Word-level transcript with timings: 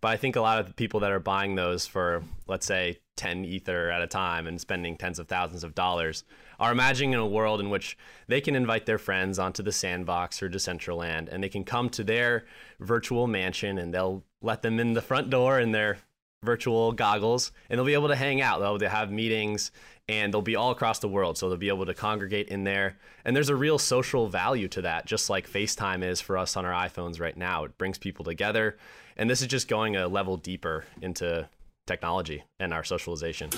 But 0.00 0.08
I 0.08 0.16
think 0.16 0.36
a 0.36 0.40
lot 0.40 0.60
of 0.60 0.66
the 0.66 0.74
people 0.74 1.00
that 1.00 1.10
are 1.10 1.20
buying 1.20 1.54
those 1.54 1.86
for, 1.86 2.22
let's 2.46 2.66
say, 2.66 2.98
10 3.16 3.44
Ether 3.44 3.90
at 3.90 4.00
a 4.00 4.06
time 4.06 4.46
and 4.46 4.60
spending 4.60 4.96
tens 4.96 5.18
of 5.18 5.26
thousands 5.26 5.64
of 5.64 5.74
dollars 5.74 6.24
are 6.60 6.72
imagining 6.72 7.14
a 7.14 7.26
world 7.26 7.60
in 7.60 7.68
which 7.68 7.98
they 8.28 8.40
can 8.40 8.54
invite 8.54 8.86
their 8.86 8.98
friends 8.98 9.38
onto 9.38 9.62
the 9.62 9.72
sandbox 9.72 10.40
or 10.40 10.48
Decentraland 10.48 11.28
and 11.28 11.42
they 11.42 11.48
can 11.48 11.64
come 11.64 11.90
to 11.90 12.04
their 12.04 12.44
virtual 12.78 13.26
mansion 13.26 13.76
and 13.76 13.92
they'll 13.92 14.22
let 14.40 14.62
them 14.62 14.78
in 14.78 14.94
the 14.94 15.02
front 15.02 15.30
door 15.30 15.58
in 15.58 15.72
their 15.72 15.98
virtual 16.44 16.92
goggles 16.92 17.50
and 17.68 17.76
they'll 17.76 17.84
be 17.84 17.94
able 17.94 18.08
to 18.08 18.16
hang 18.16 18.40
out. 18.40 18.60
They'll, 18.60 18.78
they'll 18.78 18.88
have 18.88 19.10
meetings 19.10 19.72
and 20.08 20.32
they'll 20.32 20.40
be 20.40 20.56
all 20.56 20.70
across 20.70 21.00
the 21.00 21.08
world. 21.08 21.36
So 21.36 21.48
they'll 21.48 21.58
be 21.58 21.68
able 21.68 21.86
to 21.86 21.94
congregate 21.94 22.48
in 22.48 22.64
there. 22.64 22.96
And 23.24 23.34
there's 23.34 23.50
a 23.50 23.56
real 23.56 23.78
social 23.78 24.28
value 24.28 24.68
to 24.68 24.82
that, 24.82 25.06
just 25.06 25.28
like 25.28 25.50
FaceTime 25.50 26.02
is 26.02 26.20
for 26.20 26.38
us 26.38 26.56
on 26.56 26.64
our 26.64 26.88
iPhones 26.88 27.20
right 27.20 27.36
now. 27.36 27.64
It 27.64 27.76
brings 27.76 27.98
people 27.98 28.24
together. 28.24 28.78
And 29.20 29.28
this 29.28 29.42
is 29.42 29.48
just 29.48 29.66
going 29.66 29.96
a 29.96 30.06
level 30.06 30.36
deeper 30.36 30.84
into 31.02 31.48
technology 31.88 32.44
and 32.60 32.72
our 32.72 32.84
socialization. 32.84 33.50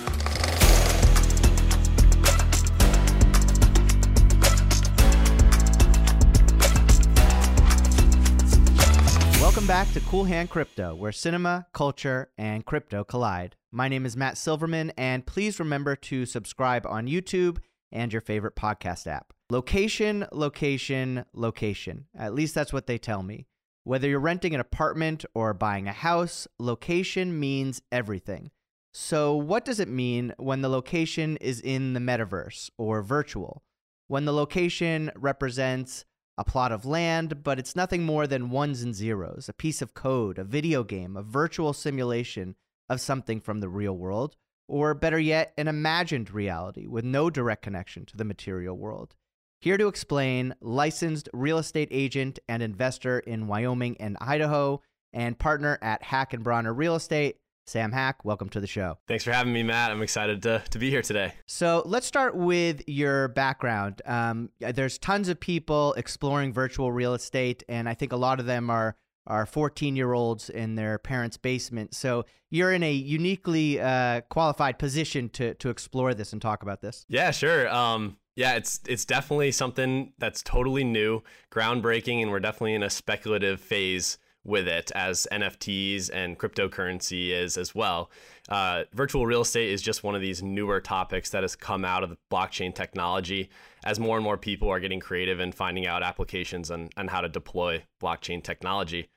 Welcome 9.38 9.66
back 9.66 9.92
to 9.92 10.00
Cool 10.08 10.24
Hand 10.24 10.48
Crypto, 10.48 10.94
where 10.94 11.12
cinema, 11.12 11.66
culture, 11.74 12.30
and 12.38 12.64
crypto 12.64 13.04
collide. 13.04 13.56
My 13.70 13.88
name 13.88 14.06
is 14.06 14.16
Matt 14.16 14.38
Silverman, 14.38 14.92
and 14.96 15.26
please 15.26 15.60
remember 15.60 15.94
to 15.94 16.24
subscribe 16.24 16.86
on 16.86 17.06
YouTube 17.06 17.58
and 17.92 18.10
your 18.14 18.22
favorite 18.22 18.56
podcast 18.56 19.06
app. 19.06 19.34
Location, 19.50 20.26
location, 20.32 21.26
location. 21.34 22.06
At 22.18 22.32
least 22.32 22.54
that's 22.54 22.72
what 22.72 22.86
they 22.86 22.96
tell 22.96 23.22
me. 23.22 23.46
Whether 23.84 24.08
you're 24.08 24.20
renting 24.20 24.54
an 24.54 24.60
apartment 24.60 25.24
or 25.34 25.54
buying 25.54 25.88
a 25.88 25.92
house, 25.92 26.46
location 26.58 27.40
means 27.40 27.80
everything. 27.90 28.50
So, 28.92 29.34
what 29.36 29.64
does 29.64 29.80
it 29.80 29.88
mean 29.88 30.34
when 30.36 30.60
the 30.60 30.68
location 30.68 31.36
is 31.38 31.60
in 31.60 31.94
the 31.94 32.00
metaverse 32.00 32.70
or 32.76 33.02
virtual? 33.02 33.62
When 34.08 34.24
the 34.24 34.32
location 34.32 35.10
represents 35.14 36.04
a 36.36 36.44
plot 36.44 36.72
of 36.72 36.84
land, 36.84 37.42
but 37.42 37.58
it's 37.58 37.76
nothing 37.76 38.02
more 38.02 38.26
than 38.26 38.50
ones 38.50 38.82
and 38.82 38.94
zeros, 38.94 39.48
a 39.48 39.52
piece 39.52 39.80
of 39.80 39.94
code, 39.94 40.38
a 40.38 40.44
video 40.44 40.82
game, 40.82 41.16
a 41.16 41.22
virtual 41.22 41.72
simulation 41.72 42.56
of 42.88 43.00
something 43.00 43.40
from 43.40 43.60
the 43.60 43.68
real 43.68 43.96
world, 43.96 44.36
or 44.66 44.92
better 44.94 45.18
yet, 45.18 45.52
an 45.56 45.68
imagined 45.68 46.30
reality 46.30 46.86
with 46.86 47.04
no 47.04 47.30
direct 47.30 47.62
connection 47.62 48.04
to 48.06 48.16
the 48.16 48.24
material 48.24 48.76
world. 48.76 49.14
Here 49.62 49.76
to 49.76 49.88
explain, 49.88 50.54
licensed 50.62 51.28
real 51.34 51.58
estate 51.58 51.88
agent 51.90 52.38
and 52.48 52.62
investor 52.62 53.18
in 53.18 53.46
Wyoming 53.46 53.98
and 54.00 54.16
Idaho, 54.18 54.80
and 55.12 55.38
partner 55.38 55.78
at 55.82 56.02
Haack 56.02 56.32
and 56.32 56.42
Brawner 56.42 56.74
Real 56.74 56.94
Estate, 56.94 57.36
Sam 57.66 57.92
Haack. 57.92 58.24
Welcome 58.24 58.48
to 58.50 58.60
the 58.60 58.66
show. 58.66 58.96
Thanks 59.06 59.22
for 59.22 59.32
having 59.32 59.52
me, 59.52 59.62
Matt. 59.62 59.90
I'm 59.90 60.00
excited 60.00 60.42
to, 60.44 60.62
to 60.70 60.78
be 60.78 60.88
here 60.88 61.02
today. 61.02 61.34
So 61.46 61.82
let's 61.84 62.06
start 62.06 62.34
with 62.34 62.82
your 62.88 63.28
background. 63.28 64.00
Um, 64.06 64.48
there's 64.60 64.96
tons 64.96 65.28
of 65.28 65.38
people 65.38 65.92
exploring 65.92 66.54
virtual 66.54 66.90
real 66.90 67.12
estate, 67.12 67.62
and 67.68 67.86
I 67.86 67.92
think 67.92 68.12
a 68.12 68.16
lot 68.16 68.40
of 68.40 68.46
them 68.46 68.70
are 68.70 68.96
are 69.26 69.46
14 69.46 69.96
year 69.96 70.12
olds 70.12 70.50
in 70.50 70.74
their 70.74 70.98
parents' 70.98 71.36
basement. 71.36 71.94
So 71.94 72.24
you're 72.50 72.72
in 72.72 72.82
a 72.82 72.92
uniquely 72.92 73.80
uh, 73.80 74.22
qualified 74.22 74.78
position 74.78 75.28
to 75.30 75.54
to 75.54 75.68
explore 75.68 76.14
this 76.14 76.32
and 76.32 76.42
talk 76.42 76.62
about 76.62 76.80
this. 76.80 77.04
Yeah, 77.08 77.30
sure. 77.30 77.68
Um, 77.68 78.16
yeah, 78.36 78.54
it's 78.54 78.80
it's 78.86 79.04
definitely 79.04 79.52
something 79.52 80.12
that's 80.18 80.42
totally 80.42 80.84
new, 80.84 81.22
groundbreaking, 81.50 82.22
and 82.22 82.30
we're 82.30 82.40
definitely 82.40 82.74
in 82.74 82.82
a 82.82 82.90
speculative 82.90 83.60
phase 83.60 84.18
with 84.44 84.66
it 84.66 84.90
as 84.94 85.26
NFTs 85.30 86.10
and 86.12 86.38
cryptocurrency 86.38 87.30
is 87.30 87.58
as 87.58 87.74
well. 87.74 88.10
Uh, 88.48 88.84
virtual 88.92 89.26
real 89.26 89.42
estate 89.42 89.70
is 89.70 89.82
just 89.82 90.02
one 90.02 90.14
of 90.14 90.22
these 90.22 90.42
newer 90.42 90.80
topics 90.80 91.30
that 91.30 91.42
has 91.42 91.54
come 91.54 91.84
out 91.84 92.02
of 92.02 92.08
the 92.08 92.16
blockchain 92.30 92.74
technology 92.74 93.50
as 93.84 93.98
more 93.98 94.16
and 94.16 94.24
more 94.24 94.36
people 94.36 94.68
are 94.68 94.80
getting 94.80 95.00
creative 95.00 95.40
and 95.40 95.54
finding 95.54 95.86
out 95.86 96.02
applications 96.02 96.70
and, 96.70 96.92
and 96.96 97.10
how 97.10 97.20
to 97.20 97.28
deploy 97.28 97.82
blockchain 98.02 98.42
technology. 98.42 99.08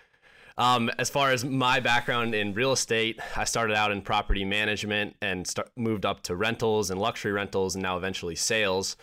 Um, 0.58 0.92
as 1.00 1.10
far 1.10 1.32
as 1.32 1.44
my 1.44 1.80
background 1.80 2.36
in 2.36 2.54
real 2.54 2.72
estate, 2.72 3.20
I 3.36 3.44
started 3.44 3.76
out 3.76 3.92
in 3.92 4.02
property 4.02 4.46
management 4.46 5.16
and 5.22 5.48
start, 5.48 5.72
moved 5.76 6.06
up 6.06 6.22
to 6.24 6.36
rentals 6.36 6.92
and 6.92 7.02
luxury 7.02 7.32
rentals 7.32 7.76
and 7.76 7.82
now 7.82 7.98
eventually 7.98 8.36
sales. 8.36 8.96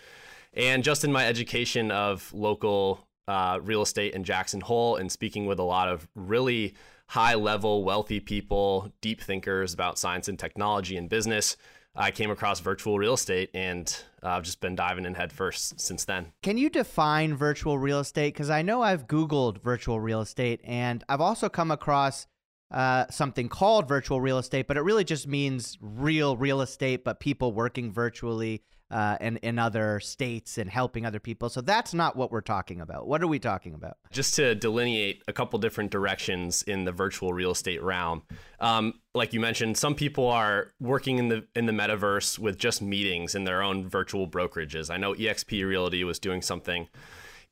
And 0.53 0.83
just 0.83 1.03
in 1.03 1.11
my 1.11 1.27
education 1.27 1.91
of 1.91 2.31
local 2.33 3.07
uh, 3.27 3.59
real 3.61 3.81
estate 3.81 4.13
in 4.13 4.23
Jackson 4.23 4.61
Hole 4.61 4.95
and 4.95 5.11
speaking 5.11 5.45
with 5.45 5.59
a 5.59 5.63
lot 5.63 5.89
of 5.89 6.07
really 6.15 6.73
high 7.07 7.35
level, 7.35 7.83
wealthy 7.83 8.21
people, 8.21 8.91
deep 9.01 9.19
thinkers 9.19 9.73
about 9.73 9.99
science 9.99 10.29
and 10.29 10.39
technology 10.39 10.95
and 10.95 11.09
business, 11.09 11.57
I 11.95 12.11
came 12.11 12.31
across 12.31 12.59
virtual 12.61 12.97
real 12.97 13.15
estate 13.15 13.49
and 13.53 13.93
uh, 14.23 14.29
I've 14.29 14.43
just 14.43 14.61
been 14.61 14.75
diving 14.75 15.05
in 15.05 15.13
headfirst 15.13 15.79
since 15.79 16.05
then. 16.05 16.31
Can 16.41 16.57
you 16.57 16.69
define 16.69 17.35
virtual 17.35 17.77
real 17.77 17.99
estate? 17.99 18.33
Because 18.33 18.49
I 18.49 18.61
know 18.61 18.81
I've 18.81 19.07
Googled 19.07 19.61
virtual 19.61 19.99
real 19.99 20.21
estate 20.21 20.61
and 20.63 21.03
I've 21.09 21.21
also 21.21 21.49
come 21.49 21.69
across 21.69 22.27
uh, 22.71 23.05
something 23.09 23.49
called 23.49 23.87
virtual 23.89 24.21
real 24.21 24.37
estate, 24.37 24.67
but 24.67 24.77
it 24.77 24.81
really 24.81 25.03
just 25.03 25.27
means 25.27 25.77
real 25.81 26.37
real 26.37 26.61
estate, 26.61 27.03
but 27.03 27.19
people 27.19 27.51
working 27.51 27.91
virtually 27.91 28.63
uh, 28.91 29.17
and 29.21 29.37
in 29.37 29.57
other 29.57 29.99
states 29.99 30.57
and 30.57 30.69
helping 30.69 31.05
other 31.05 31.19
people. 31.19 31.49
So 31.49 31.61
that's 31.61 31.93
not 31.93 32.15
what 32.15 32.31
we're 32.31 32.41
talking 32.41 32.81
about. 32.81 33.07
What 33.07 33.23
are 33.23 33.27
we 33.27 33.39
talking 33.39 33.73
about? 33.73 33.97
Just 34.11 34.35
to 34.35 34.53
delineate 34.53 35.23
a 35.27 35.33
couple 35.33 35.57
different 35.59 35.91
directions 35.91 36.61
in 36.63 36.83
the 36.83 36.91
virtual 36.91 37.33
real 37.33 37.51
estate 37.51 37.81
realm. 37.81 38.23
Um, 38.59 38.95
like 39.13 39.33
you 39.33 39.39
mentioned, 39.39 39.77
some 39.77 39.95
people 39.95 40.27
are 40.27 40.71
working 40.79 41.17
in 41.17 41.29
the 41.29 41.45
in 41.55 41.65
the 41.65 41.71
metaverse 41.71 42.37
with 42.37 42.57
just 42.57 42.81
meetings 42.81 43.33
in 43.33 43.45
their 43.45 43.61
own 43.61 43.87
virtual 43.87 44.27
brokerages. 44.27 44.89
I 44.89 44.97
know 44.97 45.13
EXP 45.13 45.65
Realty 45.65 46.03
was 46.03 46.19
doing 46.19 46.41
something 46.41 46.87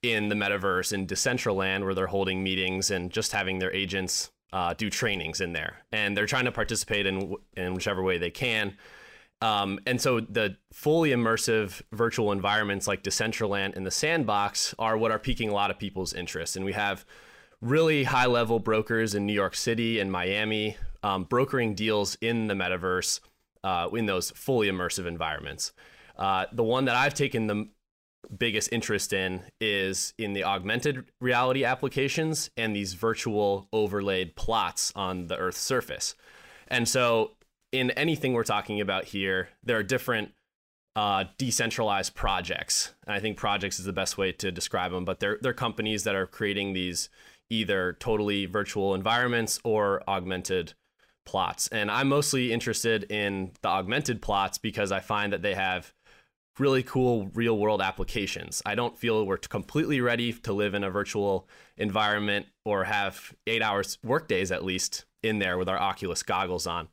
in 0.01 0.29
the 0.29 0.35
metaverse 0.35 0.93
in 0.93 1.07
Decentraland 1.07 1.83
where 1.83 1.93
they're 1.93 2.07
holding 2.07 2.43
meetings 2.43 2.91
and 2.91 3.11
just 3.11 3.31
having 3.31 3.59
their 3.59 3.73
agents 3.73 4.31
uh, 4.51 4.73
do 4.73 4.89
trainings 4.89 5.41
in 5.41 5.53
there, 5.53 5.77
and 5.91 6.17
they're 6.17 6.25
trying 6.25 6.45
to 6.45 6.51
participate 6.51 7.05
in 7.05 7.35
in 7.55 7.73
whichever 7.73 8.03
way 8.03 8.17
they 8.17 8.31
can. 8.31 8.75
Um, 9.41 9.79
and 9.85 10.01
so 10.01 10.19
the 10.19 10.57
fully 10.73 11.11
immersive 11.11 11.81
virtual 11.93 12.31
environments 12.31 12.87
like 12.87 13.03
Decentraland 13.03 13.75
and 13.75 13.85
the 13.85 13.91
Sandbox 13.91 14.75
are 14.77 14.97
what 14.97 15.11
are 15.11 15.19
piquing 15.19 15.49
a 15.49 15.53
lot 15.53 15.71
of 15.71 15.79
people's 15.79 16.13
interest. 16.13 16.55
And 16.55 16.65
we 16.65 16.73
have 16.73 17.05
really 17.61 18.03
high 18.03 18.25
level 18.25 18.59
brokers 18.59 19.15
in 19.15 19.25
New 19.25 19.33
York 19.33 19.55
City 19.55 19.99
and 19.99 20.11
Miami 20.11 20.77
um, 21.03 21.23
brokering 21.23 21.73
deals 21.73 22.17
in 22.21 22.47
the 22.47 22.53
metaverse 22.53 23.19
uh, 23.63 23.89
in 23.93 24.05
those 24.05 24.31
fully 24.31 24.69
immersive 24.69 25.05
environments. 25.05 25.71
Uh, 26.17 26.45
the 26.51 26.63
one 26.63 26.85
that 26.85 26.95
I've 26.95 27.13
taken 27.13 27.47
the 27.47 27.69
biggest 28.37 28.71
interest 28.71 29.13
in 29.13 29.41
is 29.59 30.13
in 30.17 30.33
the 30.33 30.43
augmented 30.43 31.05
reality 31.19 31.63
applications 31.63 32.49
and 32.57 32.75
these 32.75 32.93
virtual 32.93 33.67
overlaid 33.71 34.35
plots 34.35 34.91
on 34.95 35.27
the 35.27 35.37
Earth's 35.37 35.59
surface. 35.59 36.15
And 36.67 36.87
so 36.87 37.31
in 37.71 37.91
anything 37.91 38.33
we're 38.33 38.43
talking 38.43 38.81
about 38.81 39.05
here, 39.05 39.49
there 39.63 39.77
are 39.77 39.83
different 39.83 40.33
uh, 40.95 41.25
decentralized 41.37 42.15
projects. 42.15 42.93
And 43.05 43.15
I 43.15 43.19
think 43.19 43.37
projects 43.37 43.79
is 43.79 43.85
the 43.85 43.93
best 43.93 44.17
way 44.17 44.31
to 44.33 44.51
describe 44.51 44.91
them, 44.91 45.05
but 45.05 45.19
they're, 45.19 45.37
they're 45.41 45.53
companies 45.53 46.03
that 46.03 46.15
are 46.15 46.25
creating 46.25 46.73
these 46.73 47.09
either 47.49 47.93
totally 47.99 48.45
virtual 48.45 48.93
environments 48.93 49.59
or 49.63 50.03
augmented 50.07 50.73
plots. 51.25 51.67
And 51.67 51.89
I'm 51.89 52.09
mostly 52.09 52.51
interested 52.51 53.09
in 53.11 53.51
the 53.61 53.69
augmented 53.69 54.21
plots 54.21 54.57
because 54.57 54.91
I 54.91 54.99
find 54.99 55.31
that 55.33 55.41
they 55.41 55.55
have 55.55 55.93
really 56.57 56.83
cool 56.83 57.29
real 57.33 57.57
world 57.57 57.81
applications. 57.81 58.61
I 58.65 58.75
don't 58.75 58.97
feel 58.97 59.25
we're 59.25 59.37
completely 59.37 60.01
ready 60.01 60.33
to 60.33 60.53
live 60.53 60.73
in 60.73 60.83
a 60.83 60.89
virtual 60.89 61.47
environment 61.77 62.47
or 62.65 62.83
have 62.83 63.33
eight 63.47 63.61
hours 63.61 63.97
work 64.03 64.27
days 64.27 64.51
at 64.51 64.65
least 64.65 65.05
in 65.23 65.39
there 65.39 65.57
with 65.57 65.69
our 65.69 65.79
Oculus 65.79 66.23
goggles 66.23 66.67
on 66.67 66.89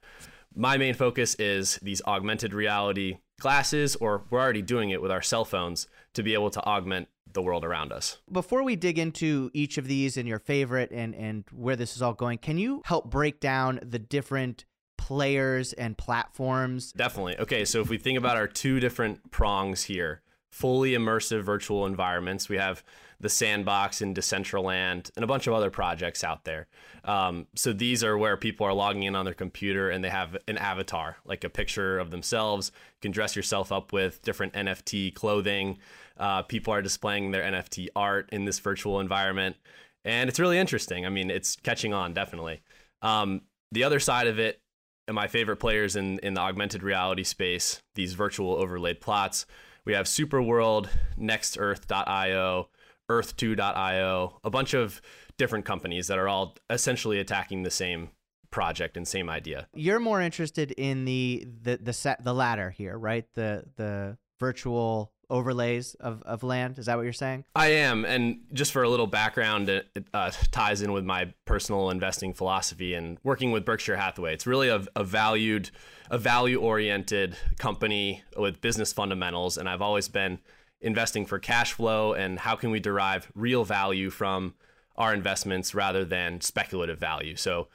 my 0.57 0.79
main 0.79 0.95
focus 0.95 1.37
is 1.39 1.79
these 1.83 2.03
augmented 2.07 2.55
reality 2.55 3.19
glasses, 3.39 3.95
or 3.97 4.25
we're 4.31 4.41
already 4.41 4.63
doing 4.63 4.91
it 4.91 5.03
with 5.03 5.11
our 5.11 5.23
cell 5.23 5.45
phones 5.45 5.87
to 6.15 6.23
be 6.23 6.33
able 6.35 6.51
to 6.51 6.61
augment 6.65 7.09
the 7.33 7.43
world 7.43 7.65
around 7.65 7.93
us. 7.93 8.19
Before 8.33 8.63
we 8.63 8.77
dig 8.77 8.99
into 8.99 9.51
each 9.53 9.77
of 9.77 9.87
these 9.87 10.17
and 10.17 10.27
your 10.27 10.39
favorite 10.39 10.91
and, 10.91 11.15
and 11.15 11.45
where 11.53 11.77
this 11.77 11.95
is 11.95 12.03
all 12.03 12.15
going, 12.15 12.39
can 12.39 12.57
you 12.57 12.83
help 12.87 13.11
break 13.11 13.41
down 13.41 13.79
the 13.83 13.99
different 13.99 14.65
players 14.97 15.75
and 15.75 15.99
platforms? 15.99 16.93
Definitely. 16.93 17.39
Okay, 17.39 17.65
so 17.67 17.81
if 17.83 17.91
we 17.91 17.99
think 17.99 18.17
about 18.17 18.37
our 18.37 18.49
two 18.49 18.81
different 18.81 19.31
prongs 19.31 19.85
here, 19.85 20.23
fully 20.51 20.93
immersive 20.93 21.43
virtual 21.43 21.87
environments, 21.87 22.49
we 22.49 22.57
have 22.57 22.83
the 23.21 23.29
Sandbox 23.29 24.01
and 24.01 24.15
Decentraland 24.15 25.11
and 25.17 25.25
a 25.25 25.27
bunch 25.27 25.47
of 25.47 25.55
other 25.55 25.71
projects 25.71 26.23
out 26.23 26.45
there. 26.45 26.67
Um, 27.05 27.47
so 27.55 27.73
these 27.73 28.05
are 28.05 28.19
where 28.19 28.37
people 28.37 28.67
are 28.67 28.75
logging 28.75 29.05
in 29.05 29.17
on 29.17 29.25
their 29.25 29.35
computer 29.35 29.91
and 29.91 30.05
they 30.05 30.11
have 30.11 30.37
an 30.49 30.59
avatar, 30.59 31.17
like 31.25 31.45
a 31.45 31.49
picture 31.49 31.99
of 31.99 32.11
themselves. 32.11 32.73
You 32.75 33.01
can 33.01 33.13
dress 33.13 33.35
yourself 33.35 33.73
up 33.73 33.93
with 33.93 34.23
different 34.23 34.53
NFT 34.53 35.15
clothing. 35.15 35.79
Uh, 36.19 36.43
people 36.43 36.73
are 36.75 36.83
displaying 36.83 37.31
their 37.31 37.43
NFT 37.43 37.89
art 37.97 38.29
in 38.33 38.45
this 38.45 38.59
virtual 38.59 39.01
environment. 39.01 39.57
And 40.05 40.29
it's 40.29 40.39
really 40.39 40.59
interesting. 40.59 41.07
I 41.07 41.09
mean, 41.09 41.31
it's 41.31 41.57
catching 41.57 41.93
on, 41.93 42.13
definitely. 42.13 42.63
Um, 43.03 43.43
the 43.73 43.85
other 43.85 44.01
side 44.01 44.27
of 44.27 44.39
it, 44.39 44.61
and 45.09 45.15
my 45.15 45.27
favorite 45.27 45.57
players 45.57 45.97
in, 45.97 46.19
in 46.21 46.35
the 46.35 46.41
augmented 46.41 46.83
reality 46.83 47.25
space, 47.25 47.81
these 47.95 48.15
virtual 48.15 48.55
overlaid 48.55 49.01
plots, 49.01 49.47
we 49.87 49.95
have 49.95 50.07
Superworld, 50.07 50.89
NextEarth.io, 51.19 52.69
Earth2.io, 53.09 54.41
a 54.45 54.51
bunch 54.51 54.75
of 54.75 55.01
different 55.39 55.65
companies 55.65 56.09
that 56.09 56.19
are 56.19 56.29
all 56.29 56.57
essentially 56.69 57.19
attacking 57.19 57.63
the 57.63 57.71
same 57.71 58.11
project 58.51 58.97
and 58.97 59.07
same 59.07 59.31
idea. 59.31 59.69
You're 59.73 60.01
more 60.01 60.21
interested 60.21 60.73
in 60.73 61.05
the 61.05 61.47
the 61.63 61.77
the 61.77 61.93
set 61.93 62.23
the 62.25 62.33
latter 62.35 62.71
here, 62.71 62.99
right? 62.99 63.27
The 63.35 63.65
the 63.77 64.19
virtual 64.39 65.13
overlays 65.29 65.95
of, 65.95 66.23
of 66.23 66.43
land. 66.43 66.79
Is 66.79 66.87
that 66.87 66.97
what 66.97 67.03
you're 67.03 67.13
saying? 67.13 67.45
I 67.55 67.69
am. 67.69 68.05
And 68.05 68.43
just 68.53 68.73
for 68.73 68.83
a 68.83 68.89
little 68.89 69.07
background, 69.07 69.69
it, 69.69 69.89
uh, 70.15 70.31
ties 70.51 70.83
in 70.83 70.93
with 70.93 71.05
my 71.05 71.33
personal 71.45 71.91
investing 71.91 72.33
philosophy 72.33 72.95
and 72.95 73.19
working 73.25 73.51
with 73.51 73.65
Berkshire 73.65 73.97
Hathaway. 73.97 74.35
It's 74.35 74.47
really 74.47 74.69
a, 74.69 74.85
a 74.95 75.05
valued, 75.05 75.71
a 76.11 76.19
value 76.19 76.61
oriented 76.61 77.37
company 77.59 78.23
with 78.37 78.61
business 78.61 78.93
fundamentals. 78.93 79.57
And 79.57 79.69
I've 79.69 79.83
always 79.83 80.09
been 80.09 80.39
investing 80.81 81.27
for 81.27 81.39
cash 81.39 81.73
flow 81.73 82.13
and 82.13 82.39
how 82.39 82.57
can 82.57 82.71
we 82.71 82.81
derive 82.81 83.31
real 83.35 83.65
value 83.65 84.11
from 84.11 84.55
our 84.97 85.13
investments 85.13 85.75
rather 85.75 86.05
than 86.05 86.41
speculative 86.41 86.99
value. 86.99 87.37
So 87.37 87.69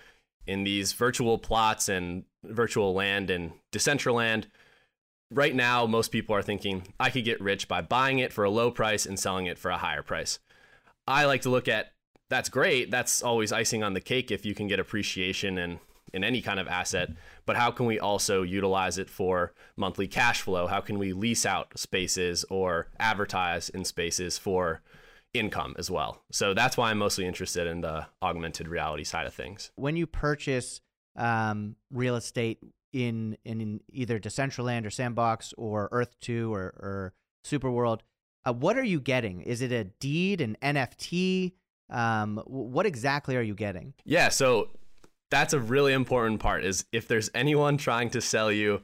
in 0.47 0.63
these 0.63 0.93
virtual 0.93 1.37
plots 1.37 1.89
and 1.89 2.23
virtual 2.43 2.93
land 2.93 3.29
and 3.29 3.51
Decentraland, 3.71 4.45
right 5.29 5.55
now 5.55 5.85
most 5.85 6.11
people 6.11 6.35
are 6.35 6.41
thinking 6.41 6.93
I 6.99 7.09
could 7.09 7.25
get 7.25 7.41
rich 7.41 7.67
by 7.67 7.81
buying 7.81 8.19
it 8.19 8.33
for 8.33 8.43
a 8.43 8.49
low 8.49 8.71
price 8.71 9.05
and 9.05 9.19
selling 9.19 9.45
it 9.45 9.57
for 9.57 9.71
a 9.71 9.77
higher 9.77 10.03
price. 10.03 10.39
I 11.07 11.25
like 11.25 11.41
to 11.43 11.49
look 11.49 11.67
at 11.67 11.93
that's 12.29 12.49
great. 12.49 12.89
That's 12.89 13.21
always 13.21 13.51
icing 13.51 13.83
on 13.83 13.93
the 13.93 13.99
cake 13.99 14.31
if 14.31 14.45
you 14.45 14.55
can 14.55 14.67
get 14.67 14.79
appreciation 14.79 15.57
in 15.57 15.79
in 16.13 16.23
any 16.23 16.41
kind 16.41 16.59
of 16.59 16.67
asset, 16.67 17.09
but 17.45 17.57
how 17.57 17.71
can 17.71 17.85
we 17.85 17.99
also 17.99 18.43
utilize 18.43 18.97
it 18.97 19.09
for 19.09 19.53
monthly 19.75 20.07
cash 20.07 20.41
flow? 20.41 20.67
How 20.67 20.81
can 20.81 20.99
we 20.99 21.13
lease 21.13 21.45
out 21.45 21.77
spaces 21.77 22.45
or 22.49 22.87
advertise 22.99 23.69
in 23.69 23.85
spaces 23.85 24.37
for 24.37 24.81
income 25.33 25.75
as 25.77 25.89
well? 25.89 26.23
So 26.31 26.53
that's 26.53 26.77
why 26.77 26.91
I'm 26.91 26.97
mostly 26.97 27.25
interested 27.25 27.67
in 27.67 27.81
the 27.81 28.07
augmented 28.21 28.67
reality 28.67 29.03
side 29.03 29.27
of 29.27 29.33
things. 29.33 29.71
When 29.75 29.95
you 29.95 30.07
purchase 30.07 30.81
um, 31.15 31.75
real 31.91 32.15
estate 32.15 32.59
in 32.93 33.37
in 33.45 33.79
either 33.91 34.19
Decentraland 34.19 34.85
or 34.85 34.89
Sandbox 34.89 35.53
or 35.57 35.89
Earth 35.91 36.15
Two 36.19 36.53
or, 36.53 36.73
or 36.77 37.13
Superworld, 37.45 38.01
uh, 38.45 38.53
what 38.53 38.77
are 38.77 38.83
you 38.83 38.99
getting? 38.99 39.41
Is 39.41 39.61
it 39.61 39.71
a 39.71 39.85
deed, 39.85 40.41
an 40.41 40.57
NFT? 40.61 41.53
Um, 41.89 42.41
what 42.45 42.85
exactly 42.85 43.35
are 43.35 43.41
you 43.41 43.53
getting? 43.53 43.93
Yeah, 44.05 44.29
so 44.29 44.69
that's 45.31 45.53
a 45.53 45.59
really 45.59 45.93
important 45.93 46.39
part. 46.39 46.63
Is 46.63 46.85
if 46.91 47.07
there's 47.07 47.31
anyone 47.33 47.77
trying 47.77 48.11
to 48.11 48.21
sell 48.21 48.51
you 48.51 48.81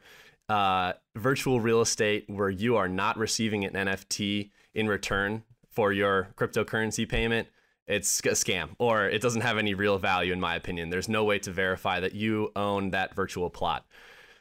uh, 0.50 0.94
virtual 1.16 1.60
real 1.60 1.82
estate 1.82 2.26
where 2.28 2.50
you 2.50 2.78
are 2.78 2.88
not 2.88 3.18
receiving 3.18 3.66
an 3.66 3.74
NFT 3.74 4.50
in 4.74 4.88
return 4.88 5.44
for 5.70 5.94
your 5.94 6.30
cryptocurrency 6.36 7.08
payment, 7.08 7.48
it's 7.86 8.20
a 8.22 8.30
scam 8.30 8.70
or 8.80 9.08
it 9.08 9.22
doesn't 9.22 9.42
have 9.42 9.58
any 9.58 9.74
real 9.74 9.98
value 9.98 10.34
in 10.34 10.40
my 10.40 10.56
opinion. 10.56 10.90
There's 10.90 11.10
no 11.10 11.24
way 11.24 11.38
to 11.40 11.52
verify 11.52 12.00
that 12.00 12.16
you 12.16 12.52
own 12.56 12.90
that 12.92 13.14
virtual 13.14 13.50
plot. 13.50 13.86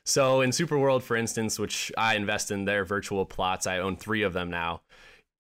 So 0.05 0.41
in 0.41 0.51
Superworld, 0.51 1.03
for 1.03 1.17
instance, 1.17 1.59
which 1.59 1.91
I 1.99 2.15
invest 2.15 2.53
in 2.53 2.65
their 2.65 2.85
virtual 2.85 3.25
plots, 3.25 3.67
I 3.67 3.79
own 3.79 3.97
three 3.97 4.23
of 4.23 4.33
them 4.33 4.51
now. 4.51 4.83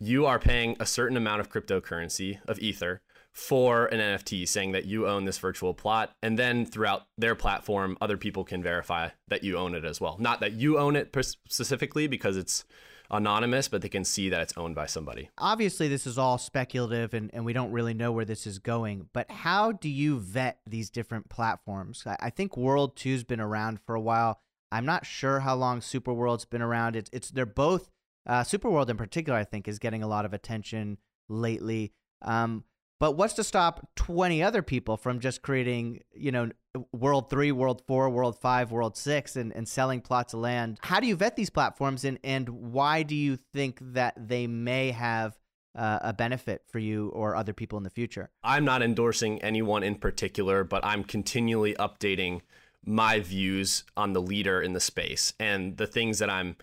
You 0.00 0.26
are 0.26 0.40
paying 0.40 0.76
a 0.80 0.86
certain 0.86 1.16
amount 1.16 1.40
of 1.40 1.50
cryptocurrency 1.50 2.38
of 2.46 2.58
Ether 2.58 3.00
for 3.36 3.84
an 3.86 4.00
NFT 4.00 4.48
saying 4.48 4.72
that 4.72 4.86
you 4.86 5.06
own 5.06 5.26
this 5.26 5.36
virtual 5.36 5.74
plot. 5.74 6.10
And 6.22 6.38
then 6.38 6.64
throughout 6.64 7.02
their 7.18 7.34
platform, 7.34 7.98
other 8.00 8.16
people 8.16 8.44
can 8.44 8.62
verify 8.62 9.10
that 9.28 9.44
you 9.44 9.58
own 9.58 9.74
it 9.74 9.84
as 9.84 10.00
well. 10.00 10.16
Not 10.18 10.40
that 10.40 10.54
you 10.54 10.78
own 10.78 10.96
it 10.96 11.14
specifically 11.46 12.06
because 12.06 12.38
it's 12.38 12.64
anonymous, 13.10 13.68
but 13.68 13.82
they 13.82 13.90
can 13.90 14.06
see 14.06 14.30
that 14.30 14.40
it's 14.40 14.56
owned 14.56 14.74
by 14.74 14.86
somebody. 14.86 15.28
Obviously, 15.36 15.86
this 15.86 16.06
is 16.06 16.16
all 16.16 16.38
speculative 16.38 17.12
and, 17.12 17.30
and 17.34 17.44
we 17.44 17.52
don't 17.52 17.70
really 17.72 17.92
know 17.92 18.10
where 18.10 18.24
this 18.24 18.46
is 18.46 18.58
going, 18.58 19.10
but 19.12 19.30
how 19.30 19.70
do 19.70 19.90
you 19.90 20.18
vet 20.18 20.58
these 20.66 20.88
different 20.88 21.28
platforms? 21.28 22.04
I, 22.06 22.16
I 22.18 22.30
think 22.30 22.56
World 22.56 22.96
2's 22.96 23.22
been 23.22 23.38
around 23.38 23.80
for 23.84 23.94
a 23.94 24.00
while. 24.00 24.40
I'm 24.72 24.86
not 24.86 25.04
sure 25.04 25.40
how 25.40 25.56
long 25.56 25.80
Superworld's 25.80 26.46
been 26.46 26.62
around. 26.62 26.96
It's, 26.96 27.10
it's 27.12 27.30
they're 27.30 27.44
both 27.44 27.90
uh, 28.26 28.40
Superworld 28.44 28.88
in 28.88 28.96
particular. 28.96 29.38
I 29.38 29.44
think 29.44 29.68
is 29.68 29.78
getting 29.78 30.02
a 30.02 30.08
lot 30.08 30.24
of 30.24 30.32
attention 30.32 30.96
lately. 31.28 31.92
Um, 32.22 32.64
but 32.98 33.12
what's 33.12 33.34
to 33.34 33.44
stop 33.44 33.88
20 33.96 34.42
other 34.42 34.62
people 34.62 34.96
from 34.96 35.20
just 35.20 35.42
creating, 35.42 36.00
you 36.14 36.32
know, 36.32 36.50
World 36.92 37.30
3, 37.30 37.52
World 37.52 37.82
4, 37.86 38.10
World 38.10 38.38
5, 38.38 38.70
World 38.70 38.96
6 38.96 39.36
and, 39.36 39.52
and 39.54 39.68
selling 39.68 40.00
plots 40.00 40.34
of 40.34 40.40
land? 40.40 40.78
How 40.82 41.00
do 41.00 41.06
you 41.06 41.16
vet 41.16 41.36
these 41.36 41.50
platforms 41.50 42.04
and, 42.04 42.18
and 42.24 42.48
why 42.48 43.02
do 43.02 43.14
you 43.14 43.36
think 43.54 43.78
that 43.80 44.14
they 44.28 44.46
may 44.46 44.90
have 44.92 45.38
uh, 45.74 45.98
a 46.02 46.12
benefit 46.12 46.62
for 46.70 46.78
you 46.78 47.08
or 47.08 47.36
other 47.36 47.52
people 47.52 47.76
in 47.76 47.84
the 47.84 47.90
future? 47.90 48.30
I'm 48.42 48.64
not 48.64 48.82
endorsing 48.82 49.42
anyone 49.42 49.82
in 49.82 49.96
particular, 49.96 50.64
but 50.64 50.84
I'm 50.84 51.04
continually 51.04 51.74
updating 51.74 52.40
my 52.84 53.20
views 53.20 53.84
on 53.96 54.12
the 54.12 54.22
leader 54.22 54.62
in 54.62 54.72
the 54.72 54.80
space 54.80 55.34
and 55.38 55.76
the 55.76 55.86
things 55.86 56.18
that 56.20 56.30
I'm 56.30 56.56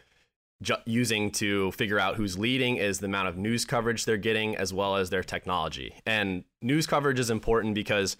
ju- 0.63 0.75
using 0.85 1.29
to 1.31 1.71
figure 1.73 1.99
out 1.99 2.15
who's 2.15 2.37
leading 2.37 2.77
is 2.77 2.99
the 2.99 3.05
amount 3.05 3.27
of 3.27 3.37
news 3.37 3.65
coverage 3.65 4.05
they're 4.05 4.17
getting 4.17 4.55
as 4.55 4.73
well 4.73 4.95
as 4.95 5.09
their 5.09 5.23
technology. 5.23 5.93
And 6.05 6.43
news 6.61 6.87
coverage 6.87 7.19
is 7.19 7.29
important 7.29 7.75
because 7.75 8.17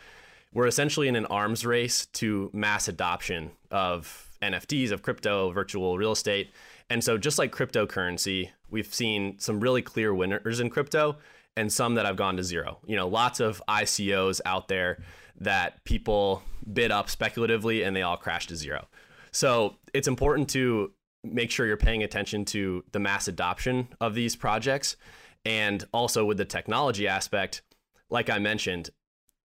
we're 0.53 0.67
essentially 0.67 1.07
in 1.07 1.15
an 1.15 1.25
arms 1.25 1.65
race 1.65 2.05
to 2.05 2.49
mass 2.53 2.87
adoption 2.87 3.51
of 3.71 4.29
NFTs, 4.41 4.91
of 4.91 5.01
crypto, 5.01 5.51
virtual 5.51 5.97
real 5.97 6.11
estate. 6.11 6.51
And 6.89 7.03
so, 7.03 7.17
just 7.17 7.39
like 7.39 7.51
cryptocurrency, 7.51 8.49
we've 8.69 8.93
seen 8.93 9.39
some 9.39 9.59
really 9.59 9.81
clear 9.81 10.13
winners 10.13 10.59
in 10.59 10.69
crypto 10.69 11.17
and 11.55 11.71
some 11.71 11.95
that 11.95 12.05
have 12.05 12.17
gone 12.17 12.37
to 12.37 12.43
zero. 12.43 12.79
You 12.85 12.95
know, 12.95 13.07
lots 13.07 13.39
of 13.39 13.61
ICOs 13.67 14.41
out 14.45 14.67
there 14.67 15.01
that 15.39 15.83
people 15.85 16.43
bid 16.71 16.91
up 16.91 17.09
speculatively 17.09 17.83
and 17.83 17.95
they 17.95 18.01
all 18.01 18.17
crash 18.17 18.47
to 18.47 18.55
zero. 18.55 18.87
So, 19.31 19.77
it's 19.93 20.07
important 20.07 20.49
to 20.49 20.91
make 21.23 21.51
sure 21.51 21.65
you're 21.65 21.77
paying 21.77 22.03
attention 22.03 22.45
to 22.45 22.83
the 22.91 22.99
mass 22.99 23.27
adoption 23.27 23.87
of 24.01 24.15
these 24.15 24.35
projects. 24.35 24.95
And 25.45 25.83
also 25.93 26.25
with 26.25 26.37
the 26.37 26.45
technology 26.45 27.07
aspect, 27.07 27.61
like 28.09 28.29
I 28.29 28.39
mentioned, 28.39 28.89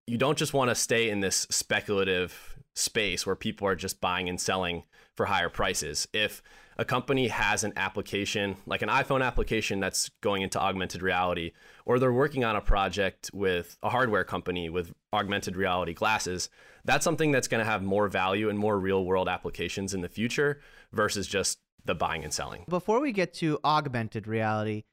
you 0.07 0.19
don't 0.19 0.39
just 0.39 0.55
want 0.55 0.71
to 0.71 0.75
stay 0.75 1.11
in 1.11 1.21
this 1.21 1.47
speculative 1.51 2.57
space 2.75 3.27
where 3.27 3.37
people 3.37 3.67
are 3.67 3.75
just 3.75 4.01
buying 4.01 4.29
and 4.29 4.41
selling 4.41 4.85
for 5.15 5.27
higher 5.27 5.49
prices. 5.49 6.09
If 6.13 6.43
a 6.79 6.85
company 6.85 7.27
has 7.29 7.65
an 7.65 7.73
application, 7.77 8.57
like 8.65 8.83
an 8.83 8.89
iPhone 8.89 9.25
application 9.25 9.81
that's 9.81 10.11
going 10.21 10.43
into 10.43 10.61
augmented 10.61 11.03
reality, 11.03 11.53
or 11.85 11.99
they're 11.99 12.13
working 12.13 12.45
on 12.45 12.55
a 12.55 12.61
project 12.61 13.31
with 13.35 13.77
a 13.83 13.91
hardware 13.91 14.23
company 14.23 14.71
with 14.71 14.95
augmented 15.13 15.57
reality 15.57 15.93
glasses, 15.93 16.49
that's 16.85 17.05
something 17.05 17.33
that's 17.33 17.49
going 17.49 17.59
to 17.59 17.71
have 17.71 17.83
more 17.83 18.07
value 18.07 18.49
and 18.49 18.59
more 18.59 18.79
real 18.79 19.05
world 19.05 19.29
applications 19.29 19.93
in 19.93 20.01
the 20.01 20.09
future 20.09 20.61
versus 20.93 21.27
just 21.27 21.59
the 21.89 21.95
buying 21.97 22.23
and 22.23 22.33
selling. 22.33 22.65
Before 22.69 23.01
we 23.01 23.11
get 23.11 23.35
to 23.35 23.59
augmented 23.65 24.29
reality, 24.29 24.85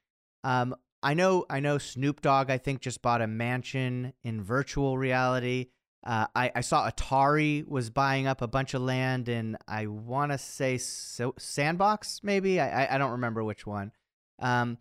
um, 0.44 0.76
I 1.04 1.14
know 1.14 1.46
I 1.50 1.60
know 1.60 1.78
Snoop 1.78 2.22
Dogg. 2.22 2.50
I 2.50 2.58
think 2.58 2.82
just 2.82 3.04
bought 3.04 3.22
a 3.22 3.28
mansion 3.28 4.14
in 4.24 4.42
virtual 4.42 4.98
reality. 4.98 5.68
Uh, 6.04 6.28
I, 6.36 6.52
I, 6.56 6.62
saw 6.62 6.88
Atari 6.88 7.68
was 7.68 7.90
buying 7.90 8.28
up 8.28 8.44
a 8.44 8.48
bunch 8.48 8.76
of 8.76 8.82
land 8.84 9.28
in 9.28 9.58
I 9.68 9.88
want 9.88 10.32
to 10.32 10.38
say 10.38 10.78
so, 10.78 11.34
Sandbox, 11.40 12.22
maybe 12.22 12.60
I, 12.60 12.94
I 12.94 13.00
don't 13.00 13.14
remember 13.14 13.44
which 13.44 13.66
one. 13.66 13.92
Um, 14.38 14.78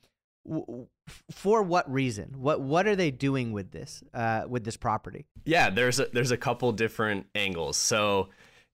w- 0.47 0.87
for 1.31 1.63
what 1.63 1.91
reason? 1.91 2.35
What 2.39 2.61
what 2.61 2.87
are 2.87 2.97
they 2.97 3.11
doing 3.11 3.53
with 3.53 3.71
this 3.71 4.03
uh, 4.13 4.45
with 4.49 4.65
this 4.65 4.77
property? 4.77 5.27
Yeah, 5.45 5.71
there's 5.71 5.99
a, 5.99 6.07
there's 6.13 6.31
a 6.31 6.37
couple 6.37 6.71
different 6.73 7.27
angles. 7.35 7.77
So 7.77 8.29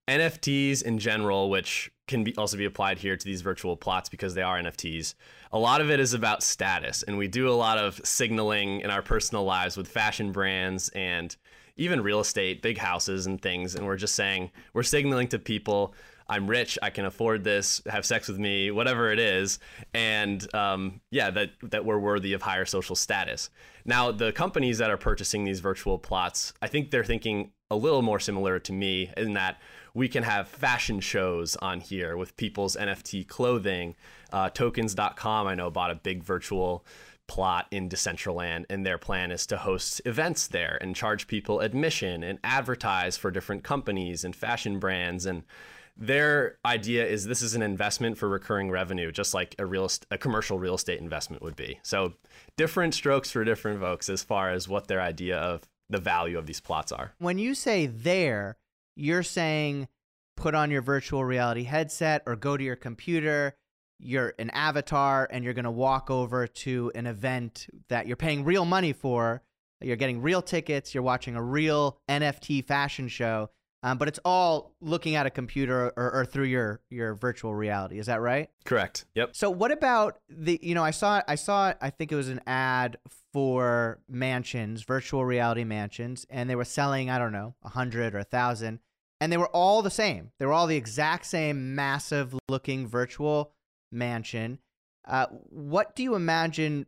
NFTs 0.08 0.82
in 0.82 0.98
general, 0.98 1.50
which 1.50 1.90
can 2.10 2.24
be 2.24 2.34
also 2.36 2.56
be 2.56 2.64
applied 2.66 2.98
here 2.98 3.16
to 3.16 3.24
these 3.24 3.40
virtual 3.40 3.76
plots 3.76 4.08
because 4.08 4.34
they 4.34 4.42
are 4.42 4.60
NFTs. 4.60 5.14
A 5.52 5.58
lot 5.58 5.80
of 5.80 5.90
it 5.90 6.00
is 6.00 6.12
about 6.12 6.42
status, 6.42 7.04
and 7.04 7.16
we 7.16 7.28
do 7.28 7.48
a 7.48 7.54
lot 7.54 7.78
of 7.78 8.00
signaling 8.04 8.80
in 8.80 8.90
our 8.90 9.00
personal 9.00 9.44
lives 9.44 9.76
with 9.76 9.88
fashion 9.88 10.32
brands 10.32 10.90
and 10.90 11.34
even 11.76 12.02
real 12.02 12.20
estate, 12.20 12.62
big 12.62 12.76
houses 12.76 13.26
and 13.26 13.40
things. 13.40 13.76
And 13.76 13.86
we're 13.86 13.96
just 13.96 14.16
saying 14.16 14.50
we're 14.74 14.82
signaling 14.82 15.28
to 15.28 15.38
people, 15.38 15.94
I'm 16.28 16.48
rich, 16.48 16.78
I 16.82 16.90
can 16.90 17.04
afford 17.04 17.44
this, 17.44 17.80
have 17.88 18.04
sex 18.04 18.26
with 18.26 18.38
me, 18.38 18.72
whatever 18.72 19.12
it 19.12 19.20
is, 19.20 19.60
and 19.94 20.52
um, 20.52 21.00
yeah, 21.12 21.30
that 21.30 21.50
that 21.62 21.84
we're 21.84 22.00
worthy 22.00 22.32
of 22.32 22.42
higher 22.42 22.64
social 22.64 22.96
status. 22.96 23.50
Now, 23.84 24.10
the 24.10 24.32
companies 24.32 24.78
that 24.78 24.90
are 24.90 24.98
purchasing 24.98 25.44
these 25.44 25.60
virtual 25.60 25.96
plots, 25.96 26.52
I 26.60 26.66
think 26.66 26.90
they're 26.90 27.04
thinking 27.04 27.52
a 27.70 27.76
little 27.76 28.02
more 28.02 28.18
similar 28.18 28.58
to 28.58 28.72
me 28.72 29.12
in 29.16 29.34
that 29.34 29.60
we 29.94 30.08
can 30.08 30.22
have 30.22 30.48
fashion 30.48 31.00
shows 31.00 31.56
on 31.56 31.80
here 31.80 32.16
with 32.16 32.36
people's 32.36 32.76
NFT 32.76 33.26
clothing. 33.26 33.96
Uh, 34.32 34.50
tokens.com, 34.50 35.46
I 35.46 35.54
know, 35.54 35.70
bought 35.70 35.90
a 35.90 35.96
big 35.96 36.22
virtual 36.22 36.84
plot 37.30 37.66
in 37.70 37.88
Decentraland, 37.88 38.64
and 38.68 38.84
their 38.84 38.98
plan 38.98 39.30
is 39.30 39.46
to 39.46 39.56
host 39.56 40.02
events 40.04 40.48
there 40.48 40.76
and 40.80 40.96
charge 40.96 41.28
people 41.28 41.60
admission 41.60 42.24
and 42.24 42.40
advertise 42.42 43.16
for 43.16 43.30
different 43.30 43.62
companies 43.62 44.24
and 44.24 44.34
fashion 44.34 44.80
brands. 44.80 45.26
And 45.26 45.44
their 45.96 46.56
idea 46.64 47.06
is 47.06 47.26
this 47.26 47.42
is 47.42 47.54
an 47.54 47.62
investment 47.62 48.18
for 48.18 48.28
recurring 48.28 48.68
revenue, 48.68 49.12
just 49.12 49.32
like 49.32 49.54
a 49.60 49.66
real 49.66 49.88
a 50.10 50.18
commercial 50.18 50.58
real 50.58 50.74
estate 50.74 50.98
investment 50.98 51.40
would 51.40 51.54
be. 51.54 51.78
So 51.84 52.14
different 52.56 52.94
strokes 52.94 53.30
for 53.30 53.44
different 53.44 53.80
folks 53.80 54.08
as 54.08 54.24
far 54.24 54.50
as 54.50 54.66
what 54.66 54.88
their 54.88 55.00
idea 55.00 55.38
of 55.38 55.62
the 55.88 55.98
value 55.98 56.38
of 56.38 56.46
these 56.46 56.60
plots 56.60 56.90
are. 56.90 57.12
When 57.18 57.38
you 57.38 57.54
say 57.54 57.86
there, 57.86 58.56
you're 58.96 59.22
saying 59.22 59.88
put 60.36 60.54
on 60.54 60.70
your 60.70 60.82
virtual 60.82 61.24
reality 61.24 61.64
headset 61.64 62.22
or 62.26 62.36
go 62.36 62.56
to 62.56 62.64
your 62.64 62.76
computer 62.76 63.54
you're 64.00 64.34
an 64.38 64.50
avatar 64.50 65.28
and 65.30 65.44
you're 65.44 65.54
going 65.54 65.64
to 65.64 65.70
walk 65.70 66.10
over 66.10 66.46
to 66.46 66.90
an 66.94 67.06
event 67.06 67.66
that 67.88 68.06
you're 68.06 68.16
paying 68.16 68.44
real 68.44 68.64
money 68.64 68.92
for. 68.92 69.42
You're 69.82 69.96
getting 69.96 70.22
real 70.22 70.42
tickets. 70.42 70.94
You're 70.94 71.02
watching 71.02 71.36
a 71.36 71.42
real 71.42 71.98
NFT 72.08 72.64
fashion 72.64 73.08
show, 73.08 73.50
um, 73.82 73.96
but 73.98 74.08
it's 74.08 74.20
all 74.24 74.74
looking 74.80 75.14
at 75.14 75.26
a 75.26 75.30
computer 75.30 75.92
or, 75.96 76.12
or, 76.12 76.24
through 76.26 76.44
your 76.44 76.80
your 76.90 77.14
virtual 77.14 77.54
reality. 77.54 77.98
Is 77.98 78.06
that 78.06 78.20
right? 78.20 78.50
Correct. 78.64 79.06
Yep. 79.14 79.34
So 79.34 79.50
what 79.50 79.72
about 79.72 80.18
the? 80.28 80.58
You 80.62 80.74
know, 80.74 80.84
I 80.84 80.90
saw 80.90 81.22
I 81.26 81.34
saw 81.36 81.72
I 81.80 81.90
think 81.90 82.12
it 82.12 82.16
was 82.16 82.28
an 82.28 82.40
ad 82.46 82.98
for 83.32 84.00
mansions, 84.08 84.82
virtual 84.82 85.24
reality 85.24 85.64
mansions, 85.64 86.26
and 86.28 86.50
they 86.50 86.56
were 86.56 86.64
selling 86.64 87.08
I 87.08 87.18
don't 87.18 87.32
know 87.32 87.54
a 87.62 87.70
hundred 87.70 88.14
or 88.14 88.18
a 88.18 88.24
thousand, 88.24 88.80
and 89.20 89.32
they 89.32 89.38
were 89.38 89.48
all 89.48 89.80
the 89.80 89.90
same. 89.90 90.32
They 90.38 90.46
were 90.46 90.52
all 90.52 90.66
the 90.66 90.76
exact 90.76 91.24
same 91.26 91.74
massive 91.74 92.34
looking 92.48 92.86
virtual 92.86 93.52
mansion. 93.90 94.58
Uh, 95.06 95.26
what 95.48 95.96
do 95.96 96.02
you 96.02 96.14
imagine 96.14 96.86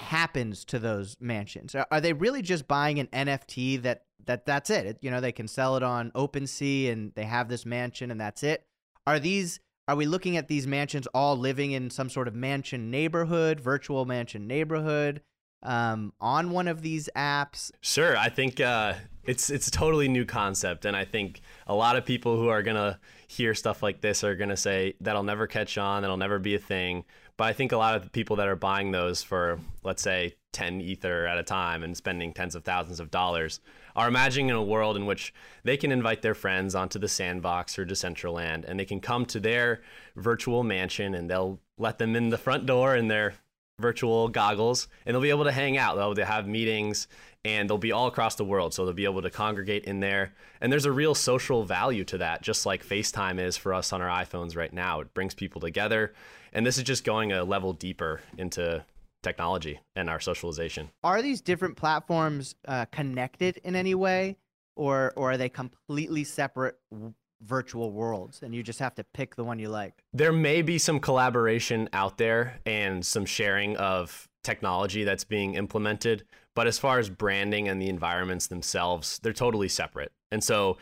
happens 0.00 0.64
to 0.66 0.78
those 0.78 1.16
mansions? 1.20 1.74
Are, 1.74 2.00
they 2.00 2.12
really 2.12 2.42
just 2.42 2.66
buying 2.66 2.98
an 2.98 3.06
NFT 3.08 3.82
that 3.82 4.04
that 4.26 4.46
that's 4.46 4.70
it? 4.70 4.86
it? 4.86 4.98
You 5.00 5.10
know, 5.10 5.20
they 5.20 5.32
can 5.32 5.48
sell 5.48 5.76
it 5.76 5.82
on 5.82 6.10
OpenSea 6.12 6.92
and 6.92 7.12
they 7.14 7.24
have 7.24 7.48
this 7.48 7.64
mansion 7.64 8.10
and 8.10 8.20
that's 8.20 8.42
it. 8.42 8.66
Are 9.06 9.18
these 9.18 9.60
are 9.88 9.96
we 9.96 10.06
looking 10.06 10.36
at 10.36 10.48
these 10.48 10.66
mansions 10.66 11.06
all 11.14 11.36
living 11.36 11.72
in 11.72 11.90
some 11.90 12.10
sort 12.10 12.28
of 12.28 12.34
mansion 12.34 12.90
neighborhood, 12.90 13.60
virtual 13.60 14.04
mansion 14.04 14.46
neighborhood? 14.46 15.22
um, 15.62 16.12
on 16.20 16.50
one 16.50 16.68
of 16.68 16.82
these 16.82 17.08
apps? 17.16 17.70
Sure, 17.80 18.16
I 18.16 18.28
think 18.28 18.60
uh, 18.60 18.94
it's 19.24 19.50
it's 19.50 19.68
a 19.68 19.70
totally 19.70 20.08
new 20.08 20.24
concept, 20.24 20.84
and 20.84 20.96
I 20.96 21.04
think 21.04 21.40
a 21.66 21.74
lot 21.74 21.96
of 21.96 22.04
people 22.04 22.36
who 22.36 22.48
are 22.48 22.62
gonna 22.62 22.98
hear 23.28 23.54
stuff 23.54 23.82
like 23.82 24.00
this 24.00 24.24
are 24.24 24.34
gonna 24.34 24.56
say 24.56 24.94
that'll 25.00 25.22
never 25.22 25.46
catch 25.46 25.78
on, 25.78 26.02
that'll 26.02 26.16
never 26.16 26.38
be 26.38 26.54
a 26.54 26.58
thing. 26.58 27.04
But 27.40 27.48
I 27.48 27.54
think 27.54 27.72
a 27.72 27.78
lot 27.78 27.94
of 27.94 28.02
the 28.02 28.10
people 28.10 28.36
that 28.36 28.48
are 28.48 28.54
buying 28.54 28.90
those 28.90 29.22
for, 29.22 29.58
let's 29.82 30.02
say, 30.02 30.34
10 30.52 30.82
ether 30.82 31.26
at 31.26 31.38
a 31.38 31.42
time 31.42 31.82
and 31.82 31.96
spending 31.96 32.34
tens 32.34 32.54
of 32.54 32.64
thousands 32.64 33.00
of 33.00 33.10
dollars 33.10 33.60
are 33.96 34.08
imagining 34.08 34.50
a 34.50 34.62
world 34.62 34.94
in 34.94 35.06
which 35.06 35.32
they 35.64 35.78
can 35.78 35.90
invite 35.90 36.20
their 36.20 36.34
friends 36.34 36.74
onto 36.74 36.98
the 36.98 37.08
sandbox 37.08 37.78
or 37.78 37.86
Decentraland 37.86 38.66
and 38.68 38.78
they 38.78 38.84
can 38.84 39.00
come 39.00 39.24
to 39.24 39.40
their 39.40 39.80
virtual 40.16 40.62
mansion 40.62 41.14
and 41.14 41.30
they'll 41.30 41.58
let 41.78 41.96
them 41.96 42.14
in 42.14 42.28
the 42.28 42.36
front 42.36 42.66
door 42.66 42.94
in 42.94 43.08
their 43.08 43.32
virtual 43.78 44.28
goggles 44.28 44.88
and 45.06 45.14
they'll 45.14 45.22
be 45.22 45.30
able 45.30 45.44
to 45.44 45.52
hang 45.52 45.78
out. 45.78 45.96
They'll, 45.96 46.12
they'll 46.12 46.26
have 46.26 46.46
meetings 46.46 47.08
and 47.42 47.70
they'll 47.70 47.78
be 47.78 47.92
all 47.92 48.06
across 48.06 48.34
the 48.34 48.44
world. 48.44 48.74
So 48.74 48.84
they'll 48.84 48.92
be 48.92 49.06
able 49.06 49.22
to 49.22 49.30
congregate 49.30 49.86
in 49.86 50.00
there. 50.00 50.34
And 50.60 50.70
there's 50.70 50.84
a 50.84 50.92
real 50.92 51.14
social 51.14 51.64
value 51.64 52.04
to 52.04 52.18
that, 52.18 52.42
just 52.42 52.66
like 52.66 52.86
FaceTime 52.86 53.40
is 53.40 53.56
for 53.56 53.72
us 53.72 53.94
on 53.94 54.02
our 54.02 54.24
iPhones 54.24 54.58
right 54.58 54.74
now. 54.74 55.00
It 55.00 55.14
brings 55.14 55.32
people 55.32 55.62
together. 55.62 56.12
And 56.52 56.66
this 56.66 56.78
is 56.78 56.84
just 56.84 57.04
going 57.04 57.32
a 57.32 57.44
level 57.44 57.72
deeper 57.72 58.20
into 58.38 58.84
technology 59.22 59.80
and 59.94 60.08
our 60.08 60.20
socialization. 60.20 60.90
Are 61.04 61.22
these 61.22 61.40
different 61.40 61.76
platforms 61.76 62.54
uh, 62.66 62.86
connected 62.86 63.58
in 63.64 63.76
any 63.76 63.94
way? 63.94 64.36
Or, 64.76 65.12
or 65.16 65.32
are 65.32 65.36
they 65.36 65.50
completely 65.50 66.24
separate 66.24 66.78
virtual 67.42 67.90
worlds 67.90 68.40
and 68.42 68.54
you 68.54 68.62
just 68.62 68.78
have 68.78 68.94
to 68.94 69.04
pick 69.04 69.34
the 69.34 69.44
one 69.44 69.58
you 69.58 69.68
like. 69.68 70.04
There 70.12 70.32
may 70.32 70.62
be 70.62 70.78
some 70.78 71.00
collaboration 71.00 71.88
out 71.92 72.18
there 72.18 72.60
and 72.66 73.04
some 73.04 73.24
sharing 73.24 73.76
of 73.76 74.28
technology 74.42 75.04
that's 75.04 75.24
being 75.24 75.54
implemented, 75.54 76.24
but 76.54 76.66
as 76.66 76.78
far 76.78 76.98
as 76.98 77.08
branding 77.08 77.68
and 77.68 77.80
the 77.80 77.88
environments 77.88 78.46
themselves, 78.46 79.18
they're 79.22 79.32
totally 79.32 79.68
separate. 79.68 80.12
And 80.30 80.42
so 80.42 80.78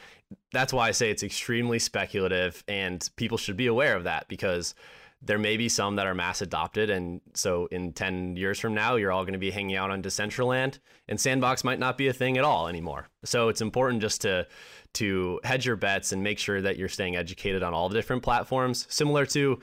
that's 0.52 0.73
why 0.73 0.88
I 0.88 0.90
say 0.90 1.11
it's 1.11 1.23
extremely 1.23 1.78
speculative 1.78 2.62
and 2.69 3.09
people 3.17 3.38
should 3.38 3.57
be 3.57 3.67
aware 3.67 3.97
of 3.97 4.05
that 4.05 4.28
because 4.28 4.75
there 5.21 5.38
may 5.38 5.57
be 5.57 5.69
some 5.69 5.97
that 5.97 6.07
are 6.07 6.14
mass 6.14 6.43
adopted 6.43 6.90
and 6.90 7.21
so 7.35 7.67
in 7.67 7.93
10 7.93 8.37
years 8.37 8.61
from 8.61 8.75
now 8.75 8.95
you're 8.95 9.11
all 9.11 9.25
going 9.25 9.33
to 9.33 9.38
be 9.38 9.50
hanging 9.50 9.75
out 9.75 9.90
on 9.90 10.02
decentraland 10.02 10.78
and 11.09 11.21
sandbox 11.21 11.64
might 11.64 11.78
not 11.78 11.99
be 11.99 12.07
a 12.07 12.12
thing 12.12 12.38
at 12.38 12.45
all 12.45 12.69
anymore. 12.69 13.09
So 13.25 13.49
it's 13.49 13.61
important 13.61 14.02
just 14.02 14.21
to 14.23 14.47
to 14.95 15.40
hedge 15.45 15.67
your 15.67 15.76
bets 15.76 16.12
and 16.12 16.23
make 16.23 16.38
sure 16.38 16.62
that 16.62 16.76
you're 16.76 16.88
staying 16.88 17.17
educated 17.17 17.62
on 17.62 17.75
all 17.75 17.88
the 17.88 17.95
different 17.95 18.23
platforms 18.23 18.87
similar 18.88 19.26
to 19.26 19.61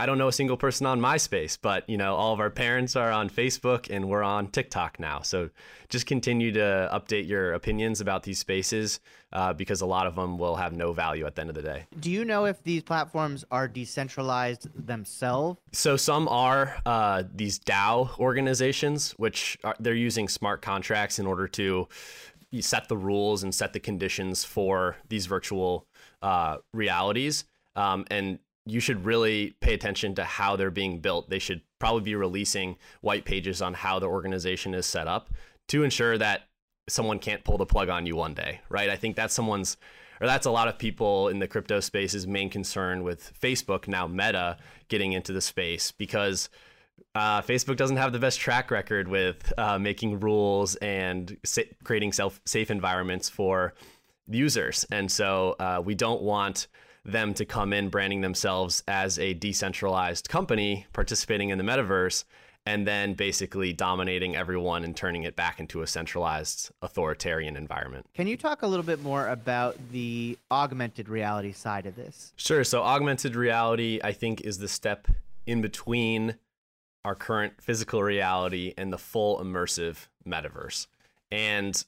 I 0.00 0.06
don't 0.06 0.16
know 0.16 0.28
a 0.28 0.32
single 0.32 0.56
person 0.56 0.86
on 0.86 1.00
MySpace, 1.00 1.58
but 1.60 1.88
you 1.90 1.96
know, 1.96 2.14
all 2.14 2.32
of 2.32 2.38
our 2.38 2.50
parents 2.50 2.94
are 2.94 3.10
on 3.10 3.28
Facebook 3.28 3.90
and 3.90 4.08
we're 4.08 4.22
on 4.22 4.46
TikTok 4.46 5.00
now. 5.00 5.22
So 5.22 5.50
just 5.88 6.06
continue 6.06 6.52
to 6.52 6.88
update 6.92 7.26
your 7.26 7.54
opinions 7.54 8.00
about 8.00 8.22
these 8.22 8.38
spaces 8.38 9.00
uh, 9.32 9.54
because 9.54 9.80
a 9.80 9.86
lot 9.86 10.06
of 10.06 10.14
them 10.14 10.38
will 10.38 10.54
have 10.54 10.72
no 10.72 10.92
value 10.92 11.26
at 11.26 11.34
the 11.34 11.40
end 11.40 11.50
of 11.50 11.56
the 11.56 11.62
day. 11.62 11.86
Do 11.98 12.12
you 12.12 12.24
know 12.24 12.44
if 12.44 12.62
these 12.62 12.84
platforms 12.84 13.44
are 13.50 13.66
decentralized 13.66 14.68
themselves? 14.86 15.58
So 15.72 15.96
some 15.96 16.28
are 16.28 16.76
uh, 16.86 17.24
these 17.34 17.58
DAO 17.58 18.16
organizations, 18.20 19.12
which 19.12 19.58
are, 19.64 19.74
they're 19.80 19.94
using 19.94 20.28
smart 20.28 20.62
contracts 20.62 21.18
in 21.18 21.26
order 21.26 21.48
to 21.48 21.88
set 22.60 22.88
the 22.88 22.96
rules 22.96 23.42
and 23.42 23.52
set 23.52 23.72
the 23.72 23.80
conditions 23.80 24.44
for 24.44 24.96
these 25.08 25.26
virtual 25.26 25.88
uh, 26.22 26.58
realities. 26.72 27.44
Um, 27.74 28.06
and 28.10 28.38
you 28.68 28.80
should 28.80 29.04
really 29.04 29.56
pay 29.60 29.74
attention 29.74 30.14
to 30.16 30.24
how 30.24 30.56
they're 30.56 30.70
being 30.70 31.00
built. 31.00 31.30
They 31.30 31.38
should 31.38 31.62
probably 31.78 32.02
be 32.02 32.14
releasing 32.14 32.76
white 33.00 33.24
pages 33.24 33.62
on 33.62 33.74
how 33.74 33.98
the 33.98 34.06
organization 34.06 34.74
is 34.74 34.86
set 34.86 35.08
up 35.08 35.30
to 35.68 35.84
ensure 35.84 36.18
that 36.18 36.48
someone 36.88 37.18
can't 37.18 37.44
pull 37.44 37.58
the 37.58 37.66
plug 37.66 37.88
on 37.88 38.06
you 38.06 38.16
one 38.16 38.34
day, 38.34 38.60
right? 38.68 38.90
I 38.90 38.96
think 38.96 39.16
that's 39.16 39.34
someone's 39.34 39.76
or 40.20 40.26
that's 40.26 40.46
a 40.46 40.50
lot 40.50 40.66
of 40.66 40.78
people 40.78 41.28
in 41.28 41.38
the 41.38 41.46
crypto 41.46 41.78
space's 41.80 42.26
main 42.26 42.50
concern 42.50 43.04
with 43.04 43.32
Facebook 43.40 43.86
now 43.86 44.06
Meta 44.06 44.56
getting 44.88 45.12
into 45.12 45.32
the 45.32 45.40
space 45.40 45.92
because 45.92 46.48
uh, 47.14 47.40
Facebook 47.42 47.76
doesn't 47.76 47.96
have 47.96 48.12
the 48.12 48.18
best 48.18 48.40
track 48.40 48.70
record 48.70 49.06
with 49.06 49.52
uh, 49.56 49.78
making 49.78 50.18
rules 50.20 50.74
and 50.76 51.36
sa- 51.44 51.62
creating 51.84 52.12
self 52.12 52.40
safe 52.44 52.70
environments 52.70 53.28
for 53.28 53.74
users, 54.26 54.84
and 54.90 55.10
so 55.10 55.54
uh, 55.60 55.80
we 55.84 55.94
don't 55.94 56.22
want 56.22 56.66
them 57.12 57.34
to 57.34 57.44
come 57.44 57.72
in 57.72 57.88
branding 57.88 58.20
themselves 58.20 58.82
as 58.86 59.18
a 59.18 59.34
decentralized 59.34 60.28
company 60.28 60.86
participating 60.92 61.50
in 61.50 61.58
the 61.58 61.64
metaverse 61.64 62.24
and 62.66 62.86
then 62.86 63.14
basically 63.14 63.72
dominating 63.72 64.36
everyone 64.36 64.84
and 64.84 64.94
turning 64.94 65.22
it 65.22 65.34
back 65.34 65.58
into 65.58 65.80
a 65.80 65.86
centralized 65.86 66.70
authoritarian 66.82 67.56
environment. 67.56 68.06
Can 68.12 68.26
you 68.26 68.36
talk 68.36 68.60
a 68.60 68.66
little 68.66 68.84
bit 68.84 69.02
more 69.02 69.26
about 69.28 69.76
the 69.90 70.36
augmented 70.50 71.08
reality 71.08 71.52
side 71.52 71.86
of 71.86 71.96
this? 71.96 72.34
Sure. 72.36 72.64
So, 72.64 72.82
augmented 72.82 73.34
reality, 73.34 74.00
I 74.04 74.12
think, 74.12 74.42
is 74.42 74.58
the 74.58 74.68
step 74.68 75.08
in 75.46 75.62
between 75.62 76.34
our 77.06 77.14
current 77.14 77.54
physical 77.62 78.02
reality 78.02 78.74
and 78.76 78.92
the 78.92 78.98
full 78.98 79.38
immersive 79.38 80.08
metaverse. 80.26 80.88
And 81.30 81.82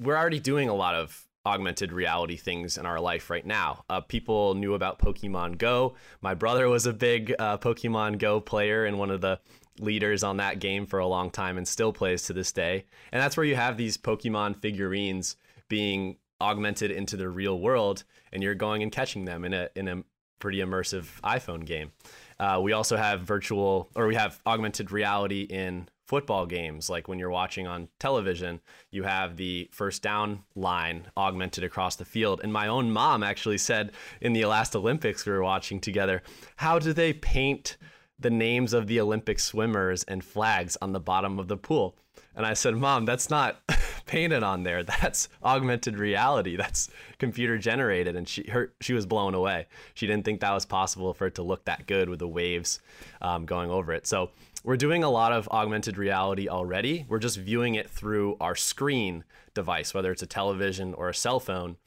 we're 0.00 0.16
already 0.16 0.40
doing 0.40 0.68
a 0.68 0.74
lot 0.74 0.96
of 0.96 1.27
augmented 1.46 1.92
reality 1.92 2.36
things 2.36 2.76
in 2.76 2.86
our 2.86 3.00
life 3.00 3.30
right 3.30 3.46
now. 3.46 3.84
Uh, 3.88 4.00
people 4.00 4.54
knew 4.54 4.74
about 4.74 4.98
Pokemon 4.98 5.58
Go. 5.58 5.94
My 6.20 6.34
brother 6.34 6.68
was 6.68 6.86
a 6.86 6.92
big 6.92 7.34
uh, 7.38 7.58
Pokemon 7.58 8.18
Go 8.18 8.40
player 8.40 8.84
and 8.84 8.98
one 8.98 9.10
of 9.10 9.20
the 9.20 9.40
leaders 9.80 10.22
on 10.22 10.38
that 10.38 10.58
game 10.58 10.86
for 10.86 10.98
a 10.98 11.06
long 11.06 11.30
time 11.30 11.56
and 11.56 11.66
still 11.66 11.92
plays 11.92 12.24
to 12.24 12.32
this 12.32 12.52
day. 12.52 12.84
And 13.12 13.22
that's 13.22 13.36
where 13.36 13.46
you 13.46 13.56
have 13.56 13.76
these 13.76 13.96
Pokemon 13.96 14.60
figurines 14.60 15.36
being 15.68 16.16
augmented 16.40 16.90
into 16.90 17.16
the 17.16 17.28
real 17.28 17.58
world 17.58 18.04
and 18.32 18.42
you're 18.42 18.54
going 18.54 18.82
and 18.82 18.92
catching 18.92 19.24
them 19.24 19.44
in 19.44 19.52
a 19.52 19.68
in 19.74 19.88
a 19.88 20.02
pretty 20.38 20.58
immersive 20.58 21.20
iPhone 21.22 21.64
game. 21.64 21.90
Uh, 22.38 22.60
we 22.62 22.72
also 22.72 22.96
have 22.96 23.22
virtual 23.22 23.88
or 23.96 24.06
we 24.06 24.14
have 24.14 24.40
augmented 24.46 24.92
reality 24.92 25.42
in 25.42 25.88
football 26.08 26.46
games, 26.46 26.88
like 26.88 27.06
when 27.06 27.18
you're 27.18 27.28
watching 27.28 27.66
on 27.66 27.86
television, 27.98 28.60
you 28.90 29.02
have 29.02 29.36
the 29.36 29.68
first 29.70 30.02
down 30.02 30.42
line 30.56 31.06
augmented 31.18 31.62
across 31.62 31.96
the 31.96 32.04
field. 32.04 32.40
And 32.42 32.50
my 32.50 32.66
own 32.66 32.90
mom 32.90 33.22
actually 33.22 33.58
said 33.58 33.92
in 34.22 34.32
the 34.32 34.46
last 34.46 34.74
Olympics 34.74 35.26
we 35.26 35.32
were 35.32 35.42
watching 35.42 35.80
together, 35.80 36.22
how 36.56 36.78
do 36.78 36.94
they 36.94 37.12
paint 37.12 37.76
the 38.18 38.30
names 38.30 38.72
of 38.72 38.86
the 38.86 38.98
Olympic 38.98 39.38
swimmers 39.38 40.02
and 40.04 40.24
flags 40.24 40.78
on 40.80 40.92
the 40.92 41.00
bottom 41.00 41.38
of 41.38 41.46
the 41.46 41.58
pool? 41.58 41.94
And 42.34 42.46
I 42.46 42.54
said, 42.54 42.76
Mom, 42.76 43.04
that's 43.04 43.30
not 43.30 43.60
painted 44.06 44.42
on 44.42 44.62
there. 44.62 44.84
That's 44.84 45.28
augmented 45.42 45.98
reality. 45.98 46.56
That's 46.56 46.88
computer 47.18 47.58
generated. 47.58 48.16
And 48.16 48.28
she 48.28 48.48
her 48.50 48.72
she 48.80 48.92
was 48.92 49.06
blown 49.06 49.34
away. 49.34 49.66
She 49.94 50.06
didn't 50.06 50.24
think 50.24 50.40
that 50.40 50.52
was 50.52 50.64
possible 50.64 51.12
for 51.14 51.26
it 51.26 51.34
to 51.34 51.42
look 51.42 51.64
that 51.64 51.86
good 51.86 52.08
with 52.08 52.20
the 52.20 52.28
waves 52.28 52.80
um, 53.20 53.44
going 53.44 53.70
over 53.70 53.92
it. 53.92 54.06
So 54.06 54.30
we're 54.68 54.76
doing 54.76 55.02
a 55.02 55.08
lot 55.08 55.32
of 55.32 55.48
augmented 55.48 55.96
reality 55.96 56.46
already. 56.46 57.06
We're 57.08 57.20
just 57.20 57.38
viewing 57.38 57.76
it 57.76 57.88
through 57.88 58.36
our 58.38 58.54
screen 58.54 59.24
device, 59.54 59.94
whether 59.94 60.12
it's 60.12 60.22
a 60.22 60.26
television 60.26 60.92
or 60.92 61.08
a 61.08 61.14
cell 61.14 61.40
phone. 61.40 61.78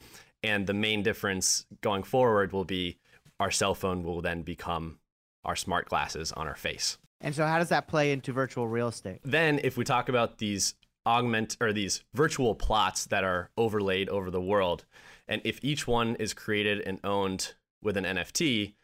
And 0.42 0.66
the 0.66 0.74
main 0.74 1.04
difference 1.04 1.64
going 1.80 2.02
forward 2.02 2.52
will 2.52 2.64
be 2.64 2.98
our 3.38 3.52
cell 3.52 3.76
phone 3.76 4.02
will 4.02 4.20
then 4.20 4.42
become 4.42 4.98
our 5.44 5.54
smart 5.54 5.88
glasses 5.88 6.32
on 6.32 6.48
our 6.48 6.56
face. 6.56 6.98
And 7.20 7.36
so, 7.36 7.46
how 7.46 7.60
does 7.60 7.68
that 7.68 7.86
play 7.86 8.10
into 8.10 8.32
virtual 8.32 8.66
real 8.66 8.88
estate? 8.88 9.20
Then, 9.22 9.60
if 9.62 9.76
we 9.76 9.84
talk 9.84 10.08
about 10.08 10.38
these 10.38 10.74
augment 11.06 11.56
or 11.60 11.72
these 11.72 12.02
virtual 12.14 12.56
plots 12.56 13.06
that 13.06 13.22
are 13.22 13.50
overlaid 13.56 14.08
over 14.08 14.28
the 14.28 14.40
world, 14.40 14.86
and 15.28 15.40
if 15.44 15.60
each 15.62 15.86
one 15.86 16.16
is 16.16 16.34
created 16.34 16.80
and 16.80 16.98
owned 17.04 17.54
with 17.80 17.96
an 17.96 18.04
NFT, 18.04 18.74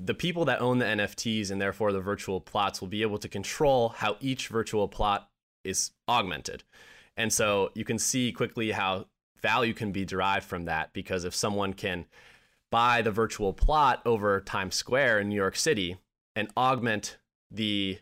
the 0.00 0.14
people 0.14 0.44
that 0.46 0.60
own 0.60 0.78
the 0.78 0.84
NFTs 0.84 1.50
and 1.50 1.60
therefore 1.60 1.92
the 1.92 2.00
virtual 2.00 2.40
plots 2.40 2.80
will 2.80 2.88
be 2.88 3.02
able 3.02 3.18
to 3.18 3.28
control 3.28 3.90
how 3.90 4.16
each 4.20 4.48
virtual 4.48 4.88
plot 4.88 5.28
is 5.62 5.92
augmented. 6.08 6.64
And 7.16 7.32
so 7.32 7.70
you 7.74 7.84
can 7.84 7.98
see 7.98 8.32
quickly 8.32 8.72
how 8.72 9.06
value 9.40 9.74
can 9.74 9.92
be 9.92 10.04
derived 10.04 10.46
from 10.46 10.64
that 10.64 10.92
because 10.92 11.24
if 11.24 11.34
someone 11.34 11.74
can 11.74 12.06
buy 12.70 13.02
the 13.02 13.10
virtual 13.10 13.52
plot 13.52 14.02
over 14.04 14.40
Times 14.40 14.74
Square 14.74 15.20
in 15.20 15.28
New 15.28 15.36
York 15.36 15.56
City 15.56 15.98
and 16.34 16.48
augment 16.56 17.18
the 17.50 17.98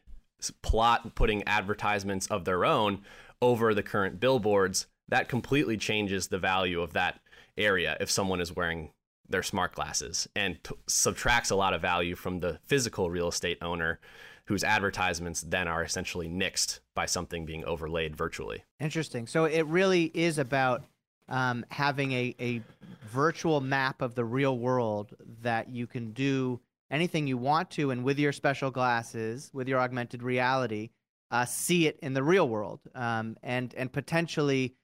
plot 0.62 1.14
putting 1.14 1.46
advertisements 1.46 2.26
of 2.28 2.44
their 2.44 2.64
own 2.64 3.02
over 3.42 3.74
the 3.74 3.82
current 3.82 4.18
billboards, 4.18 4.86
that 5.08 5.28
completely 5.28 5.76
changes 5.76 6.28
the 6.28 6.38
value 6.38 6.80
of 6.80 6.94
that 6.94 7.20
area 7.58 7.96
if 8.00 8.10
someone 8.10 8.40
is 8.40 8.56
wearing 8.56 8.90
their 9.28 9.42
smart 9.42 9.74
glasses 9.74 10.28
and 10.36 10.62
t- 10.62 10.74
subtracts 10.86 11.50
a 11.50 11.56
lot 11.56 11.74
of 11.74 11.80
value 11.80 12.14
from 12.14 12.40
the 12.40 12.58
physical 12.64 13.10
real 13.10 13.28
estate 13.28 13.58
owner 13.62 14.00
whose 14.46 14.64
advertisements 14.64 15.42
then 15.42 15.68
are 15.68 15.82
essentially 15.82 16.28
nixed 16.28 16.80
by 16.94 17.06
something 17.06 17.46
being 17.46 17.64
overlaid 17.64 18.16
virtually. 18.16 18.64
Interesting. 18.80 19.26
So 19.26 19.44
it 19.44 19.62
really 19.66 20.10
is 20.14 20.38
about 20.38 20.84
um, 21.28 21.64
having 21.70 22.12
a, 22.12 22.34
a 22.40 22.62
virtual 23.08 23.60
map 23.60 24.02
of 24.02 24.14
the 24.14 24.24
real 24.24 24.58
world 24.58 25.14
that 25.42 25.68
you 25.68 25.86
can 25.86 26.12
do 26.12 26.60
anything 26.90 27.26
you 27.26 27.38
want 27.38 27.70
to, 27.70 27.90
and 27.90 28.04
with 28.04 28.18
your 28.18 28.32
special 28.32 28.70
glasses, 28.70 29.50
with 29.54 29.66
your 29.68 29.80
augmented 29.80 30.22
reality, 30.22 30.90
uh, 31.30 31.46
see 31.46 31.86
it 31.86 31.98
in 32.02 32.12
the 32.12 32.22
real 32.22 32.46
world, 32.48 32.80
um, 32.94 33.36
and 33.42 33.74
and 33.74 33.90
potentially 33.90 34.74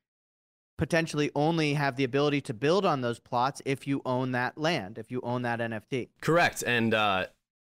potentially 0.78 1.30
only 1.34 1.74
have 1.74 1.96
the 1.96 2.04
ability 2.04 2.40
to 2.40 2.54
build 2.54 2.86
on 2.86 3.02
those 3.02 3.18
plots 3.18 3.60
if 3.66 3.86
you 3.86 4.00
own 4.06 4.32
that 4.32 4.56
land, 4.56 4.96
if 4.96 5.10
you 5.10 5.20
own 5.22 5.42
that 5.42 5.58
NFT. 5.60 6.08
Correct, 6.22 6.62
and 6.62 6.94
uh, 6.94 7.26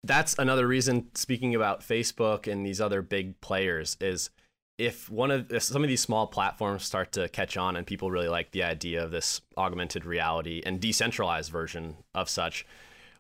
that's 0.04 0.34
another 0.38 0.66
reason. 0.66 1.08
Speaking 1.14 1.54
about 1.54 1.80
Facebook 1.80 2.50
and 2.50 2.66
these 2.66 2.80
other 2.80 3.00
big 3.00 3.40
players, 3.40 3.96
is 4.00 4.28
if 4.76 5.08
one 5.08 5.30
of 5.30 5.50
if 5.50 5.62
some 5.62 5.82
of 5.82 5.88
these 5.88 6.02
small 6.02 6.26
platforms 6.26 6.84
start 6.84 7.12
to 7.12 7.28
catch 7.30 7.56
on 7.56 7.76
and 7.76 7.86
people 7.86 8.10
really 8.10 8.28
like 8.28 8.50
the 8.50 8.64
idea 8.64 9.02
of 9.02 9.10
this 9.10 9.40
augmented 9.56 10.04
reality 10.04 10.62
and 10.66 10.80
decentralized 10.80 11.50
version 11.50 11.96
of 12.14 12.28
such 12.28 12.66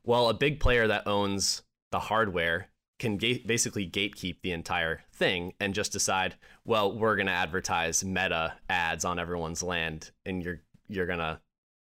well, 0.04 0.30
a 0.30 0.34
big 0.34 0.58
player 0.58 0.86
that 0.86 1.06
owns 1.06 1.62
the 1.92 1.98
hardware 1.98 2.68
can 2.98 3.16
ga- 3.16 3.42
basically 3.46 3.88
gatekeep 3.88 4.36
the 4.42 4.52
entire 4.52 5.02
thing 5.12 5.52
and 5.60 5.74
just 5.74 5.92
decide, 5.92 6.34
well, 6.64 6.92
we're 6.96 7.16
going 7.16 7.26
to 7.26 7.32
advertise 7.32 8.04
meta 8.04 8.54
ads 8.68 9.04
on 9.04 9.18
everyone's 9.18 9.62
land 9.62 10.10
and 10.26 10.42
you're 10.42 10.60
you're 10.88 11.06
going 11.06 11.18
to 11.18 11.38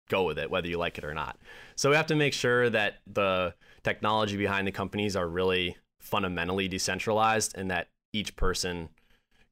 go 0.09 0.25
with 0.25 0.39
it 0.39 0.51
whether 0.51 0.69
you 0.69 0.77
like 0.77 0.99
it 0.99 1.05
or 1.05 1.15
not. 1.15 1.39
So 1.77 1.91
we 1.91 1.97
have 1.97 2.07
to 2.07 2.17
make 2.17 2.35
sure 2.35 2.69
that 2.69 2.99
the 3.07 3.55
technology 3.85 4.37
behind 4.37 4.67
the 4.67 4.73
companies 4.73 5.17
are 5.17 5.29
really 5.29 5.77
fundamentally 6.01 6.69
decentralized 6.69 7.57
and 7.57 7.71
that 7.71 7.89
each 8.13 8.35
person 8.37 8.89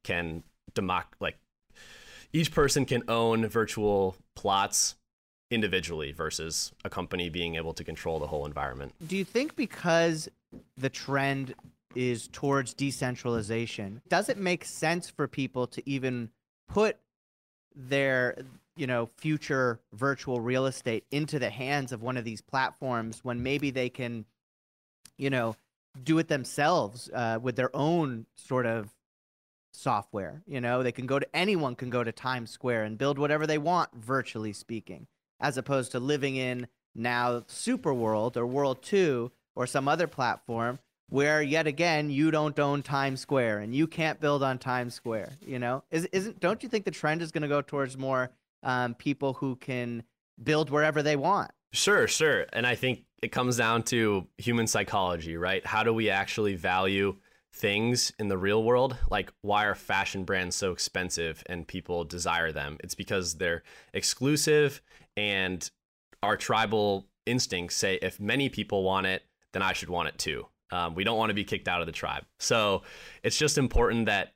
can 0.03 0.43
democ 0.73 1.05
like 1.19 1.37
each 2.33 2.51
person 2.51 2.85
can 2.85 3.03
own 3.07 3.47
virtual 3.47 4.15
plots 4.35 4.95
individually 5.49 6.11
versus 6.11 6.71
a 6.85 6.89
company 6.89 7.29
being 7.29 7.55
able 7.55 7.73
to 7.73 7.83
control 7.83 8.19
the 8.19 8.27
whole 8.27 8.45
environment. 8.45 8.93
Do 9.07 9.17
you 9.17 9.25
think 9.25 9.55
because 9.55 10.29
the 10.77 10.89
trend 10.89 11.55
is 11.95 12.27
towards 12.27 12.73
decentralization, 12.73 14.01
does 14.07 14.29
it 14.29 14.37
make 14.37 14.63
sense 14.63 15.09
for 15.09 15.27
people 15.27 15.67
to 15.67 15.89
even 15.89 16.29
put 16.67 16.97
their 17.75 18.37
you 18.75 18.87
know 18.87 19.07
future 19.17 19.79
virtual 19.93 20.39
real 20.39 20.65
estate 20.65 21.03
into 21.11 21.39
the 21.39 21.49
hands 21.49 21.91
of 21.91 22.01
one 22.01 22.17
of 22.17 22.23
these 22.23 22.41
platforms 22.41 23.19
when 23.23 23.43
maybe 23.43 23.71
they 23.71 23.89
can 23.89 24.25
you 25.17 25.29
know 25.29 25.55
do 26.03 26.17
it 26.19 26.27
themselves 26.27 27.09
uh, 27.13 27.39
with 27.41 27.55
their 27.55 27.75
own 27.75 28.25
sort 28.35 28.65
of 28.65 28.89
software 29.71 30.41
you 30.47 30.59
know? 30.59 30.81
They 30.83 30.91
can 30.91 31.05
go 31.05 31.19
to 31.19 31.35
anyone 31.35 31.75
can 31.75 31.89
go 31.89 32.03
to 32.03 32.11
times 32.11 32.49
square 32.51 32.83
and 32.83 32.97
build 32.97 33.19
whatever 33.19 33.45
they 33.45 33.57
want 33.57 33.89
virtually 33.93 34.53
speaking 34.53 35.07
as 35.39 35.57
opposed 35.57 35.91
to 35.91 35.99
living 35.99 36.35
in 36.35 36.67
now 36.95 37.43
Super 37.47 37.93
World 37.93 38.35
or 38.35 38.45
World 38.45 38.81
2 38.81 39.31
or 39.59 39.67
some 39.67 39.89
other 39.89 40.07
platform 40.07 40.79
where 41.09 41.41
yet 41.41 41.67
again 41.67 42.09
you 42.09 42.31
don't 42.31 42.57
own 42.57 42.81
Times 42.81 43.19
Square 43.19 43.59
and 43.59 43.75
you 43.75 43.87
can't 43.87 44.19
build 44.21 44.41
on 44.41 44.57
Times 44.57 44.93
Square, 44.93 45.33
you 45.45 45.59
know? 45.59 45.83
Is 45.91 46.05
isn't 46.13 46.39
don't 46.39 46.63
you 46.63 46.69
think 46.69 46.85
the 46.85 46.91
trend 46.91 47.21
is 47.21 47.31
going 47.31 47.41
to 47.41 47.49
go 47.49 47.61
towards 47.61 47.97
more 47.97 48.31
um, 48.63 48.95
people 48.95 49.33
who 49.33 49.57
can 49.57 50.03
build 50.41 50.69
wherever 50.69 51.03
they 51.03 51.17
want? 51.17 51.51
Sure, 51.73 52.07
sure. 52.07 52.45
And 52.53 52.65
I 52.65 52.75
think 52.75 53.03
it 53.21 53.33
comes 53.33 53.57
down 53.57 53.83
to 53.83 54.27
human 54.37 54.65
psychology, 54.65 55.35
right? 55.35 55.65
How 55.65 55.83
do 55.83 55.93
we 55.93 56.09
actually 56.09 56.55
value 56.55 57.17
things 57.53 58.13
in 58.17 58.29
the 58.29 58.37
real 58.37 58.63
world? 58.63 58.95
Like, 59.09 59.33
why 59.41 59.65
are 59.65 59.75
fashion 59.75 60.23
brands 60.23 60.55
so 60.55 60.71
expensive 60.71 61.43
and 61.47 61.67
people 61.67 62.05
desire 62.05 62.53
them? 62.53 62.77
It's 62.81 62.95
because 62.95 63.35
they're 63.35 63.63
exclusive 63.93 64.81
and 65.17 65.69
our 66.23 66.37
tribal 66.37 67.07
instincts 67.25 67.75
say 67.75 67.99
if 68.01 68.19
many 68.21 68.47
people 68.47 68.83
want 68.83 69.05
it, 69.05 69.23
then 69.53 69.61
I 69.61 69.73
should 69.73 69.89
want 69.89 70.09
it 70.09 70.17
too. 70.17 70.45
Um, 70.71 70.95
we 70.95 71.03
don't 71.03 71.17
want 71.17 71.29
to 71.29 71.35
be 71.35 71.43
kicked 71.43 71.67
out 71.67 71.81
of 71.81 71.87
the 71.87 71.91
tribe. 71.91 72.25
So 72.39 72.83
it's 73.23 73.37
just 73.37 73.57
important 73.57 74.05
that 74.05 74.33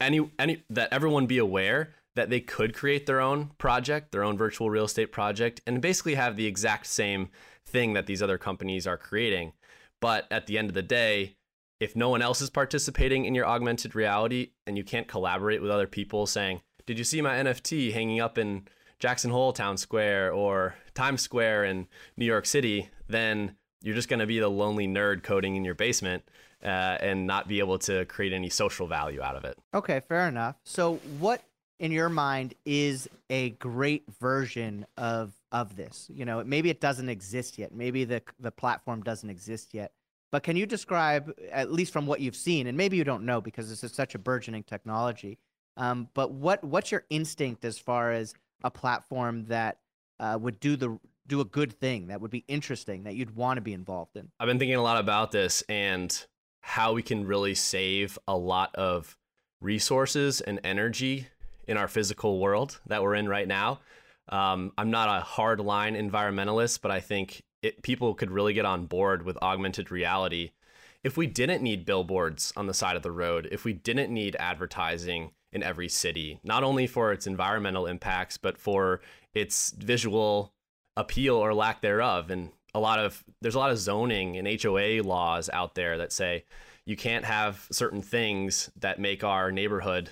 any 0.00 0.30
any 0.38 0.62
that 0.70 0.92
everyone 0.92 1.26
be 1.26 1.38
aware 1.38 1.94
that 2.16 2.30
they 2.30 2.40
could 2.40 2.74
create 2.74 3.06
their 3.06 3.20
own 3.20 3.50
project, 3.58 4.10
their 4.10 4.24
own 4.24 4.36
virtual 4.36 4.70
real 4.70 4.84
estate 4.84 5.12
project, 5.12 5.60
and 5.66 5.80
basically 5.80 6.16
have 6.16 6.36
the 6.36 6.46
exact 6.46 6.86
same 6.86 7.28
thing 7.64 7.92
that 7.92 8.06
these 8.06 8.22
other 8.22 8.38
companies 8.38 8.86
are 8.86 8.96
creating. 8.96 9.52
But 10.00 10.26
at 10.30 10.46
the 10.46 10.58
end 10.58 10.68
of 10.68 10.74
the 10.74 10.82
day, 10.82 11.36
if 11.80 11.94
no 11.94 12.08
one 12.08 12.22
else 12.22 12.40
is 12.40 12.50
participating 12.50 13.24
in 13.24 13.34
your 13.34 13.46
augmented 13.46 13.94
reality 13.94 14.50
and 14.66 14.76
you 14.76 14.82
can't 14.82 15.06
collaborate 15.06 15.62
with 15.62 15.70
other 15.70 15.86
people 15.86 16.26
saying, 16.26 16.60
Did 16.86 16.98
you 16.98 17.04
see 17.04 17.22
my 17.22 17.36
NFT 17.36 17.92
hanging 17.92 18.20
up 18.20 18.36
in 18.36 18.66
Jackson 18.98 19.30
Hole 19.30 19.52
Town 19.52 19.76
Square 19.76 20.32
or 20.32 20.74
Times 20.94 21.22
Square 21.22 21.66
in 21.66 21.86
New 22.16 22.24
York 22.24 22.46
City, 22.46 22.90
then 23.08 23.54
you're 23.82 23.94
just 23.94 24.08
going 24.08 24.20
to 24.20 24.26
be 24.26 24.38
the 24.38 24.48
lonely 24.48 24.86
nerd 24.86 25.22
coding 25.22 25.56
in 25.56 25.64
your 25.64 25.74
basement 25.74 26.24
uh, 26.62 26.66
and 27.00 27.26
not 27.26 27.48
be 27.48 27.60
able 27.60 27.78
to 27.78 28.04
create 28.06 28.32
any 28.32 28.50
social 28.50 28.86
value 28.86 29.22
out 29.22 29.36
of 29.36 29.44
it. 29.44 29.56
Okay, 29.74 30.00
fair 30.00 30.28
enough. 30.28 30.56
So, 30.64 30.96
what 31.18 31.42
in 31.78 31.92
your 31.92 32.08
mind 32.08 32.54
is 32.64 33.08
a 33.30 33.50
great 33.50 34.04
version 34.20 34.86
of 34.96 35.32
of 35.52 35.76
this? 35.76 36.10
You 36.12 36.24
know, 36.24 36.42
maybe 36.44 36.70
it 36.70 36.80
doesn't 36.80 37.08
exist 37.08 37.58
yet. 37.58 37.72
Maybe 37.72 38.04
the 38.04 38.22
the 38.40 38.50
platform 38.50 39.02
doesn't 39.02 39.30
exist 39.30 39.74
yet. 39.74 39.92
But 40.30 40.42
can 40.42 40.56
you 40.56 40.66
describe, 40.66 41.32
at 41.50 41.72
least 41.72 41.90
from 41.90 42.06
what 42.06 42.20
you've 42.20 42.36
seen, 42.36 42.66
and 42.66 42.76
maybe 42.76 42.98
you 42.98 43.04
don't 43.04 43.24
know 43.24 43.40
because 43.40 43.70
this 43.70 43.82
is 43.82 43.92
such 43.92 44.14
a 44.14 44.18
burgeoning 44.18 44.62
technology, 44.62 45.38
um, 45.76 46.08
but 46.12 46.32
what 46.32 46.62
what's 46.64 46.90
your 46.90 47.04
instinct 47.08 47.64
as 47.64 47.78
far 47.78 48.12
as 48.12 48.34
a 48.64 48.70
platform 48.70 49.44
that 49.46 49.78
uh, 50.20 50.36
would 50.40 50.58
do 50.60 50.76
the 50.76 50.98
do 51.28 51.40
a 51.40 51.44
good 51.44 51.72
thing 51.72 52.08
that 52.08 52.20
would 52.20 52.30
be 52.30 52.44
interesting 52.48 53.04
that 53.04 53.14
you'd 53.14 53.36
want 53.36 53.58
to 53.58 53.60
be 53.60 53.72
involved 53.72 54.16
in. 54.16 54.30
I've 54.40 54.46
been 54.46 54.58
thinking 54.58 54.76
a 54.76 54.82
lot 54.82 54.98
about 54.98 55.30
this 55.30 55.62
and 55.68 56.26
how 56.62 56.92
we 56.92 57.02
can 57.02 57.26
really 57.26 57.54
save 57.54 58.18
a 58.26 58.36
lot 58.36 58.74
of 58.74 59.16
resources 59.60 60.40
and 60.40 60.60
energy 60.64 61.28
in 61.66 61.76
our 61.76 61.88
physical 61.88 62.40
world 62.40 62.80
that 62.86 63.02
we're 63.02 63.14
in 63.14 63.28
right 63.28 63.46
now. 63.46 63.80
Um, 64.30 64.72
i'm 64.76 64.90
not 64.90 65.08
a 65.08 65.22
hard 65.22 65.58
line 65.58 65.94
environmentalist 65.94 66.82
but 66.82 66.90
i 66.90 67.00
think 67.00 67.42
it, 67.62 67.82
people 67.82 68.14
could 68.14 68.30
really 68.30 68.52
get 68.52 68.64
on 68.64 68.86
board 68.86 69.24
with 69.24 69.38
augmented 69.42 69.90
reality. 69.90 70.50
If 71.02 71.16
we 71.16 71.26
didn't 71.26 71.62
need 71.62 71.84
billboards 71.84 72.52
on 72.56 72.66
the 72.66 72.74
side 72.74 72.96
of 72.96 73.02
the 73.02 73.12
road 73.12 73.48
if 73.50 73.64
we 73.64 73.72
didn't 73.72 74.12
need 74.12 74.36
advertising 74.38 75.32
in 75.52 75.62
every 75.62 75.88
city, 75.88 76.40
not 76.44 76.62
only 76.62 76.86
for 76.86 77.12
its 77.12 77.26
environmental 77.26 77.86
impacts, 77.86 78.36
but 78.36 78.58
for 78.58 79.00
its 79.34 79.70
visual 79.70 80.52
appeal 80.98 81.36
or 81.36 81.54
lack 81.54 81.80
thereof. 81.80 82.30
And 82.30 82.50
a 82.74 82.80
lot 82.80 82.98
of 82.98 83.24
there's 83.40 83.54
a 83.54 83.58
lot 83.58 83.70
of 83.70 83.78
zoning 83.78 84.36
and 84.36 84.62
HOA 84.62 85.02
laws 85.02 85.48
out 85.52 85.74
there 85.74 85.96
that 85.98 86.12
say 86.12 86.44
you 86.84 86.96
can't 86.96 87.24
have 87.24 87.66
certain 87.70 88.02
things 88.02 88.70
that 88.76 88.98
make 88.98 89.24
our 89.24 89.50
neighborhood 89.50 90.10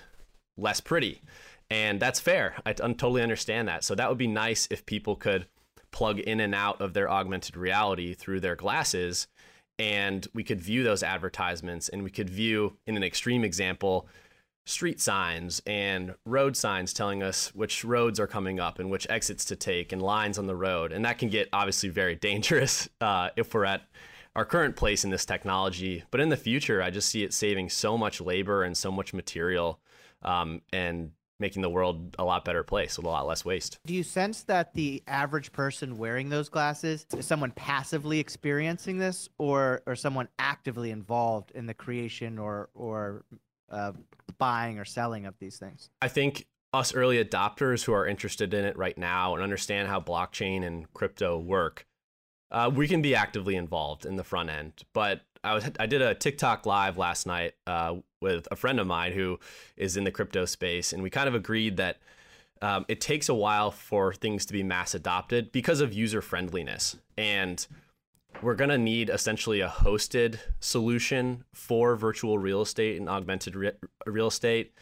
less 0.57 0.81
pretty. 0.81 1.21
And 1.69 1.99
that's 1.99 2.21
fair. 2.21 2.55
I 2.65 2.73
totally 2.73 3.23
understand 3.23 3.69
that. 3.69 3.83
So 3.83 3.95
that 3.95 4.09
would 4.09 4.19
be 4.19 4.29
nice 4.29 4.69
if 4.71 4.87
people 4.87 5.17
could 5.17 5.47
plug 5.91 6.21
in 6.21 6.41
and 6.41 6.55
out 6.55 6.81
of 6.81 6.95
their 6.95 7.11
augmented 7.11 7.57
reality 7.57 8.15
through 8.15 8.41
their 8.41 8.55
glasses 8.55 9.27
and 9.79 10.27
we 10.35 10.43
could 10.43 10.61
view 10.61 10.83
those 10.83 11.03
advertisements 11.03 11.89
and 11.89 12.03
we 12.03 12.11
could 12.11 12.31
view 12.31 12.77
in 12.87 12.97
an 12.97 13.05
extreme 13.05 13.45
example 13.45 14.07
street 14.67 15.01
signs 15.01 15.63
and 15.65 16.15
road 16.27 16.57
signs 16.57 16.93
telling 16.93 17.23
us 17.23 17.55
which 17.55 17.85
roads 17.85 18.21
are 18.21 18.27
coming 18.27 18.61
up 18.61 18.79
and 18.79 18.91
which 18.91 19.07
exits 19.09 19.45
to 19.45 19.57
take 19.57 19.93
and 19.93 20.03
lines 20.03 20.39
on 20.39 20.47
the 20.47 20.57
road 20.57 20.93
and 20.93 21.05
that 21.05 21.19
can 21.19 21.29
get 21.29 21.49
obviously 21.53 21.89
very 21.89 22.15
dangerous 22.31 22.89
uh, 23.01 23.31
if 23.37 23.55
we're 23.55 23.65
at 23.65 23.83
our 24.35 24.45
current 24.45 24.77
place 24.77 25.05
in 25.05 25.11
this 25.11 25.25
technology 25.25 26.05
but 26.11 26.21
in 26.21 26.29
the 26.29 26.37
future 26.37 26.83
i 26.83 26.91
just 26.91 27.09
see 27.09 27.23
it 27.23 27.33
saving 27.33 27.71
so 27.71 27.97
much 27.97 28.21
labor 28.21 28.65
and 28.65 28.77
so 28.77 28.91
much 28.91 29.15
material 29.15 29.81
um, 30.23 30.61
and 30.73 31.13
making 31.39 31.63
the 31.63 31.71
world 31.71 32.17
a 32.19 32.25
lot 32.25 32.45
better 32.45 32.63
place 32.63 32.97
with 32.97 33.07
a 33.07 33.09
lot 33.09 33.27
less 33.27 33.45
waste. 33.45 33.79
Do 33.87 33.95
you 33.95 34.03
sense 34.03 34.43
that 34.45 34.73
the 34.73 35.03
average 35.07 35.53
person 35.53 35.99
wearing 35.99 36.31
those 36.31 36.49
glasses 36.49 37.07
is 37.17 37.27
someone 37.27 37.51
passively 37.51 38.19
experiencing 38.19 38.99
this, 38.99 39.29
or 39.39 39.83
or 39.87 39.97
someone 39.97 40.29
actively 40.39 40.91
involved 40.91 41.51
in 41.55 41.67
the 41.67 41.75
creation 41.75 42.39
or 42.39 42.71
or 42.75 43.25
uh, 43.71 43.93
buying 44.39 44.79
or 44.79 44.85
selling 44.85 45.27
of 45.27 45.35
these 45.39 45.59
things? 45.59 45.91
I 46.03 46.09
think 46.09 46.47
us 46.73 46.95
early 46.95 47.23
adopters 47.23 47.85
who 47.85 47.93
are 47.93 48.07
interested 48.07 48.53
in 48.53 48.65
it 48.65 48.77
right 48.77 48.97
now 48.97 49.35
and 49.35 49.43
understand 49.43 49.89
how 49.89 50.01
blockchain 50.01 50.65
and 50.65 50.93
crypto 50.93 51.39
work, 51.39 51.87
uh, 52.51 52.71
we 52.73 52.87
can 52.87 53.03
be 53.03 53.15
actively 53.15 53.57
involved 53.57 54.05
in 54.05 54.17
the 54.17 54.25
front 54.25 54.51
end. 54.51 54.73
But 54.93 55.23
I 55.43 55.55
was 55.55 55.71
I 55.79 55.87
did 55.87 56.03
a 56.03 56.15
TikTok 56.15 56.67
live 56.67 56.99
last 56.99 57.27
night 57.27 57.55
uh, 57.67 57.97
with 58.21 58.49
a 58.51 58.57
friend 58.57 58.81
of 58.81 58.87
mine 58.87 59.13
who 59.13 59.39
is 59.77 59.97
in 59.97 60.05
the 60.05 60.11
crypto 60.11 60.45
space, 60.45 60.93
and 60.93 61.03
we 61.03 61.11
kind 61.11 61.29
of 61.29 61.35
agreed 61.35 61.77
that 61.77 61.99
um, 62.63 62.85
it 62.89 63.01
takes 63.01 63.29
a 63.29 63.35
while 63.35 63.71
for 63.71 64.13
things 64.13 64.47
to 64.47 64.53
be 64.53 64.63
mass 64.63 64.95
adopted 64.95 65.53
because 65.53 65.81
of 65.81 65.93
user 65.93 66.23
friendliness, 66.23 66.97
and 67.17 67.67
we're 68.43 68.55
gonna 68.55 68.79
need 68.79 69.09
essentially 69.11 69.61
a 69.61 69.69
hosted 69.69 70.39
solution 70.61 71.45
for 71.53 71.97
virtual 71.97 72.39
real 72.39 72.63
estate 72.63 72.99
and 72.99 73.09
augmented 73.09 73.57
re- 73.57 73.73
real 74.07 74.29
estate 74.29 74.73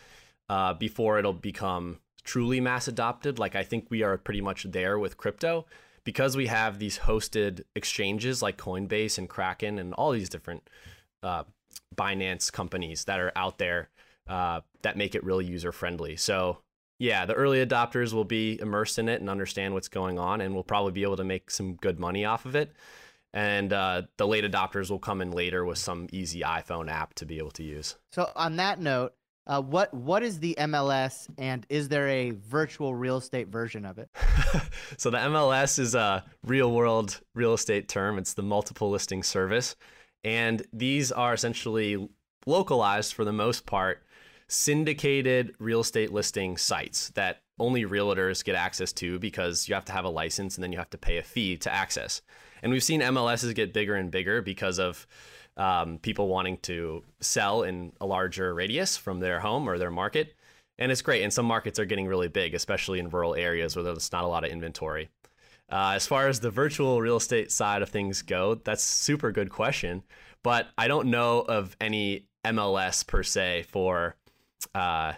uh, 0.49 0.75
before 0.75 1.19
it'll 1.19 1.33
become 1.33 1.99
truly 2.25 2.61
mass 2.61 2.89
adopted. 2.89 3.39
Like 3.39 3.55
I 3.55 3.63
think 3.63 3.87
we 3.91 4.03
are 4.03 4.17
pretty 4.19 4.41
much 4.41 4.65
there 4.65 4.99
with 4.99 5.17
crypto 5.17 5.67
because 6.05 6.37
we 6.37 6.47
have 6.47 6.79
these 6.79 6.99
hosted 6.99 7.63
exchanges 7.75 8.43
like 8.43 8.59
Coinbase 8.59 9.19
and 9.19 9.29
Kraken 9.29 9.79
and 9.79 9.95
all 9.95 10.13
these 10.13 10.29
different 10.29 10.69
uh, 11.23 11.45
Binance 11.97 12.53
companies 12.53 13.05
that 13.05 13.21
are 13.21 13.33
out 13.37 13.59
there 13.59 13.89
uh, 14.29 14.61
that 14.83 14.97
make 14.97 15.15
it 15.15 15.25
really 15.25 15.45
user 15.45 15.73
friendly. 15.73 16.17
So 16.17 16.59
yeah, 16.99 17.27
the 17.27 17.35
early 17.35 17.65
adopters 17.65 18.13
will 18.13 18.25
be 18.25 18.59
immersed 18.61 18.99
in 18.99 19.09
it 19.09 19.21
and 19.21 19.29
understand 19.29 19.75
what's 19.75 19.89
going 19.89 20.19
on, 20.19 20.41
and 20.41 20.55
we'll 20.55 20.63
probably 20.63 20.93
be 20.93 21.03
able 21.03 21.17
to 21.17 21.25
make 21.25 21.51
some 21.51 21.75
good 21.75 21.99
money 21.99 22.25
off 22.25 22.47
of 22.47 22.55
it. 22.55 22.73
And 23.35 23.73
uh, 23.73 24.03
the 24.17 24.29
late 24.29 24.45
adopters 24.45 24.91
will 24.91 25.01
come 25.01 25.21
in 25.21 25.33
later 25.33 25.65
with 25.65 25.79
some 25.79 26.07
easy 26.13 26.41
iPhone 26.43 26.89
app 26.89 27.15
to 27.15 27.27
be 27.27 27.39
able 27.39 27.51
to 27.53 27.65
use. 27.65 27.97
So 28.13 28.31
on 28.37 28.57
that 28.57 28.81
note, 28.81 29.13
uh, 29.47 29.61
what 29.61 29.93
what 29.93 30.23
is 30.23 30.39
the 30.39 30.55
MLS, 30.59 31.29
and 31.37 31.67
is 31.69 31.89
there 31.89 32.09
a 32.09 32.31
virtual 32.31 32.95
real 32.95 33.19
estate 33.19 33.49
version 33.49 33.85
of 33.85 33.99
it? 33.99 34.09
so 34.97 35.11
the 35.11 35.19
MLS 35.19 35.79
is 35.79 35.95
a 35.95 36.25
real 36.47 36.73
world 36.73 37.21
real 37.35 37.53
estate 37.53 37.89
term. 37.89 38.17
It's 38.17 38.33
the 38.33 38.43
multiple 38.43 38.89
listing 38.89 39.23
service, 39.23 39.77
and 40.23 40.63
these 40.73 41.13
are 41.13 41.35
essentially 41.35 42.09
localized 42.47 43.13
for 43.13 43.25
the 43.25 43.33
most 43.33 43.67
part 43.67 44.03
syndicated 44.49 45.55
real 45.59 45.81
estate 45.81 46.13
listing 46.13 46.57
sites 46.57 47.11
that 47.11 47.43
only 47.59 47.85
realtors 47.85 48.45
get 48.45 48.55
access 48.55 48.93
to 48.95 49.19
because 49.19 49.69
you 49.69 49.75
have 49.75 49.85
to 49.85 49.93
have 49.93 50.05
a 50.05 50.11
license 50.11 50.57
and 50.57 50.63
then 50.63 50.73
you 50.73 50.79
have 50.79 50.91
to 50.91 50.99
pay 50.99 51.19
a 51.19 51.23
fee 51.23 51.57
to 51.59 51.73
access. 51.73 52.21
And 52.63 52.73
we've 52.73 52.83
seen 52.83 53.01
MLSs 53.01 53.55
get 53.55 53.73
bigger 53.73 53.95
and 53.95 54.11
bigger 54.11 54.43
because 54.43 54.79
of 54.79 55.07
um, 55.57 55.99
people 55.99 56.29
wanting 56.29 56.59
to 56.59 57.05
sell 57.21 57.63
in 57.63 57.93
a 58.01 58.07
larger 58.07 58.55
radius 58.55 58.97
from 58.97 59.21
their 59.21 59.41
home 59.41 59.69
or 59.69 59.79
their 59.79 59.91
market. 59.91 60.35
And 60.79 60.91
it's 60.91 61.03
great. 61.03 61.23
And 61.23 61.33
some 61.33 61.47
markets 61.47 61.79
are 61.79 61.85
getting 61.85 62.07
really 62.07 62.29
big, 62.29 62.55
especially 62.55 62.99
in 62.99 63.09
rural 63.09 63.37
areas 63.37 63.77
where 63.77 63.85
there's 63.85 64.11
not 64.11 64.25
a 64.25 64.29
lot 64.29 64.45
of 64.45 64.51
inventory. 64.51 65.09
Uh, 65.71 65.93
as 65.95 66.07
far 66.07 66.29
as 66.29 66.41
the 66.41 66.51
virtual 66.51 67.01
real 67.01 67.17
estate 67.17 67.51
side 67.51 67.83
of 67.83 67.89
things 67.89 68.23
go, 68.23 68.57
that's 68.57 68.83
super 68.83 69.31
good 69.31 69.51
question. 69.51 70.03
But 70.43 70.69
I 70.77 70.89
don't 70.89 71.09
know 71.09 71.41
of 71.41 71.77
any 71.81 72.27
MLS 72.45 73.07
per 73.07 73.23
se 73.23 73.67
for 73.71 74.17
uh, 74.75 75.15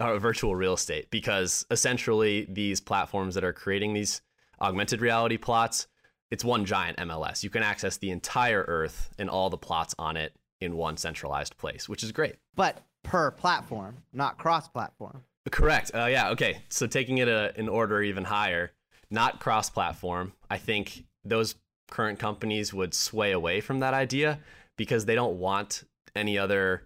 virtual 0.00 0.56
real 0.56 0.74
estate 0.74 1.10
because 1.10 1.64
essentially 1.70 2.46
these 2.50 2.80
platforms 2.80 3.34
that 3.34 3.44
are 3.44 3.52
creating 3.52 3.94
these 3.94 4.22
augmented 4.60 5.00
reality 5.00 5.36
plots 5.36 5.86
it's 6.34 6.44
one 6.44 6.64
giant 6.64 6.98
MLS. 6.98 7.44
You 7.44 7.50
can 7.50 7.62
access 7.62 7.96
the 7.96 8.10
entire 8.10 8.64
Earth 8.66 9.10
and 9.20 9.30
all 9.30 9.50
the 9.50 9.56
plots 9.56 9.94
on 10.00 10.16
it 10.16 10.34
in 10.60 10.76
one 10.76 10.96
centralized 10.96 11.56
place, 11.58 11.88
which 11.88 12.02
is 12.02 12.10
great. 12.10 12.34
But 12.56 12.82
per 13.04 13.30
platform, 13.30 13.98
not 14.12 14.36
cross-platform. 14.36 15.22
Correct. 15.50 15.92
Uh, 15.94 16.06
yeah. 16.06 16.30
Okay. 16.30 16.62
So 16.70 16.88
taking 16.88 17.18
it 17.18 17.28
a, 17.28 17.52
in 17.56 17.68
order 17.68 18.02
even 18.02 18.24
higher, 18.24 18.72
not 19.10 19.38
cross-platform. 19.38 20.32
I 20.50 20.58
think 20.58 21.04
those 21.24 21.54
current 21.88 22.18
companies 22.18 22.74
would 22.74 22.94
sway 22.94 23.30
away 23.30 23.60
from 23.60 23.78
that 23.80 23.94
idea 23.94 24.40
because 24.76 25.04
they 25.04 25.14
don't 25.14 25.38
want 25.38 25.84
any 26.16 26.36
other 26.36 26.82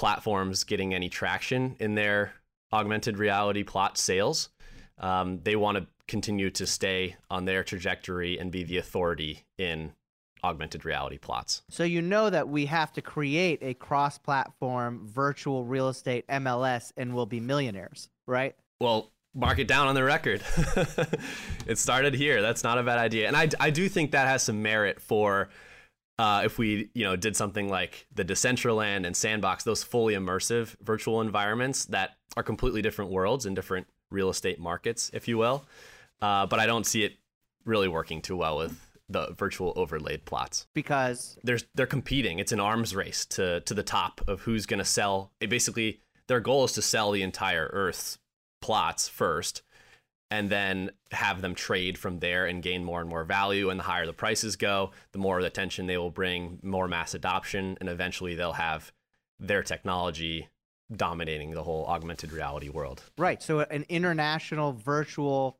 platforms 0.00 0.64
getting 0.64 0.94
any 0.94 1.10
traction 1.10 1.76
in 1.78 1.94
their 1.94 2.32
augmented 2.72 3.18
reality 3.18 3.62
plot 3.62 3.98
sales. 3.98 4.48
Um, 4.96 5.40
they 5.42 5.56
want 5.56 5.76
to 5.76 5.86
continue 6.08 6.48
to 6.52 6.66
stay 6.66 7.16
on 7.28 7.44
their 7.44 7.62
trajectory 7.62 8.38
and 8.38 8.50
be 8.50 8.62
the 8.62 8.78
authority 8.78 9.44
in 9.58 9.92
augmented 10.42 10.86
reality 10.86 11.18
plots. 11.18 11.60
So 11.68 11.84
you 11.84 12.00
know 12.00 12.30
that 12.30 12.48
we 12.48 12.64
have 12.64 12.94
to 12.94 13.02
create 13.02 13.58
a 13.60 13.74
cross-platform 13.74 15.06
virtual 15.06 15.66
real 15.66 15.90
estate 15.90 16.26
MLS 16.28 16.92
and 16.96 17.14
we'll 17.14 17.26
be 17.26 17.38
millionaires, 17.38 18.08
right? 18.26 18.56
Well, 18.80 19.10
mark 19.34 19.58
it 19.58 19.68
down 19.68 19.86
on 19.86 19.94
the 19.94 20.02
record. 20.02 20.40
it 21.66 21.76
started 21.76 22.14
here. 22.14 22.40
That's 22.40 22.64
not 22.64 22.78
a 22.78 22.82
bad 22.82 22.96
idea. 22.96 23.28
And 23.28 23.36
I, 23.36 23.50
I 23.60 23.68
do 23.68 23.86
think 23.86 24.12
that 24.12 24.26
has 24.28 24.42
some 24.42 24.62
merit 24.62 24.98
for 24.98 25.50
uh, 26.20 26.42
if 26.44 26.58
we 26.58 26.90
you 26.94 27.04
know 27.04 27.16
did 27.16 27.36
something 27.36 27.68
like 27.68 28.06
the 28.14 28.24
Decentraland 28.24 29.06
and 29.06 29.16
Sandbox, 29.16 29.64
those 29.64 29.82
fully 29.82 30.14
immersive 30.14 30.76
virtual 30.82 31.20
environments 31.20 31.86
that 31.86 32.16
are 32.36 32.42
completely 32.42 32.82
different 32.82 33.10
worlds 33.10 33.46
and 33.46 33.56
different 33.56 33.86
real 34.10 34.28
estate 34.28 34.58
markets, 34.58 35.10
if 35.12 35.28
you 35.28 35.38
will 35.38 35.64
uh, 36.22 36.46
but 36.46 36.60
I 36.60 36.66
don't 36.66 36.86
see 36.86 37.04
it 37.04 37.14
really 37.64 37.88
working 37.88 38.20
too 38.20 38.36
well 38.36 38.58
with 38.58 38.78
the 39.08 39.34
virtual 39.36 39.72
overlaid 39.76 40.24
plots 40.24 40.66
because 40.72 41.38
there's 41.42 41.64
they're 41.74 41.86
competing. 41.86 42.38
It's 42.38 42.52
an 42.52 42.60
arms 42.60 42.94
race 42.94 43.24
to 43.26 43.60
to 43.60 43.74
the 43.74 43.82
top 43.82 44.20
of 44.28 44.42
who's 44.42 44.66
going 44.66 44.78
to 44.78 44.84
sell. 44.84 45.32
It 45.40 45.50
basically, 45.50 46.00
their 46.28 46.40
goal 46.40 46.64
is 46.64 46.72
to 46.72 46.82
sell 46.82 47.10
the 47.10 47.22
entire 47.22 47.68
Earth's 47.72 48.18
plots 48.60 49.08
first, 49.08 49.62
and 50.30 50.48
then 50.48 50.90
have 51.10 51.42
them 51.42 51.54
trade 51.54 51.98
from 51.98 52.20
there 52.20 52.46
and 52.46 52.62
gain 52.62 52.84
more 52.84 53.00
and 53.00 53.10
more 53.10 53.24
value. 53.24 53.70
And 53.70 53.80
the 53.80 53.84
higher 53.84 54.06
the 54.06 54.12
prices 54.12 54.56
go, 54.56 54.92
the 55.12 55.18
more 55.18 55.40
attention 55.40 55.86
they 55.86 55.98
will 55.98 56.10
bring, 56.10 56.60
more 56.62 56.86
mass 56.86 57.14
adoption, 57.14 57.76
and 57.80 57.88
eventually 57.88 58.34
they'll 58.34 58.52
have 58.52 58.92
their 59.38 59.62
technology 59.62 60.48
dominating 60.94 61.52
the 61.52 61.62
whole 61.62 61.86
augmented 61.86 62.32
reality 62.32 62.68
world. 62.68 63.02
Right. 63.18 63.42
So 63.42 63.60
an 63.60 63.84
international 63.88 64.72
virtual 64.72 65.58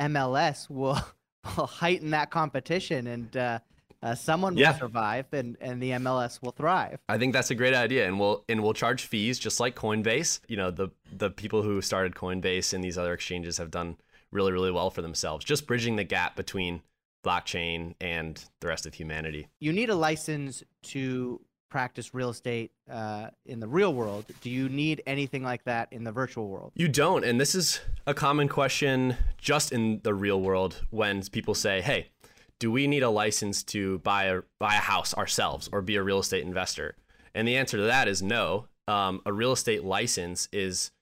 MLS 0.00 0.70
will, 0.70 0.98
will 1.56 1.66
heighten 1.66 2.10
that 2.10 2.30
competition 2.30 3.06
and 3.06 3.36
uh, 3.36 3.58
uh, 4.02 4.14
someone 4.14 4.56
yeah. 4.56 4.70
will 4.70 4.78
survive 4.78 5.26
and, 5.32 5.56
and 5.60 5.82
the 5.82 5.90
MLS 5.92 6.40
will 6.42 6.52
thrive. 6.52 7.00
I 7.08 7.18
think 7.18 7.32
that's 7.32 7.50
a 7.50 7.54
great 7.54 7.74
idea, 7.74 8.06
and 8.06 8.20
we'll 8.20 8.44
and 8.48 8.62
we'll 8.62 8.74
charge 8.74 9.06
fees 9.06 9.38
just 9.38 9.58
like 9.58 9.74
Coinbase. 9.74 10.40
You 10.48 10.58
know, 10.58 10.70
the 10.70 10.90
the 11.10 11.30
people 11.30 11.62
who 11.62 11.80
started 11.80 12.14
Coinbase 12.14 12.74
and 12.74 12.84
these 12.84 12.98
other 12.98 13.14
exchanges 13.14 13.56
have 13.56 13.70
done 13.70 13.96
really 14.32 14.52
really 14.52 14.70
well 14.70 14.90
for 14.90 15.02
themselves, 15.02 15.44
just 15.44 15.66
bridging 15.66 15.96
the 15.96 16.04
gap 16.04 16.36
between 16.36 16.82
blockchain 17.24 17.94
and 18.00 18.44
the 18.60 18.68
rest 18.68 18.86
of 18.86 18.94
humanity. 18.94 19.48
You 19.58 19.72
need 19.72 19.90
a 19.90 19.96
license 19.96 20.62
to 20.84 21.40
practice 21.68 22.14
real 22.14 22.30
estate 22.30 22.70
uh, 22.90 23.28
in 23.44 23.58
the 23.60 23.66
real 23.66 23.92
world. 23.92 24.24
Do 24.40 24.50
you 24.50 24.68
need 24.68 25.02
anything 25.06 25.42
like 25.42 25.64
that 25.64 25.88
in 25.92 26.04
the 26.04 26.12
virtual 26.12 26.48
world? 26.48 26.72
You 26.74 26.88
don't. 26.88 27.24
And 27.24 27.40
this 27.40 27.54
is 27.54 27.80
a 28.06 28.14
common 28.14 28.48
question 28.48 29.16
just 29.36 29.72
in 29.72 30.00
the 30.04 30.14
real 30.14 30.40
world 30.40 30.84
when 30.90 31.22
people 31.24 31.54
say, 31.54 31.80
hey, 31.80 32.10
do 32.58 32.70
we 32.70 32.86
need 32.86 33.02
a 33.02 33.10
license 33.10 33.62
to 33.64 33.98
buy 33.98 34.24
a, 34.24 34.42
buy 34.58 34.76
a 34.76 34.80
house 34.80 35.12
ourselves 35.12 35.68
or 35.72 35.82
be 35.82 35.96
a 35.96 36.02
real 36.02 36.20
estate 36.20 36.44
investor? 36.44 36.94
And 37.34 37.46
the 37.46 37.56
answer 37.56 37.76
to 37.76 37.82
that 37.82 38.08
is 38.08 38.22
no. 38.22 38.68
Um, 38.88 39.20
a 39.26 39.32
real 39.32 39.52
estate 39.52 39.84
license 39.84 40.48
is 40.52 40.92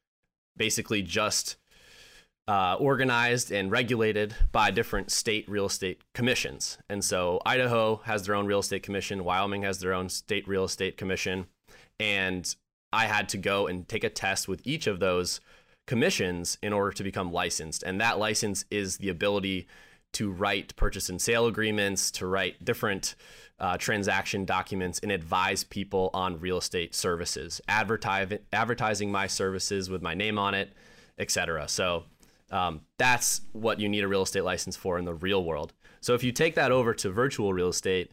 basically 0.56 1.02
just 1.02 1.56
uh, 2.46 2.76
organized 2.78 3.50
and 3.50 3.70
regulated 3.70 4.35
by 4.52 4.70
different 4.70 5.11
state 5.11 5.48
real 5.48 5.66
estate 5.66 6.02
commissions. 6.12 6.78
And 6.88 7.02
so 7.04 7.40
Idaho 7.46 8.02
has 8.04 8.26
their 8.26 8.35
own 8.35 8.46
real 8.46 8.61
estate 8.61 8.83
commission, 8.83 9.24
Wyoming 9.24 9.62
has 9.62 9.80
their 9.80 9.94
own 9.94 10.09
state 10.09 10.46
real 10.46 10.64
estate 10.64 10.96
commission. 10.96 11.46
And 11.98 12.54
I 12.92 13.07
had 13.07 13.28
to 13.30 13.38
go 13.38 13.66
and 13.66 13.88
take 13.88 14.04
a 14.04 14.11
test 14.11 14.46
with 14.46 14.61
each 14.64 14.87
of 14.87 15.00
those 15.00 15.40
commissions 15.87 16.59
in 16.62 16.72
order 16.72 16.92
to 16.92 17.02
become 17.02 17.33
licensed. 17.33 17.83
And 17.83 18.00
that 18.00 18.18
license 18.18 18.64
is 18.70 18.98
the 18.98 19.09
ability 19.09 19.66
to 20.12 20.30
write 20.30 20.76
purchase 20.76 21.09
and 21.09 21.20
sale 21.20 21.46
agreements, 21.46 22.11
to 22.12 22.26
write 22.26 22.64
different 22.64 23.16
uh, 23.59 23.76
transaction 23.76 24.44
documents, 24.44 24.98
and 25.00 25.11
advise 25.11 25.64
people 25.64 26.11
on 26.14 26.40
real 26.40 26.59
estate 26.59 26.94
services, 26.94 27.61
advertise, 27.68 28.33
advertising 28.52 29.11
my 29.11 29.26
services 29.26 29.90
with 29.90 30.02
my 30.02 30.14
name 30.14 30.38
on 30.38 30.54
it, 30.54 30.72
etc. 31.18 31.68
So 31.68 32.04
um, 32.54 32.82
that's 32.98 33.40
what 33.52 33.80
you 33.80 33.88
need 33.88 34.04
a 34.04 34.08
real 34.08 34.22
estate 34.22 34.44
license 34.44 34.76
for 34.76 34.96
in 34.96 35.04
the 35.04 35.14
real 35.14 35.44
world. 35.44 35.72
So 36.00 36.14
if 36.14 36.22
you 36.22 36.30
take 36.30 36.54
that 36.54 36.70
over 36.70 36.94
to 36.94 37.10
virtual 37.10 37.52
real 37.52 37.68
estate, 37.68 38.12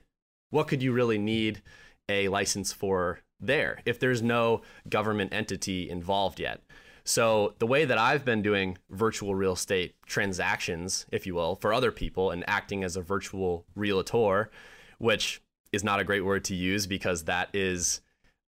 what 0.50 0.68
could 0.68 0.82
you 0.82 0.92
really 0.92 1.20
need 1.20 1.62
a 2.10 2.28
license 2.28 2.74
for 2.74 3.20
there 3.40 3.82
if 3.86 4.00
there's 4.00 4.24
no 4.24 4.64
government 4.90 5.32
entity 5.32 5.90
involved 5.90 6.40
yet? 6.40 6.62
So 7.04 7.54
the 7.60 7.68
way 7.68 7.86
that 7.86 8.00
I've 8.00 8.26
been 8.26 8.42
doing 8.42 8.80
virtual 8.90 9.36
real 9.36 9.54
estate 9.54 9.96
transactions, 10.08 11.06
if 11.12 11.28
you 11.28 11.36
will, 11.36 11.56
for 11.56 11.72
other 11.72 11.92
people 11.92 12.32
and 12.32 12.44
acting 12.48 12.84
as 12.84 12.96
a 12.96 13.02
virtual 13.02 13.66
realtor, 13.76 14.50
which 14.98 15.40
is 15.72 15.84
not 15.84 16.00
a 16.00 16.04
great 16.04 16.26
word 16.26 16.44
to 16.46 16.56
use 16.56 16.88
because 16.88 17.26
that 17.26 17.50
is 17.54 18.02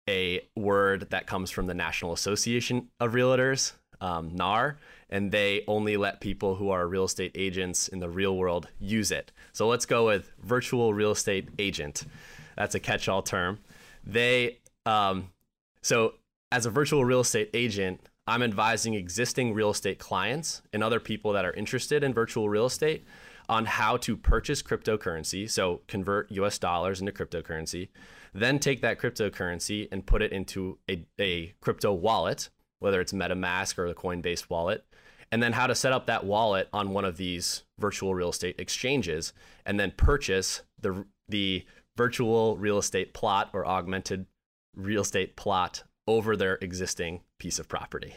a 0.09 0.47
word 0.55 1.09
that 1.09 1.27
comes 1.27 1.51
from 1.51 1.67
the 1.67 1.73
National 1.73 2.13
Association 2.13 2.89
of 3.01 3.11
Realtors, 3.11 3.73
um, 4.01 4.35
NAR, 4.35 4.77
and 5.09 5.31
they 5.31 5.63
only 5.67 5.97
let 5.97 6.21
people 6.21 6.55
who 6.55 6.69
are 6.69 6.87
real 6.87 7.05
estate 7.05 7.31
agents 7.35 7.87
in 7.87 7.99
the 7.99 8.09
real 8.09 8.37
world 8.37 8.67
use 8.79 9.11
it. 9.11 9.31
So 9.51 9.67
let's 9.67 9.85
go 9.85 10.05
with 10.05 10.31
virtual 10.41 10.93
real 10.93 11.11
estate 11.11 11.49
agent. 11.59 12.05
That's 12.57 12.75
a 12.75 12.79
catch-all 12.79 13.21
term. 13.21 13.59
They 14.05 14.59
um, 14.85 15.29
so 15.81 16.15
as 16.51 16.65
a 16.65 16.69
virtual 16.69 17.03
real 17.03 17.21
estate 17.21 17.49
agent, 17.53 18.09
I'm 18.27 18.43
advising 18.43 18.93
existing 18.93 19.53
real 19.53 19.71
estate 19.71 19.99
clients 19.99 20.61
and 20.71 20.83
other 20.83 20.99
people 20.99 21.33
that 21.33 21.45
are 21.45 21.53
interested 21.53 22.03
in 22.03 22.13
virtual 22.13 22.47
real 22.47 22.65
estate 22.65 23.05
on 23.49 23.65
how 23.65 23.97
to 23.97 24.15
purchase 24.15 24.61
cryptocurrency. 24.61 25.49
So, 25.49 25.81
convert 25.87 26.31
US 26.31 26.57
dollars 26.57 27.01
into 27.01 27.11
cryptocurrency, 27.11 27.89
then 28.33 28.59
take 28.59 28.81
that 28.81 28.99
cryptocurrency 28.99 29.89
and 29.91 30.05
put 30.05 30.21
it 30.21 30.31
into 30.31 30.77
a, 30.89 31.05
a 31.19 31.53
crypto 31.59 31.91
wallet, 31.91 32.49
whether 32.79 33.01
it's 33.01 33.13
MetaMask 33.13 33.77
or 33.77 33.87
the 33.87 33.93
Coinbase 33.93 34.49
wallet, 34.49 34.85
and 35.33 35.41
then 35.41 35.53
how 35.53 35.65
to 35.65 35.73
set 35.73 35.91
up 35.91 36.05
that 36.05 36.23
wallet 36.23 36.69
on 36.71 36.91
one 36.91 37.05
of 37.05 37.17
these 37.17 37.63
virtual 37.79 38.13
real 38.13 38.29
estate 38.29 38.53
exchanges 38.59 39.33
and 39.65 39.79
then 39.79 39.89
purchase 39.89 40.61
the, 40.79 41.07
the 41.27 41.65
virtual 41.97 42.55
real 42.55 42.77
estate 42.77 43.15
plot 43.15 43.49
or 43.51 43.65
augmented 43.65 44.27
real 44.75 45.01
estate 45.01 45.35
plot 45.35 45.81
over 46.07 46.37
their 46.37 46.59
existing 46.61 47.21
piece 47.39 47.57
of 47.57 47.67
property. 47.67 48.13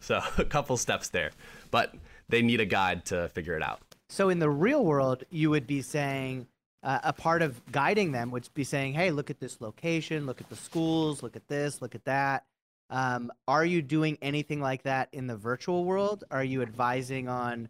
So 0.00 0.22
a 0.38 0.44
couple 0.46 0.78
steps 0.78 1.08
there, 1.08 1.32
but 1.70 1.94
they 2.30 2.40
need 2.40 2.62
a 2.62 2.66
guide 2.66 3.04
to 3.06 3.28
figure 3.28 3.54
it 3.58 3.62
out. 3.62 3.82
So 4.08 4.30
in 4.30 4.38
the 4.38 4.48
real 4.48 4.86
world, 4.86 5.22
you 5.28 5.50
would 5.50 5.66
be 5.66 5.82
saying 5.82 6.46
uh, 6.82 7.00
a 7.02 7.12
part 7.12 7.42
of 7.42 7.60
guiding 7.72 8.12
them 8.12 8.30
would 8.30 8.48
be 8.54 8.64
saying, 8.64 8.94
"Hey, 8.94 9.10
look 9.10 9.28
at 9.28 9.38
this 9.38 9.60
location, 9.60 10.24
look 10.24 10.40
at 10.40 10.48
the 10.48 10.56
schools, 10.56 11.22
look 11.22 11.36
at 11.36 11.46
this, 11.46 11.82
look 11.82 11.94
at 11.94 12.06
that." 12.06 12.44
Um, 12.90 13.32
are 13.48 13.64
you 13.64 13.82
doing 13.82 14.18
anything 14.22 14.60
like 14.60 14.82
that 14.82 15.08
in 15.12 15.26
the 15.26 15.36
virtual 15.36 15.84
world? 15.84 16.24
Are 16.30 16.44
you 16.44 16.62
advising 16.62 17.28
on 17.28 17.68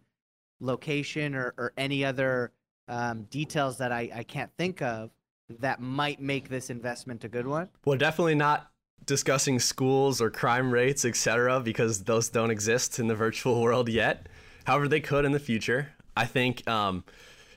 location 0.59 1.35
or, 1.35 1.53
or 1.57 1.73
any 1.77 2.03
other 2.03 2.51
um, 2.87 3.23
details 3.23 3.77
that 3.77 3.91
I, 3.91 4.09
I 4.13 4.23
can't 4.23 4.51
think 4.57 4.81
of 4.81 5.11
that 5.59 5.79
might 5.79 6.19
make 6.19 6.49
this 6.49 6.69
investment 6.69 7.23
a 7.23 7.29
good 7.29 7.47
one? 7.47 7.69
Well, 7.85 7.97
definitely 7.97 8.35
not 8.35 8.71
discussing 9.05 9.59
schools 9.59 10.21
or 10.21 10.29
crime 10.29 10.71
rates, 10.71 11.05
etc., 11.05 11.59
because 11.59 12.03
those 12.03 12.29
don't 12.29 12.51
exist 12.51 12.99
in 12.99 13.07
the 13.07 13.15
virtual 13.25 13.61
world 13.61 13.89
yet. 13.89 14.27
However, 14.65 14.87
they 14.87 15.01
could 15.01 15.25
in 15.25 15.31
the 15.31 15.39
future. 15.39 15.93
I 16.17 16.25
think 16.25 16.67
um, 16.67 17.03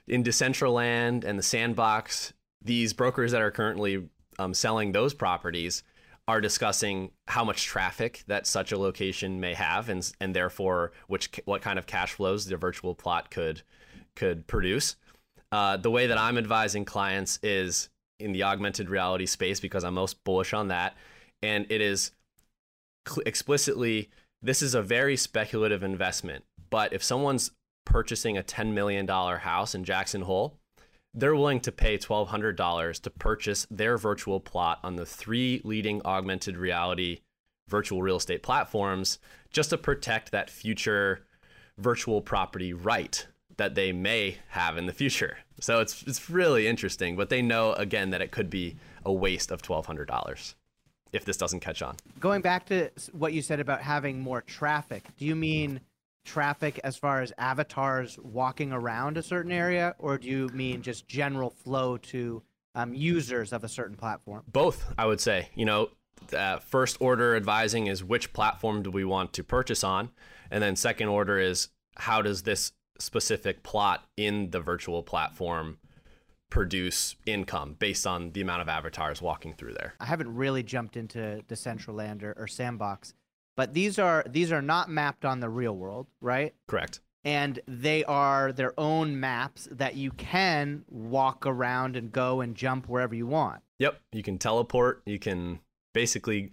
in 0.06 0.22
Decentraland 0.22 1.24
and 1.24 1.38
the 1.38 1.42
Sandbox, 1.42 2.32
these 2.62 2.92
brokers 2.92 3.32
that 3.32 3.40
are 3.40 3.50
currently 3.50 4.08
um, 4.38 4.52
selling 4.52 4.92
those 4.92 5.14
properties 5.14 5.82
are 6.28 6.40
discussing 6.40 7.10
how 7.26 7.42
much 7.42 7.64
traffic 7.64 8.22
that 8.28 8.46
such 8.46 8.70
a 8.70 8.78
location 8.78 9.40
may 9.40 9.54
have, 9.54 9.88
and 9.88 10.12
and 10.20 10.36
therefore 10.36 10.92
which 11.08 11.30
what 11.44 11.62
kind 11.62 11.78
of 11.78 11.86
cash 11.86 12.12
flows 12.12 12.46
the 12.46 12.56
virtual 12.56 12.94
plot 12.94 13.30
could 13.30 13.62
could 14.14 14.46
produce. 14.46 14.94
Uh, 15.50 15.76
the 15.76 15.90
way 15.90 16.06
that 16.06 16.18
I'm 16.18 16.38
advising 16.38 16.84
clients 16.84 17.40
is 17.42 17.88
in 18.20 18.32
the 18.32 18.42
augmented 18.42 18.90
reality 18.90 19.26
space 19.26 19.58
because 19.58 19.82
I'm 19.82 19.94
most 19.94 20.22
bullish 20.24 20.52
on 20.52 20.68
that 20.68 20.94
and 21.42 21.66
it 21.70 21.80
is 21.80 22.12
explicitly 23.24 24.10
this 24.42 24.62
is 24.62 24.74
a 24.74 24.82
very 24.82 25.16
speculative 25.16 25.82
investment. 25.82 26.44
But 26.70 26.92
if 26.92 27.02
someone's 27.02 27.52
purchasing 27.84 28.36
a 28.36 28.42
$10 28.42 28.72
million 28.72 29.06
house 29.08 29.74
in 29.74 29.84
Jackson 29.84 30.22
Hole, 30.22 30.57
they're 31.14 31.34
willing 31.34 31.60
to 31.60 31.72
pay 31.72 31.98
$1,200 31.98 33.00
to 33.00 33.10
purchase 33.10 33.66
their 33.70 33.96
virtual 33.96 34.40
plot 34.40 34.78
on 34.82 34.96
the 34.96 35.06
three 35.06 35.60
leading 35.64 36.00
augmented 36.04 36.56
reality 36.56 37.20
virtual 37.68 38.02
real 38.02 38.16
estate 38.16 38.42
platforms 38.42 39.18
just 39.50 39.70
to 39.70 39.78
protect 39.78 40.30
that 40.30 40.48
future 40.48 41.26
virtual 41.76 42.20
property 42.20 42.72
right 42.72 43.26
that 43.56 43.74
they 43.74 43.92
may 43.92 44.38
have 44.48 44.78
in 44.78 44.86
the 44.86 44.92
future. 44.92 45.38
So 45.60 45.80
it's 45.80 46.02
it's 46.04 46.30
really 46.30 46.66
interesting, 46.66 47.16
but 47.16 47.28
they 47.28 47.42
know 47.42 47.72
again 47.74 48.10
that 48.10 48.22
it 48.22 48.30
could 48.30 48.48
be 48.48 48.76
a 49.04 49.12
waste 49.12 49.50
of 49.50 49.62
$1200 49.62 50.54
if 51.12 51.24
this 51.24 51.36
doesn't 51.36 51.60
catch 51.60 51.82
on. 51.82 51.96
Going 52.20 52.40
back 52.40 52.66
to 52.66 52.90
what 53.12 53.32
you 53.32 53.42
said 53.42 53.60
about 53.60 53.82
having 53.82 54.20
more 54.20 54.42
traffic, 54.42 55.04
do 55.18 55.24
you 55.24 55.34
mean 55.34 55.80
traffic 56.28 56.78
as 56.84 56.96
far 56.96 57.22
as 57.22 57.32
avatars 57.38 58.18
walking 58.22 58.70
around 58.72 59.16
a 59.16 59.22
certain 59.22 59.50
area, 59.50 59.94
or 59.98 60.18
do 60.18 60.28
you 60.28 60.48
mean 60.52 60.82
just 60.82 61.08
general 61.08 61.50
flow 61.50 61.96
to 61.96 62.42
um, 62.74 62.94
users 62.94 63.52
of 63.52 63.64
a 63.64 63.68
certain 63.68 63.96
platform? 63.96 64.44
Both, 64.46 64.92
I 64.96 65.06
would 65.06 65.20
say. 65.20 65.48
You 65.54 65.64
know, 65.64 65.88
uh, 66.36 66.58
first 66.58 66.98
order 67.00 67.34
advising 67.34 67.86
is 67.86 68.04
which 68.04 68.32
platform 68.32 68.82
do 68.82 68.90
we 68.90 69.04
want 69.04 69.32
to 69.32 69.42
purchase 69.42 69.82
on, 69.82 70.10
and 70.50 70.62
then 70.62 70.76
second 70.76 71.08
order 71.08 71.38
is 71.38 71.68
how 71.96 72.22
does 72.22 72.42
this 72.42 72.72
specific 72.98 73.62
plot 73.62 74.04
in 74.16 74.50
the 74.50 74.60
virtual 74.60 75.02
platform 75.02 75.78
produce 76.50 77.14
income 77.26 77.76
based 77.78 78.06
on 78.06 78.32
the 78.32 78.40
amount 78.40 78.62
of 78.62 78.68
avatars 78.68 79.20
walking 79.20 79.52
through 79.52 79.74
there. 79.74 79.94
I 80.00 80.06
haven't 80.06 80.34
really 80.34 80.62
jumped 80.62 80.96
into 80.96 81.42
Decentraland 81.46 82.22
or, 82.22 82.34
or 82.38 82.46
Sandbox, 82.46 83.14
but 83.58 83.74
these 83.74 83.98
are 83.98 84.24
these 84.28 84.52
are 84.52 84.62
not 84.62 84.88
mapped 84.88 85.24
on 85.24 85.40
the 85.40 85.48
real 85.48 85.74
world, 85.74 86.06
right? 86.20 86.54
Correct. 86.68 87.00
And 87.24 87.58
they 87.66 88.04
are 88.04 88.52
their 88.52 88.72
own 88.78 89.18
maps 89.18 89.66
that 89.72 89.96
you 89.96 90.12
can 90.12 90.84
walk 90.88 91.44
around 91.44 91.96
and 91.96 92.12
go 92.12 92.40
and 92.40 92.54
jump 92.54 92.88
wherever 92.88 93.16
you 93.16 93.26
want. 93.26 93.60
Yep, 93.80 94.00
you 94.12 94.22
can 94.22 94.38
teleport, 94.38 95.02
you 95.06 95.18
can 95.18 95.58
basically 95.92 96.52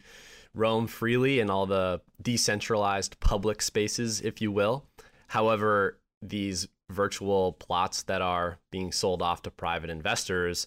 roam 0.56 0.88
freely 0.88 1.40
in 1.40 1.52
all 1.52 1.68
the 1.68 2.02
decentralized 2.20 3.20
public 3.20 3.62
spaces 3.62 4.20
if 4.22 4.42
you 4.42 4.52
will. 4.52 4.88
However, 5.28 6.00
these 6.24 6.68
virtual 6.90 7.54
plots 7.54 8.02
that 8.04 8.24
are 8.24 8.58
being 8.72 8.92
sold 8.92 9.22
off 9.22 9.44
to 9.44 9.52
private 9.52 9.92
investors, 9.92 10.66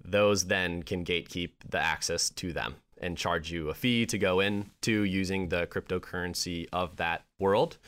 those 0.00 0.44
then 0.44 0.84
can 0.84 1.04
gatekeep 1.04 1.50
the 1.68 1.80
access 1.80 2.30
to 2.30 2.52
them 2.52 2.76
and 3.02 3.18
charge 3.18 3.50
you 3.50 3.68
a 3.68 3.74
fee 3.74 4.06
to 4.06 4.18
go 4.18 4.40
into 4.40 5.02
using 5.02 5.48
the 5.48 5.66
cryptocurrency 5.66 6.68
of 6.72 6.96
that 6.96 7.24
world. 7.38 7.78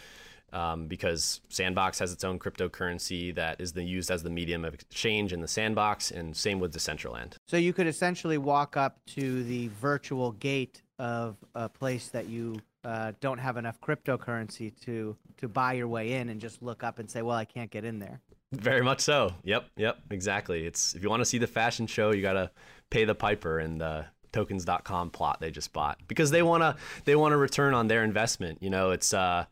Um, 0.53 0.87
because 0.87 1.41
Sandbox 1.49 1.99
has 1.99 2.13
its 2.13 2.23
own 2.23 2.39
cryptocurrency 2.39 3.35
that 3.35 3.61
is 3.61 3.73
the, 3.73 3.83
used 3.83 4.09
as 4.09 4.23
the 4.23 4.31
medium 4.31 4.65
of 4.65 4.73
exchange 4.73 5.33
in 5.33 5.41
the 5.41 5.49
Sandbox, 5.49 6.13
and 6.13 6.37
same 6.37 6.61
with 6.61 6.73
Decentraland. 6.73 7.33
So 7.49 7.57
you 7.57 7.73
could 7.73 7.89
essentially 7.89 8.39
walk 8.39 8.77
up 8.77 9.01
to 9.17 9.43
the 9.43 9.67
virtual 9.81 10.31
gate 10.31 10.81
of 11.01 11.37
a 11.57 11.69
place 11.69 12.07
that 12.11 12.29
you 12.29 12.61
uh, 12.85 13.13
don't 13.21 13.39
have 13.39 13.57
enough 13.57 13.81
cryptocurrency 13.81 14.73
to 14.83 15.17
to 15.39 15.49
buy 15.49 15.73
your 15.73 15.89
way 15.89 16.13
in 16.13 16.29
and 16.29 16.41
just 16.41 16.63
look 16.63 16.85
up 16.85 17.01
and 17.01 17.11
say, 17.11 17.23
well, 17.23 17.37
I 17.37 17.45
can't 17.45 17.71
get 17.71 17.85
in 17.85 17.99
there. 17.99 18.21
Very 18.53 18.83
much 18.83 19.01
so. 19.01 19.35
Yep, 19.43 19.71
yep, 19.77 19.99
exactly. 20.11 20.67
It's 20.67 20.95
if 20.95 21.03
you 21.03 21.11
want 21.11 21.21
to 21.21 21.25
see 21.25 21.39
the 21.39 21.49
fashion 21.49 21.89
show, 21.89 22.13
you 22.13 22.23
gotta 22.23 22.53
pay 22.91 23.05
the 23.05 23.15
piper 23.15 23.59
and 23.59 23.81
the 23.81 24.07
tokens.com 24.35 25.11
plot 25.11 25.39
they 25.41 25.51
just 25.51 25.73
bought 25.73 25.99
because 26.09 26.31
they 26.31 26.43
wanna 26.43 26.77
they 27.05 27.15
want 27.15 27.33
to 27.33 27.37
return 27.37 27.73
on 27.73 27.87
their 27.87 28.05
investment. 28.05 28.63
You 28.63 28.69
know, 28.69 28.91
it's 28.91 29.15
uh, 29.15 29.47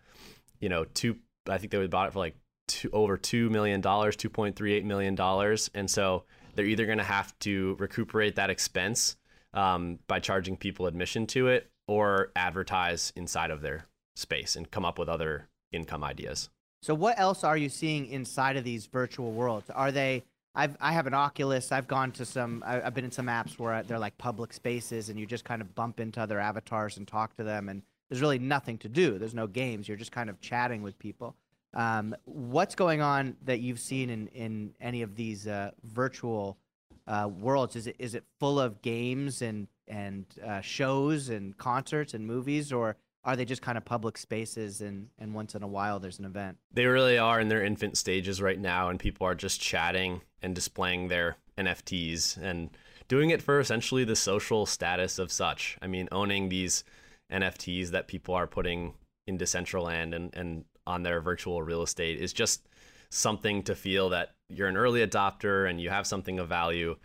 you 0.61 0.69
know, 0.69 0.85
two. 0.85 1.17
I 1.49 1.59
think 1.59 1.71
they 1.71 1.87
bought 1.87 2.09
it 2.09 2.13
for 2.13 2.19
like 2.19 2.37
two, 2.69 2.91
over 2.93 3.17
two 3.17 3.49
million 3.49 3.81
dollars, 3.81 4.17
two 4.17 4.29
point 4.29 4.57
three 4.57 4.75
eight 4.75 4.85
million 4.85 5.15
dollars, 5.15 5.71
and 5.75 5.91
so 5.91 6.25
they're 6.55 6.67
either 6.67 6.85
gonna 6.85 7.05
have 7.05 7.39
to 7.41 7.77
recuperate 7.79 8.37
that 8.37 8.51
expense 8.51 9.17
um, 9.55 10.01
by 10.09 10.19
charging 10.19 10.57
people 10.57 10.87
admission 10.87 11.27
to 11.29 11.49
it, 11.49 11.71
or 11.87 12.33
advertise 12.35 13.13
inside 13.17 13.51
of 13.51 13.63
their 13.63 13.87
space 14.17 14.57
and 14.57 14.71
come 14.71 14.85
up 14.85 14.99
with 14.99 15.09
other 15.09 15.49
income 15.73 16.05
ideas. 16.05 16.51
So 16.83 16.95
what 16.95 17.19
else 17.19 17.45
are 17.45 17.57
you 17.57 17.69
seeing 17.69 18.09
inside 18.09 18.57
of 18.57 18.65
these 18.65 18.87
virtual 18.87 19.31
worlds? 19.31 19.71
Are 19.71 19.93
they 19.93 20.25
I've 20.55 20.77
I 20.81 20.93
have 20.93 21.07
an 21.07 21.15
Oculus. 21.15 21.73
I've 21.73 21.89
gone 21.89 22.13
to 22.13 22.25
some. 22.25 22.63
I, 22.67 22.83
I've 22.83 22.95
been 22.95 23.05
in 23.05 23.11
some 23.11 23.27
apps 23.27 23.59
where 23.59 23.83
they're 23.83 23.99
like 23.99 24.19
public 24.19 24.53
spaces, 24.53 25.09
and 25.09 25.19
you 25.19 25.27
just 25.27 25.45
kind 25.45 25.63
of 25.63 25.75
bump 25.75 26.01
into 26.01 26.21
other 26.21 26.39
avatars 26.39 26.97
and 26.99 27.09
talk 27.09 27.37
to 27.37 27.45
them, 27.45 27.69
and 27.69 27.83
there's 28.09 28.21
really 28.21 28.39
nothing 28.39 28.77
to 28.79 28.89
do. 28.89 29.19
There's 29.19 29.35
no 29.35 29.47
games. 29.47 29.89
You're 29.89 29.97
just 29.97 30.13
kind 30.13 30.29
of 30.29 30.41
chatting 30.41 30.83
with 30.83 30.99
people. 30.99 31.35
Um, 31.75 32.15
what's 32.27 32.75
going 32.75 33.01
on 33.01 33.37
that 33.45 33.61
you've 33.61 33.81
seen 33.81 34.11
in 34.11 34.29
in 34.29 34.75
any 34.81 35.01
of 35.03 35.17
these 35.17 35.47
uh, 35.47 35.71
virtual 35.85 36.59
uh, 37.07 37.31
worlds? 37.35 37.75
Is 37.77 37.87
it 37.87 37.97
is 37.99 38.15
it 38.15 38.25
full 38.39 38.61
of 38.61 38.83
games 38.83 39.41
and 39.41 39.69
and 39.89 40.27
uh, 40.47 40.61
shows 40.61 41.31
and 41.31 41.57
concerts 41.57 42.13
and 42.13 42.27
movies, 42.27 42.73
or 42.73 42.97
are 43.25 43.37
they 43.37 43.45
just 43.45 43.63
kind 43.63 43.79
of 43.79 43.85
public 43.85 44.19
spaces 44.19 44.81
and 44.81 45.09
and 45.19 45.35
once 45.35 45.55
in 45.55 45.63
a 45.63 45.69
while 45.69 46.01
there's 46.01 46.19
an 46.19 46.25
event? 46.25 46.59
They 46.73 46.87
really 46.87 47.19
are 47.19 47.41
in 47.41 47.49
their 47.49 47.65
infant 47.65 47.97
stages 47.97 48.43
right 48.43 48.59
now 48.59 48.89
and 48.89 48.99
people 48.99 49.27
are 49.27 49.35
just 49.35 49.61
chatting 49.61 50.23
and 50.43 50.55
displaying 50.55 51.09
their 51.09 51.37
nfts 51.57 52.37
and 52.39 52.71
doing 53.09 53.31
it 53.31 53.43
for 53.43 53.61
essentially 53.61 54.05
the 54.05 54.17
social 54.17 54.67
status 54.67 55.19
of 55.19 55.31
such. 55.31 55.79
I 55.83 55.87
mean 55.87 56.09
owning 56.11 56.49
these 56.49 56.85
nfts 57.31 57.89
that 57.91 58.09
people 58.09 58.35
are 58.35 58.47
putting 58.47 58.95
in 59.27 59.39
decentraland 59.39 60.15
and, 60.15 60.35
and 60.35 60.65
on 60.87 61.03
their 61.03 61.21
virtual 61.21 61.63
real 61.63 61.83
estate 61.83 62.21
is 62.21 62.33
just 62.33 62.69
something 63.11 63.63
to 63.63 63.75
feel 63.75 64.09
that 64.09 64.31
you're 64.49 64.69
an 64.69 64.77
early 64.77 65.07
adopter 65.07 65.69
and 65.69 65.81
you 65.81 65.91
have 65.91 66.07
something 66.07 66.39
of 66.39 66.49
value. 66.49 66.97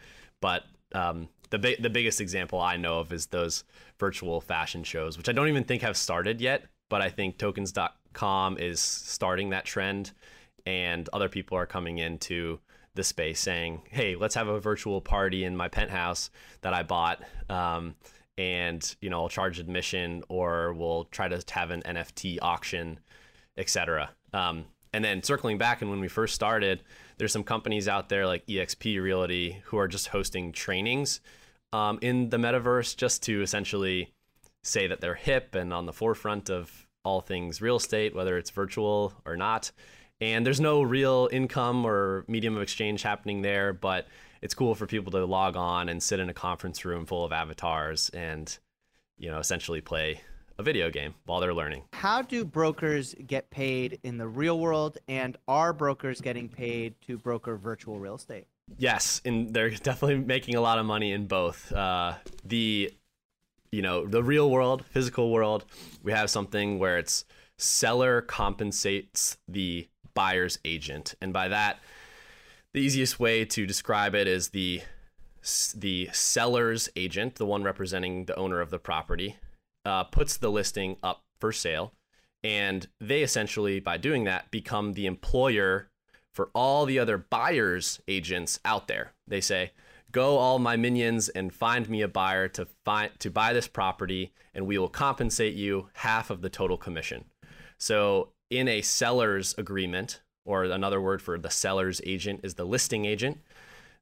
But 0.41 0.63
um, 0.93 1.29
the 1.49 1.77
the 1.79 1.89
biggest 1.89 2.21
example 2.21 2.59
I 2.59 2.77
know 2.77 2.99
of 2.99 3.13
is 3.13 3.27
those 3.27 3.63
virtual 3.99 4.41
fashion 4.41 4.83
shows, 4.83 5.17
which 5.17 5.29
I 5.29 5.31
don't 5.31 5.47
even 5.47 5.63
think 5.63 5.81
have 5.81 5.97
started 5.97 6.41
yet, 6.41 6.65
but 6.89 7.01
I 7.01 7.09
think 7.09 7.37
tokens.com 7.37 8.57
is 8.57 8.79
starting 8.79 9.49
that 9.49 9.65
trend 9.65 10.11
and 10.65 11.07
other 11.13 11.29
people 11.29 11.57
are 11.57 11.65
coming 11.65 11.97
into 11.99 12.59
the 12.95 13.03
space 13.03 13.39
saying, 13.39 13.83
"Hey, 13.89 14.15
let's 14.15 14.35
have 14.35 14.47
a 14.47 14.59
virtual 14.59 15.01
party 15.01 15.43
in 15.45 15.55
my 15.55 15.69
penthouse 15.69 16.29
that 16.61 16.73
I 16.73 16.83
bought." 16.83 17.23
Um, 17.49 17.95
and 18.37 18.95
you 19.01 19.09
know, 19.09 19.21
I'll 19.21 19.29
charge 19.29 19.59
admission, 19.59 20.23
or 20.27 20.73
we'll 20.73 21.05
try 21.05 21.27
to 21.27 21.41
have 21.51 21.71
an 21.71 21.81
NFT 21.83 22.39
auction, 22.41 22.99
etc. 23.57 24.11
Um, 24.33 24.65
and 24.93 25.03
then 25.03 25.23
circling 25.23 25.57
back, 25.57 25.81
and 25.81 25.89
when 25.89 25.99
we 25.99 26.07
first 26.07 26.35
started, 26.35 26.83
there's 27.17 27.33
some 27.33 27.43
companies 27.43 27.87
out 27.87 28.09
there 28.09 28.25
like 28.25 28.45
EXP 28.47 29.01
Realty 29.01 29.61
who 29.65 29.77
are 29.77 29.87
just 29.87 30.07
hosting 30.07 30.51
trainings 30.51 31.19
um, 31.73 31.99
in 32.01 32.29
the 32.29 32.37
metaverse 32.37 32.95
just 32.95 33.23
to 33.23 33.41
essentially 33.41 34.13
say 34.63 34.87
that 34.87 35.01
they're 35.01 35.15
hip 35.15 35.55
and 35.55 35.73
on 35.73 35.85
the 35.85 35.93
forefront 35.93 36.49
of 36.49 36.87
all 37.03 37.21
things 37.21 37.61
real 37.61 37.77
estate, 37.77 38.13
whether 38.13 38.37
it's 38.37 38.49
virtual 38.49 39.13
or 39.25 39.37
not. 39.37 39.71
And 40.19 40.45
there's 40.45 40.59
no 40.59 40.81
real 40.81 41.29
income 41.31 41.85
or 41.85 42.25
medium 42.27 42.55
of 42.55 42.61
exchange 42.61 43.03
happening 43.03 43.41
there, 43.41 43.71
but 43.71 44.07
it's 44.41 44.53
cool 44.53 44.75
for 44.75 44.85
people 44.85 45.11
to 45.11 45.25
log 45.25 45.55
on 45.55 45.89
and 45.89 46.01
sit 46.01 46.19
in 46.19 46.29
a 46.29 46.33
conference 46.33 46.85
room 46.85 47.05
full 47.05 47.23
of 47.23 47.31
avatars 47.31 48.09
and, 48.09 48.57
you 49.17 49.29
know, 49.29 49.39
essentially 49.39 49.81
play 49.81 50.21
a 50.57 50.63
video 50.63 50.89
game 50.89 51.13
while 51.25 51.39
they're 51.39 51.53
learning. 51.53 51.83
How 51.93 52.21
do 52.21 52.43
brokers 52.43 53.15
get 53.25 53.49
paid 53.49 53.99
in 54.03 54.17
the 54.17 54.27
real 54.27 54.59
world, 54.59 54.97
and 55.07 55.37
are 55.47 55.73
brokers 55.73 56.21
getting 56.21 56.49
paid 56.49 56.95
to 57.07 57.17
broker 57.17 57.57
virtual 57.57 57.99
real 57.99 58.15
estate? 58.15 58.45
Yes, 58.77 59.21
and 59.23 59.53
they're 59.53 59.69
definitely 59.83 60.17
making 60.17 60.55
a 60.55 60.61
lot 60.61 60.79
of 60.79 60.85
money 60.85 61.11
in 61.11 61.27
both. 61.27 61.71
Uh, 61.71 62.15
the, 62.43 62.91
you 63.71 63.81
know, 63.81 64.05
the 64.05 64.23
real 64.23 64.49
world, 64.49 64.85
physical 64.89 65.31
world, 65.31 65.65
we 66.03 66.11
have 66.11 66.29
something 66.29 66.79
where 66.79 66.97
it's 66.97 67.25
seller 67.57 68.21
compensates 68.21 69.37
the 69.47 69.87
buyer's 70.13 70.59
agent, 70.65 71.15
and 71.21 71.31
by 71.33 71.47
that, 71.47 71.79
the 72.73 72.81
easiest 72.81 73.19
way 73.19 73.45
to 73.45 73.65
describe 73.65 74.15
it 74.15 74.27
is 74.27 74.49
the 74.49 74.81
the 75.75 76.09
seller's 76.11 76.89
agent, 76.97 77.35
the 77.35 77.45
one 77.45 77.63
representing 77.63 78.25
the 78.25 78.35
owner 78.35 78.59
of 78.59 78.69
the 78.69 78.79
property, 78.79 79.37
uh, 79.87 80.03
puts 80.03 80.35
the 80.35 80.51
listing 80.51 80.97
up 81.01 81.23
for 81.39 81.53
sale, 81.53 81.93
and 82.43 82.87
they 82.99 83.23
essentially, 83.23 83.79
by 83.79 83.97
doing 83.97 84.25
that, 84.25 84.51
become 84.51 84.93
the 84.93 85.05
employer 85.05 85.89
for 86.33 86.49
all 86.53 86.85
the 86.85 86.99
other 86.99 87.17
buyers 87.17 88.01
agents 88.07 88.59
out 88.65 88.87
there. 88.87 89.13
They 89.25 89.39
say, 89.39 89.71
"Go 90.11 90.37
all 90.37 90.59
my 90.59 90.75
minions 90.75 91.29
and 91.29 91.53
find 91.53 91.89
me 91.89 92.01
a 92.01 92.07
buyer 92.07 92.49
to 92.49 92.67
find 92.83 93.17
to 93.19 93.31
buy 93.31 93.53
this 93.53 93.69
property, 93.69 94.33
and 94.53 94.67
we 94.67 94.77
will 94.77 94.89
compensate 94.89 95.55
you 95.55 95.89
half 95.93 96.29
of 96.29 96.41
the 96.41 96.49
total 96.49 96.77
commission." 96.77 97.23
So, 97.79 98.33
in 98.49 98.67
a 98.67 98.81
seller's 98.81 99.55
agreement, 99.57 100.21
or 100.45 100.65
another 100.65 100.99
word 100.99 101.21
for 101.21 101.37
the 101.39 101.49
seller's 101.49 102.01
agent 102.05 102.41
is 102.43 102.55
the 102.55 102.65
listing 102.65 103.05
agent, 103.05 103.39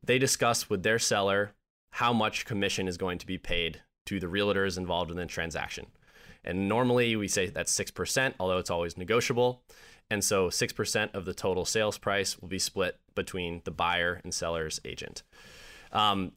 they 0.03 0.17
discuss 0.17 0.67
with 0.67 0.81
their 0.81 0.99
seller 0.99 1.53
how 1.91 2.11
much 2.11 2.45
commission 2.45 2.87
is 2.87 2.97
going 2.97 3.19
to 3.19 3.27
be 3.27 3.37
paid 3.37 3.81
to 4.05 4.19
the 4.19 4.27
realtors 4.27 4.77
involved 4.77 5.11
in 5.11 5.17
the 5.17 5.25
transaction. 5.25 5.87
And 6.43 6.69
normally 6.69 7.15
we 7.15 7.27
say 7.27 7.47
that's 7.47 7.77
6%, 7.77 8.33
although 8.39 8.59
it's 8.59 8.69
always 8.69 8.97
negotiable. 8.97 9.63
And 10.09 10.23
so 10.23 10.49
6% 10.49 11.15
of 11.15 11.25
the 11.25 11.33
total 11.33 11.65
sales 11.65 11.97
price 11.97 12.39
will 12.39 12.47
be 12.47 12.59
split 12.59 12.99
between 13.15 13.61
the 13.65 13.71
buyer 13.71 14.21
and 14.23 14.33
seller's 14.33 14.79
agent. 14.85 15.23
Um, 15.91 16.33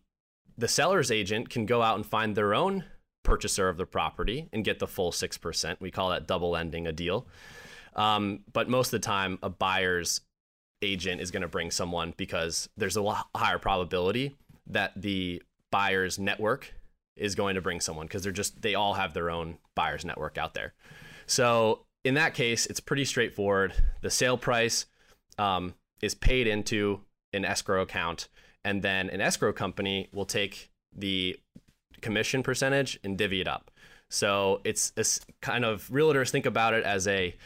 the 0.57 0.68
seller's 0.68 1.11
agent 1.11 1.50
can 1.50 1.66
go 1.66 1.83
out 1.83 1.96
and 1.96 2.07
find 2.07 2.35
their 2.35 2.54
own 2.54 2.85
purchaser 3.22 3.68
of 3.68 3.76
the 3.76 3.85
property 3.85 4.48
and 4.52 4.64
get 4.64 4.78
the 4.78 4.87
full 4.87 5.12
6%. 5.12 5.76
We 5.81 5.90
call 5.90 6.11
that 6.11 6.26
double 6.26 6.57
ending 6.57 6.87
a 6.87 6.92
deal. 6.92 7.26
Um, 7.94 8.40
but 8.52 8.68
most 8.68 8.88
of 8.88 9.00
the 9.00 9.07
time, 9.07 9.38
a 9.42 9.50
buyer's 9.50 10.22
agent 10.81 11.20
is 11.20 11.31
going 11.31 11.42
to 11.42 11.48
bring 11.48 11.70
someone 11.70 12.14
because 12.16 12.68
there's 12.76 12.96
a 12.96 13.02
lot 13.02 13.28
higher 13.37 13.59
probability 13.59 14.37
that 14.68 14.92
the 14.96 15.42
buyer's 15.70 16.18
network 16.18 16.72
is 17.18 17.35
going 17.35 17.54
to 17.54 17.61
bring 17.61 17.81
someone 17.81 18.07
because 18.07 18.22
they're 18.22 18.33
just 18.33 18.62
they 18.62 18.74
all 18.74 18.94
have 18.94 19.14
their 19.14 19.31
own 19.31 19.59
buyer's 19.74 20.04
network 20.04 20.38
out 20.38 20.54
there. 20.54 20.74
So 21.26 21.85
in 22.04 22.14
that 22.14 22.35
case, 22.35 22.66
it's 22.66 22.81
pretty 22.81 23.04
straightforward. 23.04 23.74
The 24.02 24.11
sale 24.11 24.38
price 24.38 24.87
um, 25.38 25.74
is 26.00 26.14
paid 26.14 26.46
into 26.46 27.00
an 27.33 27.44
escrow 27.44 27.83
account, 27.83 28.28
and 28.64 28.83
then 28.83 29.11
an 29.11 29.20
escrow 29.20 29.52
company 29.52 30.09
will 30.12 30.24
take 30.24 30.70
the 30.94 31.38
commission 32.00 32.42
percentage 32.42 32.98
and 33.04 33.18
divvy 33.18 33.40
it 33.40 33.48
up. 33.48 33.70
So 34.09 34.61
it's, 34.64 34.92
it's 34.96 35.20
kind 35.42 35.64
of 35.64 35.88
realtors 35.88 36.31
think 36.31 36.46
about 36.46 36.74
it 36.74 36.85
as 36.85 37.07
a 37.07 37.37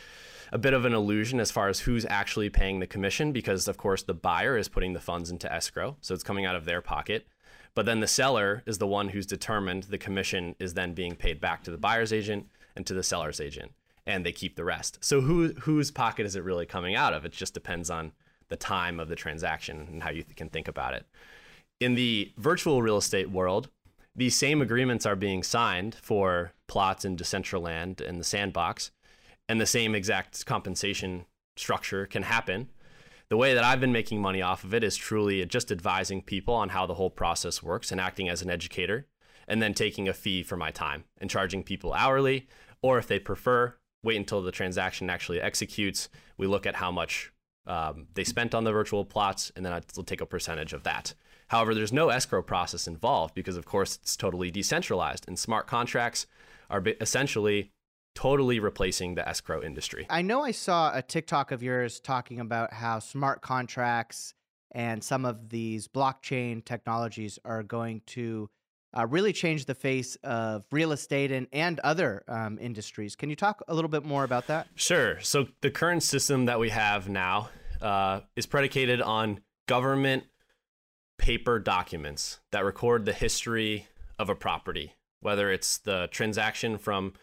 a 0.52 0.58
bit 0.58 0.74
of 0.74 0.84
an 0.84 0.92
illusion 0.92 1.40
as 1.40 1.50
far 1.50 1.68
as 1.68 1.80
who's 1.80 2.04
actually 2.10 2.50
paying 2.50 2.78
the 2.78 2.86
commission 2.86 3.32
because 3.32 3.66
of 3.68 3.78
course 3.78 4.02
the 4.02 4.12
buyer 4.12 4.58
is 4.58 4.68
putting 4.68 4.92
the 4.92 5.00
funds 5.00 5.30
into 5.30 5.50
escrow, 5.50 5.96
so 6.02 6.12
it's 6.14 6.22
coming 6.22 6.44
out 6.44 6.54
of 6.54 6.66
their 6.66 6.82
pocket. 6.82 7.26
But 7.74 7.86
then 7.86 8.00
the 8.00 8.06
seller 8.06 8.62
is 8.66 8.78
the 8.78 8.86
one 8.86 9.08
who's 9.08 9.26
determined 9.26 9.84
the 9.84 9.98
commission 9.98 10.54
is 10.58 10.74
then 10.74 10.92
being 10.92 11.16
paid 11.16 11.40
back 11.40 11.62
to 11.64 11.70
the 11.70 11.78
buyer's 11.78 12.12
agent 12.12 12.48
and 12.76 12.86
to 12.86 12.94
the 12.94 13.02
seller's 13.02 13.40
agent, 13.40 13.72
and 14.06 14.24
they 14.24 14.32
keep 14.32 14.56
the 14.56 14.64
rest. 14.64 14.98
So 15.02 15.22
who 15.22 15.54
whose 15.60 15.90
pocket 15.90 16.26
is 16.26 16.36
it 16.36 16.44
really 16.44 16.66
coming 16.66 16.94
out 16.94 17.14
of? 17.14 17.24
It 17.24 17.32
just 17.32 17.54
depends 17.54 17.90
on 17.90 18.12
the 18.48 18.56
time 18.56 19.00
of 19.00 19.08
the 19.08 19.16
transaction 19.16 19.88
and 19.90 20.02
how 20.02 20.10
you 20.10 20.24
can 20.36 20.50
think 20.50 20.68
about 20.68 20.94
it. 20.94 21.06
In 21.80 21.94
the 21.94 22.30
virtual 22.36 22.82
real 22.82 22.98
estate 22.98 23.30
world, 23.30 23.70
these 24.14 24.36
same 24.36 24.60
agreements 24.60 25.06
are 25.06 25.16
being 25.16 25.42
signed 25.42 25.94
for 25.94 26.52
plots 26.68 27.04
in 27.04 27.16
Decentraland 27.16 28.06
and 28.06 28.20
the 28.20 28.24
Sandbox, 28.24 28.90
and 29.48 29.58
the 29.58 29.66
same 29.66 29.94
exact 29.94 30.44
compensation 30.44 31.24
structure 31.56 32.04
can 32.06 32.24
happen 32.24 32.68
the 33.32 33.38
way 33.38 33.54
that 33.54 33.64
I've 33.64 33.80
been 33.80 33.92
making 33.92 34.20
money 34.20 34.42
off 34.42 34.62
of 34.62 34.74
it 34.74 34.84
is 34.84 34.94
truly 34.94 35.42
just 35.46 35.72
advising 35.72 36.20
people 36.20 36.52
on 36.52 36.68
how 36.68 36.84
the 36.84 36.92
whole 36.92 37.08
process 37.08 37.62
works 37.62 37.90
and 37.90 37.98
acting 37.98 38.28
as 38.28 38.42
an 38.42 38.50
educator, 38.50 39.06
and 39.48 39.62
then 39.62 39.72
taking 39.72 40.06
a 40.06 40.12
fee 40.12 40.42
for 40.42 40.58
my 40.58 40.70
time 40.70 41.04
and 41.16 41.30
charging 41.30 41.62
people 41.62 41.94
hourly, 41.94 42.46
or 42.82 42.98
if 42.98 43.06
they 43.06 43.18
prefer, 43.18 43.74
wait 44.04 44.18
until 44.18 44.42
the 44.42 44.52
transaction 44.52 45.08
actually 45.08 45.40
executes. 45.40 46.10
We 46.36 46.46
look 46.46 46.66
at 46.66 46.74
how 46.74 46.90
much 46.90 47.32
um, 47.66 48.06
they 48.12 48.22
spent 48.22 48.54
on 48.54 48.64
the 48.64 48.70
virtual 48.70 49.02
plots, 49.02 49.50
and 49.56 49.64
then 49.64 49.72
I'll 49.72 49.80
take 49.80 50.20
a 50.20 50.26
percentage 50.26 50.74
of 50.74 50.82
that. 50.82 51.14
However, 51.48 51.74
there's 51.74 51.90
no 51.90 52.10
escrow 52.10 52.42
process 52.42 52.86
involved 52.86 53.32
because, 53.32 53.56
of 53.56 53.64
course, 53.64 53.98
it's 54.02 54.14
totally 54.14 54.50
decentralized, 54.50 55.24
and 55.26 55.38
smart 55.38 55.66
contracts 55.66 56.26
are 56.68 56.84
essentially 57.00 57.70
totally 58.14 58.60
replacing 58.60 59.14
the 59.14 59.26
escrow 59.28 59.62
industry. 59.62 60.06
I 60.10 60.22
know 60.22 60.42
I 60.42 60.50
saw 60.50 60.94
a 60.94 61.02
TikTok 61.02 61.50
of 61.50 61.62
yours 61.62 62.00
talking 62.00 62.40
about 62.40 62.72
how 62.72 62.98
smart 62.98 63.42
contracts 63.42 64.34
and 64.72 65.02
some 65.02 65.24
of 65.24 65.50
these 65.50 65.88
blockchain 65.88 66.64
technologies 66.64 67.38
are 67.44 67.62
going 67.62 68.02
to 68.06 68.50
uh, 68.96 69.06
really 69.06 69.32
change 69.32 69.64
the 69.64 69.74
face 69.74 70.16
of 70.22 70.64
real 70.70 70.92
estate 70.92 71.32
and, 71.32 71.46
and 71.52 71.80
other 71.80 72.24
um, 72.28 72.58
industries. 72.60 73.16
Can 73.16 73.30
you 73.30 73.36
talk 73.36 73.62
a 73.68 73.74
little 73.74 73.88
bit 73.88 74.04
more 74.04 74.24
about 74.24 74.46
that? 74.48 74.66
Sure. 74.74 75.18
So, 75.20 75.46
the 75.62 75.70
current 75.70 76.02
system 76.02 76.46
that 76.46 76.58
we 76.58 76.70
have 76.70 77.08
now 77.08 77.48
uh, 77.80 78.20
is 78.36 78.46
predicated 78.46 79.00
on 79.00 79.40
government 79.66 80.24
paper 81.18 81.58
documents 81.58 82.40
that 82.50 82.64
record 82.64 83.04
the 83.04 83.12
history 83.12 83.86
of 84.18 84.28
a 84.28 84.34
property, 84.34 84.94
whether 85.20 85.50
it's 85.50 85.78
the 85.78 86.08
transaction 86.10 86.76
from 86.78 87.14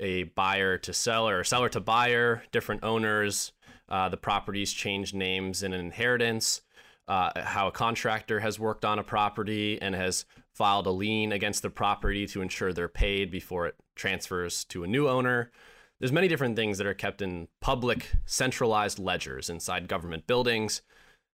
a 0.00 0.24
buyer 0.24 0.78
to 0.78 0.92
seller 0.92 1.38
or 1.38 1.44
seller 1.44 1.68
to 1.68 1.80
buyer, 1.80 2.42
different 2.50 2.82
owners, 2.82 3.52
uh, 3.88 4.08
the 4.08 4.16
properties 4.16 4.72
change 4.72 5.14
names 5.14 5.62
in 5.62 5.72
an 5.72 5.80
inheritance, 5.80 6.62
uh, 7.06 7.30
how 7.42 7.68
a 7.68 7.72
contractor 7.72 8.40
has 8.40 8.58
worked 8.58 8.84
on 8.84 8.98
a 8.98 9.04
property 9.04 9.80
and 9.80 9.94
has 9.94 10.24
filed 10.54 10.86
a 10.86 10.90
lien 10.90 11.32
against 11.32 11.62
the 11.62 11.70
property 11.70 12.26
to 12.26 12.40
ensure 12.40 12.72
they're 12.72 12.88
paid 12.88 13.30
before 13.30 13.66
it 13.66 13.74
transfers 13.96 14.64
to 14.64 14.84
a 14.84 14.88
new 14.88 15.08
owner. 15.08 15.50
There's 15.98 16.12
many 16.12 16.28
different 16.28 16.56
things 16.56 16.78
that 16.78 16.86
are 16.86 16.94
kept 16.94 17.20
in 17.20 17.48
public 17.60 18.12
centralized 18.24 18.98
ledgers 18.98 19.50
inside 19.50 19.88
government 19.88 20.26
buildings. 20.26 20.82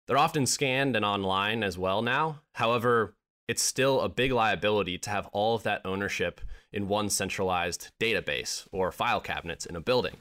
They're 0.06 0.18
often 0.18 0.46
scanned 0.46 0.96
and 0.96 1.04
online 1.04 1.62
as 1.62 1.78
well 1.78 2.02
now. 2.02 2.40
However, 2.54 3.14
it's 3.48 3.62
still 3.62 4.00
a 4.00 4.08
big 4.08 4.32
liability 4.32 4.98
to 4.98 5.10
have 5.10 5.26
all 5.28 5.54
of 5.54 5.62
that 5.62 5.82
ownership 5.84 6.40
in 6.72 6.88
one 6.88 7.08
centralized 7.08 7.90
database 8.00 8.66
or 8.72 8.90
file 8.90 9.20
cabinets 9.20 9.66
in 9.66 9.76
a 9.76 9.80
building. 9.80 10.16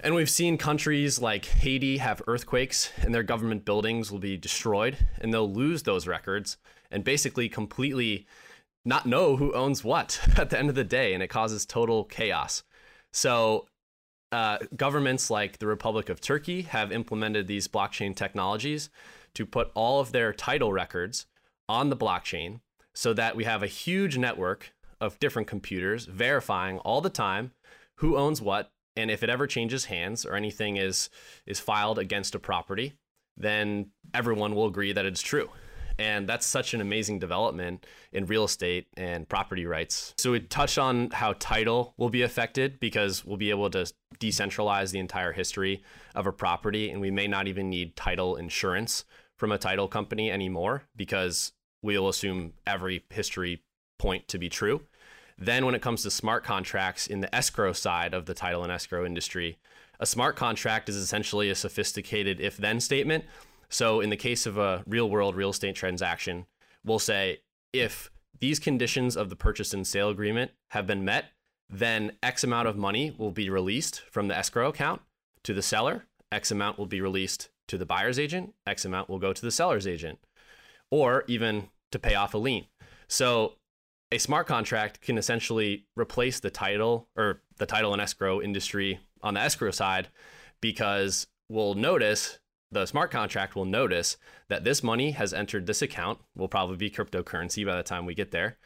And 0.00 0.14
we've 0.14 0.30
seen 0.30 0.58
countries 0.58 1.20
like 1.20 1.46
Haiti 1.46 1.98
have 1.98 2.22
earthquakes 2.26 2.92
and 2.98 3.14
their 3.14 3.22
government 3.22 3.64
buildings 3.64 4.12
will 4.12 4.18
be 4.18 4.36
destroyed 4.36 4.98
and 5.20 5.32
they'll 5.32 5.50
lose 5.50 5.82
those 5.82 6.06
records 6.06 6.58
and 6.90 7.02
basically 7.02 7.48
completely 7.48 8.26
not 8.84 9.06
know 9.06 9.36
who 9.36 9.52
owns 9.52 9.82
what 9.82 10.20
at 10.38 10.50
the 10.50 10.58
end 10.58 10.68
of 10.68 10.74
the 10.74 10.84
day. 10.84 11.14
And 11.14 11.22
it 11.22 11.28
causes 11.28 11.66
total 11.66 12.04
chaos. 12.04 12.62
So, 13.12 13.66
uh, 14.32 14.58
governments 14.76 15.30
like 15.30 15.58
the 15.58 15.66
Republic 15.66 16.08
of 16.08 16.20
Turkey 16.20 16.62
have 16.62 16.92
implemented 16.92 17.46
these 17.46 17.68
blockchain 17.68 18.14
technologies 18.14 18.90
to 19.34 19.46
put 19.46 19.70
all 19.74 20.00
of 20.00 20.12
their 20.12 20.32
title 20.32 20.72
records 20.72 21.26
on 21.68 21.90
the 21.90 21.96
blockchain 21.96 22.60
so 22.94 23.12
that 23.12 23.36
we 23.36 23.44
have 23.44 23.62
a 23.62 23.66
huge 23.66 24.16
network 24.16 24.72
of 25.00 25.18
different 25.18 25.48
computers 25.48 26.06
verifying 26.06 26.78
all 26.78 27.00
the 27.00 27.10
time 27.10 27.52
who 27.96 28.16
owns 28.16 28.40
what 28.40 28.70
and 28.96 29.10
if 29.10 29.22
it 29.22 29.28
ever 29.28 29.46
changes 29.46 29.86
hands 29.86 30.24
or 30.24 30.34
anything 30.34 30.76
is 30.76 31.10
is 31.46 31.60
filed 31.60 31.98
against 31.98 32.34
a 32.34 32.38
property 32.38 32.94
then 33.36 33.90
everyone 34.14 34.54
will 34.54 34.66
agree 34.66 34.92
that 34.92 35.04
it's 35.04 35.20
true 35.20 35.50
and 35.98 36.28
that's 36.28 36.46
such 36.46 36.74
an 36.74 36.80
amazing 36.80 37.18
development 37.18 37.86
in 38.12 38.26
real 38.26 38.44
estate 38.44 38.86
and 38.96 39.28
property 39.28 39.66
rights. 39.66 40.14
So 40.18 40.32
we 40.32 40.40
touch 40.40 40.78
on 40.78 41.10
how 41.10 41.34
title 41.38 41.94
will 41.96 42.10
be 42.10 42.22
affected 42.22 42.78
because 42.80 43.24
we'll 43.24 43.36
be 43.36 43.50
able 43.50 43.70
to 43.70 43.90
decentralize 44.18 44.90
the 44.90 44.98
entire 44.98 45.32
history 45.32 45.82
of 46.14 46.26
a 46.26 46.32
property 46.32 46.90
and 46.90 47.00
we 47.00 47.10
may 47.10 47.26
not 47.26 47.48
even 47.48 47.70
need 47.70 47.96
title 47.96 48.36
insurance 48.36 49.04
from 49.36 49.52
a 49.52 49.58
title 49.58 49.88
company 49.88 50.30
anymore 50.30 50.82
because 50.96 51.52
we'll 51.82 52.08
assume 52.08 52.52
every 52.66 53.04
history 53.10 53.62
point 53.98 54.28
to 54.28 54.38
be 54.38 54.48
true. 54.48 54.82
Then, 55.38 55.66
when 55.66 55.74
it 55.74 55.82
comes 55.82 56.02
to 56.02 56.10
smart 56.10 56.44
contracts 56.44 57.06
in 57.06 57.20
the 57.20 57.34
escrow 57.34 57.72
side 57.72 58.14
of 58.14 58.26
the 58.26 58.34
title 58.34 58.62
and 58.62 58.72
escrow 58.72 59.04
industry, 59.04 59.58
a 60.00 60.06
smart 60.06 60.36
contract 60.36 60.88
is 60.88 60.96
essentially 60.96 61.50
a 61.50 61.54
sophisticated 61.54 62.40
if 62.40 62.56
then 62.56 62.80
statement. 62.80 63.24
So, 63.68 64.00
in 64.00 64.10
the 64.10 64.16
case 64.16 64.46
of 64.46 64.56
a 64.56 64.82
real 64.86 65.10
world 65.10 65.36
real 65.36 65.50
estate 65.50 65.74
transaction, 65.74 66.46
we'll 66.84 66.98
say 66.98 67.40
if 67.72 68.10
these 68.40 68.58
conditions 68.58 69.16
of 69.16 69.28
the 69.28 69.36
purchase 69.36 69.74
and 69.74 69.86
sale 69.86 70.08
agreement 70.08 70.52
have 70.70 70.86
been 70.86 71.04
met, 71.04 71.26
then 71.68 72.12
X 72.22 72.44
amount 72.44 72.68
of 72.68 72.76
money 72.76 73.14
will 73.16 73.32
be 73.32 73.50
released 73.50 74.02
from 74.10 74.28
the 74.28 74.36
escrow 74.36 74.68
account 74.68 75.02
to 75.42 75.52
the 75.52 75.62
seller, 75.62 76.06
X 76.32 76.50
amount 76.50 76.78
will 76.78 76.86
be 76.86 77.00
released 77.00 77.50
to 77.68 77.76
the 77.76 77.86
buyer's 77.86 78.18
agent, 78.18 78.54
X 78.66 78.84
amount 78.84 79.08
will 79.08 79.18
go 79.18 79.32
to 79.32 79.42
the 79.42 79.50
seller's 79.50 79.86
agent, 79.86 80.18
or 80.90 81.24
even 81.26 81.68
to 81.92 81.98
pay 81.98 82.14
off 82.14 82.34
a 82.34 82.38
lien. 82.38 82.66
So 83.08 83.54
a 84.12 84.18
smart 84.18 84.46
contract 84.46 85.00
can 85.00 85.18
essentially 85.18 85.86
replace 85.96 86.40
the 86.40 86.50
title 86.50 87.08
or 87.16 87.42
the 87.58 87.66
title 87.66 87.92
and 87.92 88.02
escrow 88.02 88.40
industry 88.40 89.00
on 89.22 89.34
the 89.34 89.40
escrow 89.40 89.70
side 89.70 90.08
because 90.60 91.26
we'll 91.48 91.74
notice 91.74 92.38
the 92.70 92.86
smart 92.86 93.10
contract 93.10 93.54
will 93.54 93.64
notice 93.64 94.16
that 94.48 94.64
this 94.64 94.82
money 94.82 95.12
has 95.12 95.32
entered 95.32 95.66
this 95.66 95.82
account 95.82 96.18
will 96.36 96.48
probably 96.48 96.76
be 96.76 96.90
cryptocurrency 96.90 97.64
by 97.64 97.76
the 97.76 97.82
time 97.82 98.06
we 98.06 98.14
get 98.14 98.30
there 98.30 98.58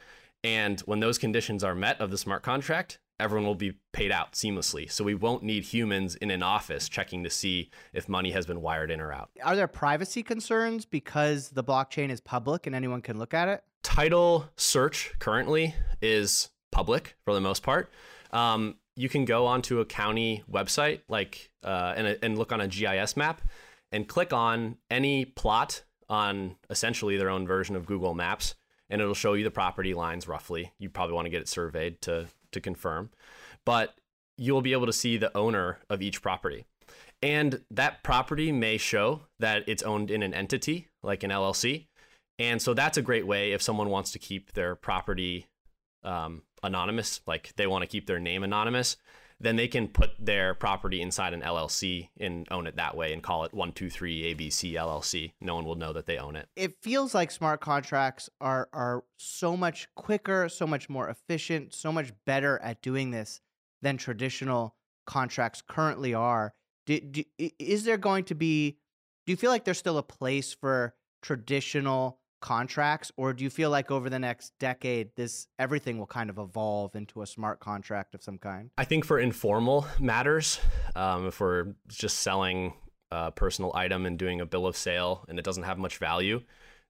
and 0.42 0.80
when 0.80 1.00
those 1.00 1.18
conditions 1.18 1.62
are 1.62 1.74
met 1.74 2.00
of 2.00 2.10
the 2.10 2.18
smart 2.18 2.42
contract 2.42 2.98
everyone 3.20 3.46
will 3.46 3.54
be 3.54 3.74
paid 3.92 4.10
out 4.10 4.32
seamlessly. 4.32 4.90
So 4.90 5.04
we 5.04 5.14
won't 5.14 5.42
need 5.42 5.64
humans 5.64 6.14
in 6.16 6.30
an 6.30 6.42
office 6.42 6.88
checking 6.88 7.22
to 7.24 7.30
see 7.30 7.70
if 7.92 8.08
money 8.08 8.30
has 8.32 8.46
been 8.46 8.60
wired 8.60 8.90
in 8.90 9.00
or 9.00 9.12
out. 9.12 9.30
Are 9.42 9.54
there 9.54 9.68
privacy 9.68 10.22
concerns 10.22 10.84
because 10.84 11.50
the 11.50 11.62
blockchain 11.62 12.10
is 12.10 12.20
public 12.20 12.66
and 12.66 12.74
anyone 12.74 13.02
can 13.02 13.18
look 13.18 13.34
at 13.34 13.48
it? 13.48 13.62
Title 13.82 14.48
search 14.56 15.12
currently 15.18 15.74
is 16.02 16.50
public 16.70 17.16
for 17.24 17.34
the 17.34 17.40
most 17.40 17.62
part. 17.62 17.90
Um, 18.32 18.76
you 18.96 19.08
can 19.08 19.24
go 19.24 19.46
onto 19.46 19.80
a 19.80 19.84
county 19.84 20.42
website 20.50 21.00
like 21.08 21.50
uh, 21.64 21.94
and, 21.96 22.18
and 22.22 22.38
look 22.38 22.52
on 22.52 22.60
a 22.60 22.68
GIS 22.68 23.16
map 23.16 23.40
and 23.92 24.06
click 24.06 24.32
on 24.32 24.76
any 24.90 25.24
plot 25.24 25.82
on 26.08 26.56
essentially 26.68 27.16
their 27.16 27.30
own 27.30 27.46
version 27.46 27.76
of 27.76 27.86
Google 27.86 28.14
Maps 28.14 28.54
and 28.90 29.00
it'll 29.00 29.14
show 29.14 29.34
you 29.34 29.44
the 29.44 29.50
property 29.50 29.94
lines 29.94 30.26
roughly. 30.26 30.72
You 30.78 30.90
probably 30.90 31.14
want 31.14 31.26
to 31.26 31.30
get 31.30 31.40
it 31.40 31.48
surveyed 31.48 32.02
to 32.02 32.26
to 32.52 32.60
confirm, 32.60 33.10
but 33.64 33.94
you'll 34.36 34.62
be 34.62 34.72
able 34.72 34.86
to 34.86 34.92
see 34.92 35.16
the 35.16 35.36
owner 35.36 35.78
of 35.88 36.02
each 36.02 36.22
property. 36.22 36.64
And 37.22 37.60
that 37.70 38.02
property 38.02 38.50
may 38.50 38.78
show 38.78 39.22
that 39.38 39.64
it's 39.66 39.82
owned 39.82 40.10
in 40.10 40.22
an 40.22 40.32
entity 40.32 40.88
like 41.02 41.22
an 41.22 41.30
LLC. 41.30 41.86
And 42.38 42.62
so 42.62 42.72
that's 42.72 42.96
a 42.96 43.02
great 43.02 43.26
way 43.26 43.52
if 43.52 43.60
someone 43.60 43.90
wants 43.90 44.12
to 44.12 44.18
keep 44.18 44.52
their 44.52 44.74
property 44.74 45.46
um, 46.02 46.42
anonymous, 46.62 47.20
like 47.26 47.52
they 47.56 47.66
want 47.66 47.82
to 47.82 47.88
keep 47.88 48.06
their 48.06 48.18
name 48.18 48.42
anonymous, 48.42 48.96
then 49.40 49.56
they 49.56 49.68
can 49.68 49.88
put 49.88 50.10
their 50.18 50.54
property 50.54 51.00
inside 51.00 51.32
an 51.32 51.40
LLC 51.40 52.10
and 52.18 52.46
own 52.50 52.66
it 52.66 52.76
that 52.76 52.96
way 52.96 53.12
and 53.12 53.22
call 53.22 53.44
it 53.44 53.54
123 53.54 54.34
ABC 54.34 54.72
LLC. 54.74 55.32
No 55.40 55.54
one 55.54 55.64
will 55.64 55.76
know 55.76 55.94
that 55.94 56.06
they 56.06 56.18
own 56.18 56.36
it. 56.36 56.48
It 56.56 56.74
feels 56.82 57.14
like 57.14 57.30
smart 57.30 57.60
contracts 57.60 58.28
are 58.40 58.68
are 58.72 59.04
so 59.16 59.56
much 59.56 59.88
quicker, 59.94 60.48
so 60.48 60.66
much 60.66 60.88
more 60.88 61.08
efficient, 61.08 61.74
so 61.74 61.90
much 61.90 62.12
better 62.26 62.58
at 62.62 62.82
doing 62.82 63.10
this 63.10 63.40
than 63.80 63.96
traditional 63.96 64.76
contracts 65.06 65.62
currently 65.66 66.12
are. 66.12 66.54
Do, 66.86 67.00
do, 67.00 67.24
is 67.58 67.84
there 67.84 67.98
going 67.98 68.24
to 68.24 68.34
be 68.34 68.78
do 69.26 69.32
you 69.32 69.36
feel 69.36 69.50
like 69.50 69.64
there's 69.64 69.78
still 69.78 69.98
a 69.98 70.02
place 70.02 70.52
for 70.52 70.94
traditional 71.22 72.19
contracts 72.40 73.12
or 73.16 73.32
do 73.32 73.44
you 73.44 73.50
feel 73.50 73.70
like 73.70 73.90
over 73.90 74.10
the 74.10 74.18
next 74.18 74.52
decade 74.58 75.10
this 75.16 75.46
everything 75.58 75.98
will 75.98 76.06
kind 76.06 76.30
of 76.30 76.38
evolve 76.38 76.94
into 76.94 77.22
a 77.22 77.26
smart 77.26 77.60
contract 77.60 78.14
of 78.14 78.22
some 78.22 78.38
kind? 78.38 78.70
I 78.78 78.84
think 78.84 79.04
for 79.04 79.18
informal 79.18 79.86
matters 79.98 80.60
um, 80.96 81.26
if 81.26 81.40
we're 81.40 81.74
just 81.88 82.18
selling 82.18 82.74
a 83.10 83.30
personal 83.30 83.72
item 83.74 84.06
and 84.06 84.18
doing 84.18 84.40
a 84.40 84.46
bill 84.46 84.66
of 84.66 84.76
sale 84.76 85.24
and 85.28 85.38
it 85.38 85.44
doesn't 85.44 85.64
have 85.64 85.78
much 85.78 85.98
value 85.98 86.40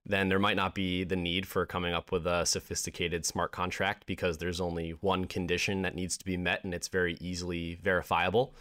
then 0.05 0.29
there 0.29 0.39
might 0.39 0.55
not 0.55 0.73
be 0.73 1.03
the 1.03 1.15
need 1.15 1.45
for 1.45 1.65
coming 1.65 1.93
up 1.93 2.11
with 2.11 2.25
a 2.25 2.45
sophisticated 2.45 3.25
smart 3.25 3.51
contract 3.51 4.05
because 4.05 4.37
there's 4.37 4.59
only 4.59 4.91
one 4.91 5.25
condition 5.25 5.83
that 5.83 5.95
needs 5.95 6.17
to 6.17 6.25
be 6.25 6.37
met 6.37 6.63
and 6.63 6.73
it's 6.73 6.87
very 6.87 7.17
easily 7.21 7.75
verifiable. 7.83 8.55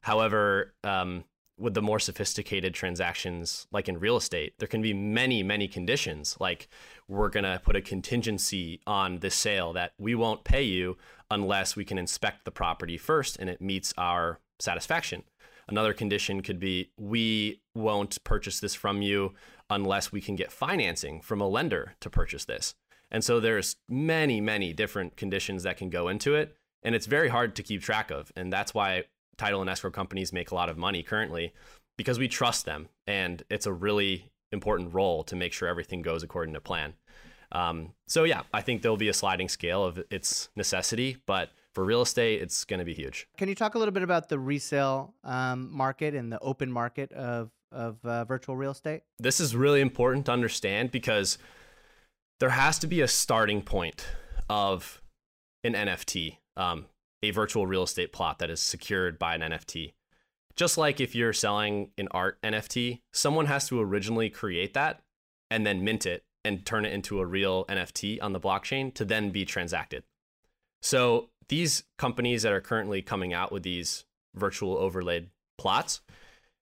However 0.00 0.72
um, 0.82 1.24
with 1.60 1.74
the 1.74 1.82
more 1.82 1.98
sophisticated 1.98 2.74
transactions 2.74 3.66
like 3.70 3.88
in 3.88 4.00
real 4.00 4.16
estate 4.16 4.54
there 4.58 4.68
can 4.68 4.82
be 4.82 4.94
many 4.94 5.42
many 5.42 5.68
conditions. 5.68 6.36
Like 6.40 6.68
we're 7.06 7.28
going 7.28 7.44
to 7.44 7.60
put 7.64 7.76
a 7.76 7.80
contingency 7.80 8.80
on 8.86 9.18
this 9.18 9.34
sale 9.34 9.72
that 9.74 9.92
we 9.98 10.14
won't 10.14 10.44
pay 10.44 10.62
you 10.62 10.96
unless 11.30 11.76
we 11.76 11.84
can 11.84 11.98
inspect 11.98 12.44
the 12.44 12.50
property 12.50 12.96
first 12.96 13.36
and 13.38 13.50
it 13.50 13.60
meets 13.60 13.92
our 13.98 14.40
satisfaction. 14.58 15.22
Another 15.68 15.92
condition 15.92 16.42
could 16.42 16.58
be 16.58 16.90
we 16.96 17.60
won't 17.74 18.22
purchase 18.24 18.58
this 18.58 18.74
from 18.74 19.02
you 19.02 19.34
unless 19.68 20.10
we 20.10 20.20
can 20.20 20.34
get 20.34 20.50
financing 20.50 21.20
from 21.20 21.40
a 21.40 21.48
lender 21.48 21.94
to 22.00 22.10
purchase 22.10 22.44
this. 22.44 22.74
And 23.10 23.22
so 23.22 23.38
there's 23.38 23.76
many 23.88 24.40
many 24.40 24.72
different 24.72 25.16
conditions 25.16 25.62
that 25.62 25.76
can 25.76 25.90
go 25.90 26.08
into 26.08 26.34
it 26.34 26.56
and 26.82 26.94
it's 26.94 27.06
very 27.06 27.28
hard 27.28 27.54
to 27.56 27.62
keep 27.62 27.82
track 27.82 28.10
of 28.10 28.32
and 28.34 28.52
that's 28.52 28.74
why 28.74 29.04
title 29.40 29.60
and 29.60 29.70
escrow 29.70 29.90
companies 29.90 30.32
make 30.32 30.50
a 30.50 30.54
lot 30.54 30.68
of 30.68 30.76
money 30.76 31.02
currently 31.02 31.52
because 31.96 32.18
we 32.18 32.28
trust 32.28 32.64
them 32.66 32.88
and 33.06 33.42
it's 33.50 33.66
a 33.66 33.72
really 33.72 34.30
important 34.52 34.92
role 34.92 35.24
to 35.24 35.34
make 35.34 35.52
sure 35.52 35.68
everything 35.68 36.02
goes 36.02 36.22
according 36.22 36.54
to 36.54 36.60
plan. 36.60 36.94
Um, 37.52 37.94
so 38.06 38.22
yeah 38.22 38.42
i 38.54 38.60
think 38.60 38.82
there'll 38.82 38.96
be 38.96 39.08
a 39.08 39.14
sliding 39.14 39.48
scale 39.48 39.84
of 39.84 40.00
its 40.08 40.50
necessity 40.54 41.16
but 41.26 41.50
for 41.74 41.84
real 41.84 42.02
estate 42.02 42.42
it's 42.42 42.64
going 42.64 42.78
to 42.78 42.84
be 42.84 42.94
huge. 42.94 43.26
Can 43.38 43.48
you 43.48 43.54
talk 43.54 43.74
a 43.74 43.78
little 43.78 43.92
bit 43.92 44.02
about 44.02 44.28
the 44.28 44.38
resale 44.38 45.14
um, 45.24 45.68
market 45.72 46.14
and 46.14 46.32
the 46.32 46.38
open 46.40 46.70
market 46.70 47.12
of, 47.12 47.50
of 47.72 48.04
uh, 48.04 48.24
virtual 48.24 48.56
real 48.56 48.72
estate? 48.72 49.02
This 49.18 49.40
is 49.40 49.54
really 49.56 49.80
important 49.80 50.26
to 50.26 50.32
understand 50.32 50.90
because 50.90 51.38
there 52.40 52.50
has 52.50 52.78
to 52.80 52.86
be 52.86 53.00
a 53.00 53.08
starting 53.08 53.62
point 53.62 54.06
of 54.48 55.00
an 55.62 55.74
nft 55.74 56.36
um, 56.56 56.86
a 57.22 57.30
virtual 57.30 57.66
real 57.66 57.82
estate 57.82 58.12
plot 58.12 58.38
that 58.38 58.50
is 58.50 58.60
secured 58.60 59.18
by 59.18 59.34
an 59.34 59.40
NFT. 59.40 59.92
Just 60.56 60.76
like 60.78 61.00
if 61.00 61.14
you're 61.14 61.32
selling 61.32 61.90
an 61.96 62.08
art 62.10 62.38
NFT, 62.42 63.00
someone 63.12 63.46
has 63.46 63.68
to 63.68 63.80
originally 63.80 64.30
create 64.30 64.74
that 64.74 65.02
and 65.50 65.66
then 65.66 65.84
mint 65.84 66.06
it 66.06 66.24
and 66.44 66.64
turn 66.64 66.84
it 66.84 66.92
into 66.92 67.20
a 67.20 67.26
real 67.26 67.64
NFT 67.66 68.18
on 68.22 68.32
the 68.32 68.40
blockchain 68.40 68.92
to 68.94 69.04
then 69.04 69.30
be 69.30 69.44
transacted. 69.44 70.04
So 70.82 71.28
these 71.48 71.84
companies 71.98 72.42
that 72.42 72.52
are 72.52 72.60
currently 72.60 73.02
coming 73.02 73.34
out 73.34 73.52
with 73.52 73.62
these 73.62 74.04
virtual 74.34 74.78
overlaid 74.78 75.28
plots, 75.58 76.00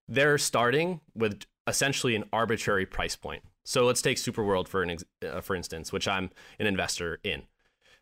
they're 0.09 0.39
starting 0.39 1.01
with 1.15 1.45
essentially 1.67 2.17
an 2.17 2.25
arbitrary 2.33 2.87
price 2.87 3.15
point. 3.15 3.43
So 3.65 3.85
let's 3.85 4.03
take 4.03 4.17
Superworld 4.17 4.67
for 4.67 4.83
an 4.83 4.97
uh, 5.27 5.41
for 5.43 5.55
instance, 5.55 5.93
which 5.93 6.09
I'm 6.09 6.31
an 6.59 6.67
investor 6.67 7.21
in. 7.23 7.43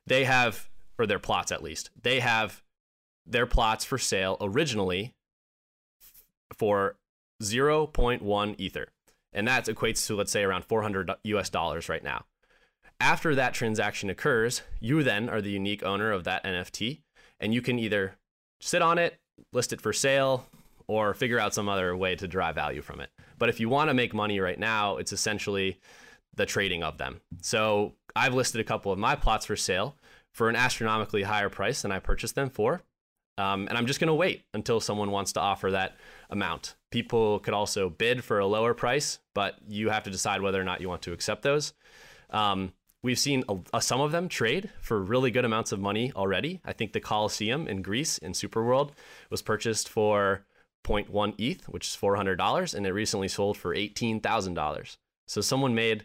They 0.06 0.24
have, 0.24 0.70
or 0.98 1.06
their 1.06 1.18
plots 1.18 1.52
at 1.52 1.62
least, 1.62 1.90
they 2.00 2.20
have 2.20 2.62
their 3.26 3.46
plots 3.46 3.84
for 3.84 3.98
sale 3.98 4.36
originally 4.40 5.14
for 6.56 6.96
0.1 7.42 8.54
ether, 8.58 8.88
and 9.32 9.46
that 9.48 9.66
equates 9.66 10.06
to 10.06 10.14
let's 10.14 10.32
say 10.32 10.44
around 10.44 10.64
400 10.64 11.10
US 11.24 11.50
dollars 11.50 11.88
right 11.88 12.04
now. 12.04 12.24
After 12.98 13.34
that 13.34 13.52
transaction 13.52 14.08
occurs, 14.08 14.62
you 14.80 15.02
then 15.02 15.28
are 15.28 15.42
the 15.42 15.50
unique 15.50 15.82
owner 15.82 16.12
of 16.12 16.24
that 16.24 16.44
NFT, 16.44 17.00
and 17.38 17.52
you 17.52 17.60
can 17.60 17.78
either 17.78 18.16
sit 18.60 18.80
on 18.80 18.98
it, 18.98 19.18
list 19.52 19.72
it 19.72 19.82
for 19.82 19.92
sale, 19.92 20.46
or 20.88 21.12
figure 21.12 21.38
out 21.38 21.52
some 21.52 21.68
other 21.68 21.96
way 21.96 22.14
to 22.14 22.28
derive 22.28 22.54
value 22.54 22.80
from 22.80 23.00
it. 23.00 23.10
But 23.38 23.48
if 23.48 23.60
you 23.60 23.68
want 23.68 23.90
to 23.90 23.94
make 23.94 24.14
money 24.14 24.40
right 24.40 24.58
now, 24.58 24.96
it's 24.96 25.12
essentially 25.12 25.78
the 26.34 26.46
trading 26.46 26.82
of 26.82 26.96
them. 26.96 27.20
So 27.42 27.92
I've 28.14 28.34
listed 28.34 28.60
a 28.60 28.64
couple 28.64 28.92
of 28.92 28.98
my 28.98 29.16
plots 29.16 29.46
for 29.46 29.56
sale 29.56 29.96
for 30.36 30.50
an 30.50 30.54
astronomically 30.54 31.22
higher 31.22 31.48
price 31.48 31.80
than 31.80 31.90
I 31.90 31.98
purchased 31.98 32.34
them 32.34 32.50
for. 32.50 32.82
Um, 33.38 33.68
and 33.68 33.78
I'm 33.78 33.86
just 33.86 34.00
going 34.00 34.08
to 34.08 34.14
wait 34.14 34.44
until 34.52 34.80
someone 34.80 35.10
wants 35.10 35.32
to 35.32 35.40
offer 35.40 35.70
that 35.70 35.96
amount. 36.28 36.74
People 36.90 37.38
could 37.38 37.54
also 37.54 37.88
bid 37.88 38.22
for 38.22 38.38
a 38.38 38.46
lower 38.46 38.74
price, 38.74 39.18
but 39.34 39.54
you 39.66 39.88
have 39.88 40.04
to 40.04 40.10
decide 40.10 40.42
whether 40.42 40.60
or 40.60 40.64
not 40.64 40.82
you 40.82 40.90
want 40.90 41.00
to 41.02 41.14
accept 41.14 41.40
those. 41.40 41.72
Um, 42.28 42.74
we've 43.02 43.18
seen 43.18 43.44
a, 43.48 43.56
a, 43.72 43.80
some 43.80 44.02
of 44.02 44.12
them 44.12 44.28
trade 44.28 44.68
for 44.82 45.02
really 45.02 45.30
good 45.30 45.46
amounts 45.46 45.72
of 45.72 45.80
money 45.80 46.12
already. 46.14 46.60
I 46.66 46.74
think 46.74 46.92
the 46.92 47.00
Colosseum 47.00 47.66
in 47.66 47.80
Greece 47.80 48.18
in 48.18 48.32
Superworld 48.32 48.90
was 49.30 49.40
purchased 49.40 49.88
for 49.88 50.44
0.1 50.86 51.34
ETH, 51.38 51.66
which 51.66 51.88
is 51.88 51.96
$400, 51.96 52.74
and 52.74 52.86
it 52.86 52.92
recently 52.92 53.28
sold 53.28 53.56
for 53.56 53.74
$18,000. 53.74 54.96
So 55.26 55.40
someone 55.40 55.74
made 55.74 56.04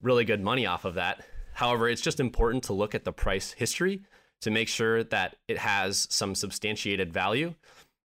really 0.00 0.24
good 0.24 0.40
money 0.40 0.66
off 0.66 0.84
of 0.84 0.94
that. 0.94 1.26
However, 1.54 1.88
it's 1.88 2.02
just 2.02 2.20
important 2.20 2.64
to 2.64 2.72
look 2.72 2.94
at 2.94 3.04
the 3.04 3.12
price 3.12 3.52
history 3.52 4.02
to 4.40 4.50
make 4.50 4.68
sure 4.68 5.04
that 5.04 5.36
it 5.48 5.58
has 5.58 6.06
some 6.10 6.34
substantiated 6.34 7.12
value, 7.12 7.54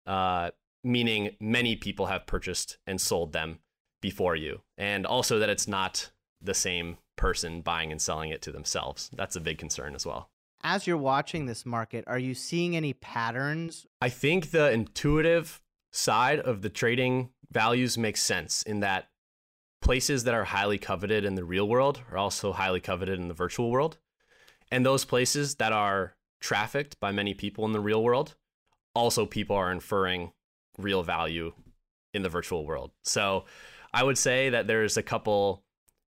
uh, 0.06 0.50
meaning 0.82 1.36
many 1.40 1.76
people 1.76 2.06
have 2.06 2.26
purchased 2.26 2.78
and 2.86 3.00
sold 3.00 3.32
them 3.32 3.60
before 4.00 4.36
you, 4.36 4.60
and 4.76 5.06
also 5.06 5.38
that 5.38 5.48
it's 5.48 5.68
not 5.68 6.10
the 6.42 6.54
same 6.54 6.98
person 7.16 7.60
buying 7.60 7.90
and 7.90 8.02
selling 8.02 8.30
it 8.30 8.42
to 8.42 8.52
themselves. 8.52 9.10
That's 9.14 9.36
a 9.36 9.40
big 9.40 9.58
concern 9.58 9.94
as 9.94 10.04
well. 10.04 10.28
As 10.62 10.86
you're 10.86 10.96
watching 10.96 11.46
this 11.46 11.64
market, 11.64 12.04
are 12.06 12.18
you 12.18 12.34
seeing 12.34 12.74
any 12.74 12.94
patterns? 12.94 13.86
I 14.00 14.08
think 14.08 14.50
the 14.50 14.70
intuitive 14.70 15.60
side 15.92 16.40
of 16.40 16.62
the 16.62 16.70
trading 16.70 17.30
values 17.50 17.96
makes 17.96 18.22
sense 18.22 18.62
in 18.62 18.80
that 18.80 19.08
places 19.84 20.24
that 20.24 20.34
are 20.34 20.44
highly 20.44 20.78
coveted 20.78 21.24
in 21.24 21.34
the 21.34 21.44
real 21.44 21.68
world 21.68 22.00
are 22.10 22.16
also 22.16 22.52
highly 22.52 22.80
coveted 22.80 23.20
in 23.20 23.28
the 23.28 23.34
virtual 23.34 23.70
world. 23.70 23.98
And 24.72 24.84
those 24.84 25.04
places 25.04 25.56
that 25.56 25.72
are 25.72 26.16
trafficked 26.40 26.98
by 27.00 27.12
many 27.12 27.34
people 27.34 27.66
in 27.66 27.72
the 27.72 27.80
real 27.80 28.02
world, 28.02 28.34
also 28.94 29.26
people 29.26 29.54
are 29.54 29.70
inferring 29.70 30.32
real 30.78 31.02
value 31.02 31.52
in 32.14 32.22
the 32.22 32.30
virtual 32.30 32.64
world. 32.64 32.92
So 33.02 33.44
I 33.92 34.02
would 34.02 34.16
say 34.16 34.48
that 34.48 34.66
there's 34.66 34.96
a 34.96 35.02
couple 35.02 35.62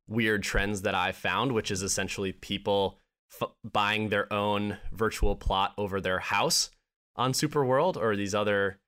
weird 0.08 0.42
trends 0.42 0.82
that 0.82 0.96
I 0.96 1.12
found, 1.12 1.52
which 1.52 1.70
is 1.70 1.84
essentially 1.84 2.32
people 2.32 2.98
f- 3.40 3.52
buying 3.64 4.10
their 4.10 4.32
own 4.34 4.78
virtual 4.92 5.36
plot 5.36 5.74
over 5.78 6.02
their 6.02 6.20
house 6.20 6.72
on 7.16 7.32
Superworld 7.32 7.96
or 7.96 8.16
these 8.16 8.34
other 8.34 8.80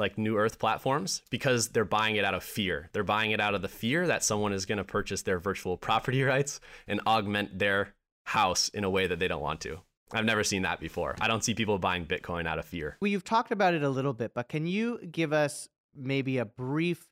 like 0.00 0.18
new 0.18 0.36
earth 0.36 0.58
platforms 0.58 1.22
because 1.30 1.68
they're 1.68 1.84
buying 1.84 2.16
it 2.16 2.24
out 2.24 2.34
of 2.34 2.42
fear. 2.42 2.88
They're 2.92 3.04
buying 3.04 3.30
it 3.30 3.40
out 3.40 3.54
of 3.54 3.62
the 3.62 3.68
fear 3.68 4.06
that 4.08 4.24
someone 4.24 4.52
is 4.52 4.66
going 4.66 4.78
to 4.78 4.84
purchase 4.84 5.22
their 5.22 5.38
virtual 5.38 5.76
property 5.76 6.22
rights 6.24 6.60
and 6.88 7.00
augment 7.06 7.58
their 7.58 7.94
house 8.24 8.68
in 8.70 8.82
a 8.82 8.90
way 8.90 9.06
that 9.06 9.18
they 9.18 9.28
don't 9.28 9.42
want 9.42 9.60
to. 9.60 9.78
I've 10.12 10.24
never 10.24 10.42
seen 10.42 10.62
that 10.62 10.80
before. 10.80 11.14
I 11.20 11.28
don't 11.28 11.44
see 11.44 11.54
people 11.54 11.78
buying 11.78 12.04
Bitcoin 12.04 12.46
out 12.46 12.58
of 12.58 12.64
fear. 12.64 12.96
Well, 13.00 13.10
you've 13.10 13.24
talked 13.24 13.52
about 13.52 13.74
it 13.74 13.84
a 13.84 13.88
little 13.88 14.12
bit, 14.12 14.34
but 14.34 14.48
can 14.48 14.66
you 14.66 14.98
give 14.98 15.32
us 15.32 15.68
maybe 15.94 16.38
a 16.38 16.44
brief 16.44 17.06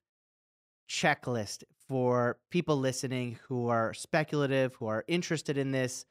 checklist 0.91 1.63
for 1.89 2.39
people 2.51 2.77
listening 2.77 3.39
who 3.47 3.69
are 3.69 3.95
speculative, 3.95 4.75
who 4.75 4.87
are 4.87 5.05
interested 5.07 5.57
in 5.59 5.71
this? 5.71 6.07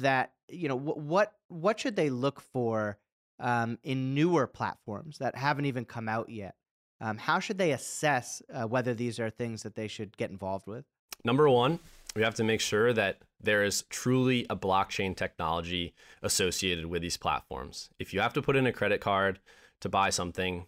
That 0.00 0.32
you 0.48 0.68
know, 0.68 0.76
what 0.76 1.34
what 1.48 1.80
should 1.80 1.96
they 1.96 2.10
look 2.10 2.40
for 2.40 2.96
um, 3.40 3.78
in 3.82 4.14
newer 4.14 4.46
platforms 4.46 5.18
that 5.18 5.36
haven't 5.36 5.66
even 5.66 5.84
come 5.84 6.08
out 6.08 6.28
yet? 6.28 6.54
Um, 7.00 7.16
how 7.16 7.38
should 7.38 7.58
they 7.58 7.72
assess 7.72 8.42
uh, 8.52 8.66
whether 8.66 8.94
these 8.94 9.20
are 9.20 9.30
things 9.30 9.62
that 9.62 9.74
they 9.74 9.88
should 9.88 10.16
get 10.16 10.30
involved 10.30 10.66
with? 10.66 10.84
Number 11.24 11.48
one, 11.48 11.78
we 12.16 12.22
have 12.22 12.34
to 12.36 12.44
make 12.44 12.60
sure 12.60 12.92
that 12.92 13.18
there 13.40 13.62
is 13.62 13.82
truly 13.82 14.46
a 14.50 14.56
blockchain 14.56 15.16
technology 15.16 15.94
associated 16.22 16.86
with 16.86 17.02
these 17.02 17.16
platforms. 17.16 17.90
If 17.98 18.12
you 18.12 18.20
have 18.20 18.32
to 18.34 18.42
put 18.42 18.56
in 18.56 18.66
a 18.66 18.72
credit 18.72 19.00
card 19.00 19.38
to 19.80 19.88
buy 19.88 20.10
something, 20.10 20.66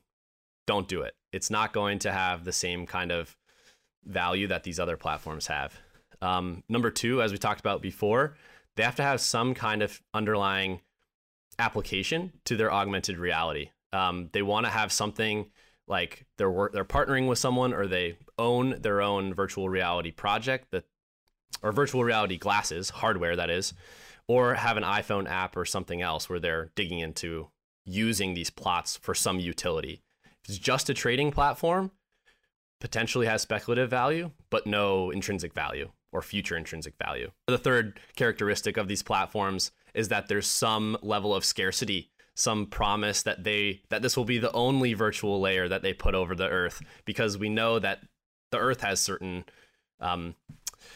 don't 0.66 0.86
do 0.86 1.02
it. 1.02 1.14
It's 1.32 1.50
not 1.50 1.72
going 1.72 1.98
to 2.00 2.12
have 2.12 2.44
the 2.44 2.52
same 2.52 2.86
kind 2.86 3.10
of 3.10 3.36
value 4.04 4.46
that 4.46 4.62
these 4.62 4.78
other 4.78 4.96
platforms 4.96 5.48
have. 5.48 5.74
Um, 6.22 6.62
number 6.68 6.90
two, 6.90 7.22
as 7.22 7.32
we 7.32 7.38
talked 7.38 7.60
about 7.60 7.82
before, 7.82 8.36
they 8.76 8.82
have 8.82 8.96
to 8.96 9.02
have 9.02 9.20
some 9.20 9.54
kind 9.54 9.82
of 9.82 10.00
underlying 10.14 10.80
application 11.60 12.32
to 12.46 12.56
their 12.56 12.72
augmented 12.72 13.18
reality. 13.18 13.70
Um, 13.92 14.30
they 14.32 14.42
want 14.42 14.66
to 14.66 14.70
have 14.70 14.92
something 14.92 15.50
like 15.86 16.26
they're 16.38 16.70
they're 16.72 16.84
partnering 16.84 17.28
with 17.28 17.38
someone 17.38 17.72
or 17.72 17.86
they 17.86 18.16
own 18.38 18.80
their 18.80 19.02
own 19.02 19.34
virtual 19.34 19.68
reality 19.68 20.10
project 20.10 20.68
that 20.70 20.84
or 21.62 21.72
virtual 21.72 22.04
reality 22.04 22.38
glasses, 22.38 22.90
hardware 22.90 23.36
that 23.36 23.50
is, 23.50 23.74
or 24.26 24.54
have 24.54 24.76
an 24.76 24.84
iPhone 24.84 25.28
app 25.28 25.56
or 25.56 25.64
something 25.64 26.00
else 26.00 26.28
where 26.28 26.40
they're 26.40 26.70
digging 26.74 27.00
into 27.00 27.48
using 27.84 28.34
these 28.34 28.50
plots 28.50 28.96
for 28.96 29.14
some 29.14 29.40
utility. 29.40 30.00
If 30.42 30.50
it's 30.50 30.58
just 30.58 30.88
a 30.88 30.94
trading 30.94 31.32
platform, 31.32 31.90
potentially 32.80 33.26
has 33.26 33.42
speculative 33.42 33.90
value, 33.90 34.30
but 34.48 34.66
no 34.66 35.10
intrinsic 35.10 35.52
value 35.52 35.90
or 36.12 36.22
future 36.22 36.56
intrinsic 36.56 36.94
value. 37.02 37.30
The 37.46 37.58
third 37.58 38.00
characteristic 38.16 38.76
of 38.76 38.88
these 38.88 39.02
platforms 39.02 39.70
is 39.94 40.08
that 40.08 40.28
there's 40.28 40.46
some 40.46 40.96
level 41.02 41.34
of 41.34 41.44
scarcity 41.44 42.10
some 42.34 42.66
promise 42.66 43.22
that 43.22 43.44
they 43.44 43.82
that 43.90 44.02
this 44.02 44.16
will 44.16 44.24
be 44.24 44.38
the 44.38 44.52
only 44.52 44.94
virtual 44.94 45.40
layer 45.40 45.68
that 45.68 45.82
they 45.82 45.92
put 45.92 46.14
over 46.14 46.34
the 46.34 46.48
earth 46.48 46.80
because 47.04 47.36
we 47.36 47.48
know 47.48 47.78
that 47.78 48.00
the 48.50 48.58
earth 48.58 48.80
has 48.80 48.98
certain 48.98 49.44
um, 50.00 50.34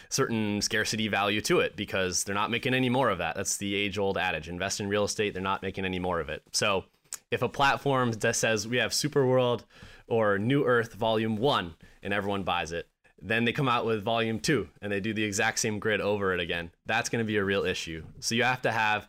certain 0.08 0.62
scarcity 0.62 1.08
value 1.08 1.40
to 1.42 1.60
it 1.60 1.76
because 1.76 2.24
they're 2.24 2.34
not 2.34 2.50
making 2.50 2.72
any 2.72 2.88
more 2.88 3.10
of 3.10 3.18
that. 3.18 3.36
That's 3.36 3.58
the 3.58 3.74
age 3.74 3.98
old 3.98 4.16
adage 4.16 4.48
invest 4.48 4.80
in 4.80 4.88
real 4.88 5.04
estate 5.04 5.34
they're 5.34 5.42
not 5.42 5.62
making 5.62 5.84
any 5.84 5.98
more 5.98 6.20
of 6.20 6.30
it. 6.30 6.42
So 6.52 6.84
if 7.30 7.42
a 7.42 7.48
platform 7.48 8.12
that 8.12 8.36
says 8.36 8.66
we 8.66 8.78
have 8.78 8.92
superworld 8.92 9.64
or 10.06 10.38
new 10.38 10.64
earth 10.64 10.94
volume 10.94 11.36
1 11.36 11.74
and 12.02 12.14
everyone 12.14 12.44
buys 12.44 12.72
it 12.72 12.88
then 13.20 13.44
they 13.44 13.52
come 13.52 13.68
out 13.68 13.86
with 13.86 14.02
volume 14.02 14.38
two 14.38 14.68
and 14.82 14.92
they 14.92 15.00
do 15.00 15.14
the 15.14 15.24
exact 15.24 15.58
same 15.58 15.78
grid 15.78 16.00
over 16.00 16.34
it 16.34 16.40
again. 16.40 16.70
That's 16.86 17.08
going 17.08 17.24
to 17.24 17.26
be 17.26 17.36
a 17.36 17.44
real 17.44 17.64
issue. 17.64 18.04
So 18.20 18.34
you 18.34 18.42
have 18.42 18.62
to 18.62 18.72
have 18.72 19.08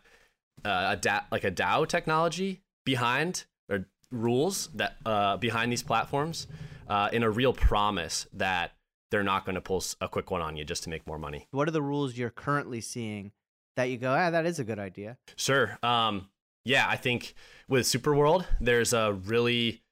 uh, 0.64 0.88
a 0.90 0.96
da- 0.96 1.24
like 1.30 1.44
a 1.44 1.50
DAO 1.50 1.86
technology 1.86 2.62
behind 2.84 3.44
or 3.68 3.86
rules 4.10 4.68
that 4.74 4.96
uh, 5.04 5.36
behind 5.36 5.72
these 5.72 5.82
platforms 5.82 6.46
uh, 6.88 7.08
in 7.12 7.22
a 7.22 7.30
real 7.30 7.52
promise 7.52 8.26
that 8.32 8.72
they're 9.10 9.22
not 9.22 9.44
going 9.44 9.54
to 9.54 9.60
pull 9.60 9.82
a 10.00 10.08
quick 10.08 10.30
one 10.30 10.40
on 10.40 10.56
you 10.56 10.64
just 10.64 10.84
to 10.84 10.90
make 10.90 11.06
more 11.06 11.18
money. 11.18 11.46
What 11.50 11.68
are 11.68 11.72
the 11.72 11.82
rules 11.82 12.16
you're 12.16 12.30
currently 12.30 12.80
seeing 12.80 13.32
that 13.76 13.84
you 13.84 13.98
go, 13.98 14.12
ah, 14.12 14.30
that 14.30 14.46
is 14.46 14.58
a 14.58 14.64
good 14.64 14.78
idea? 14.78 15.18
Sure. 15.36 15.78
Um, 15.82 16.28
yeah, 16.64 16.86
I 16.88 16.96
think 16.96 17.34
with 17.68 17.86
Superworld, 17.86 18.46
there's 18.60 18.92
a 18.92 19.12
really 19.12 19.82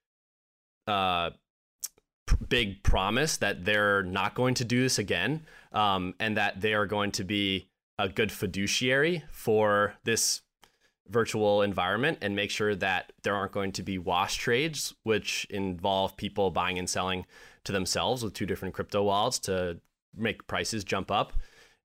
uh, 0.87 1.31
big 2.49 2.83
promise 2.83 3.37
that 3.39 3.65
they're 3.65 4.03
not 4.03 4.35
going 4.35 4.55
to 4.55 4.65
do 4.65 4.83
this 4.83 4.99
again 4.99 5.45
um, 5.73 6.15
and 6.19 6.37
that 6.37 6.61
they 6.61 6.75
are 6.75 6.87
going 6.87 7.11
to 7.13 7.25
be 7.25 7.69
a 7.99 8.09
good 8.09 8.33
fiduciary 8.33 9.23
for 9.31 9.95
this 10.05 10.43
virtual 11.09 11.63
environment 11.63 12.19
and 12.23 12.35
make 12.35 12.51
sure 12.51 12.75
that 12.75 13.13
there 13.23 13.35
aren't 13.35 13.53
going 13.53 13.73
to 13.73 13.83
be 13.83 13.99
wash 13.99 14.37
trades 14.37 14.95
which 15.03 15.47
involve 15.51 16.17
people 16.17 16.51
buying 16.51 16.79
and 16.79 16.89
selling 16.89 17.27
to 17.63 17.73
themselves 17.73 18.23
with 18.23 18.33
two 18.33 18.47
different 18.47 18.75
crypto 18.75 19.03
wallets 19.03 19.39
to 19.39 19.79
make 20.17 20.47
prices 20.47 20.85
jump 20.85 21.11
up. 21.11 21.33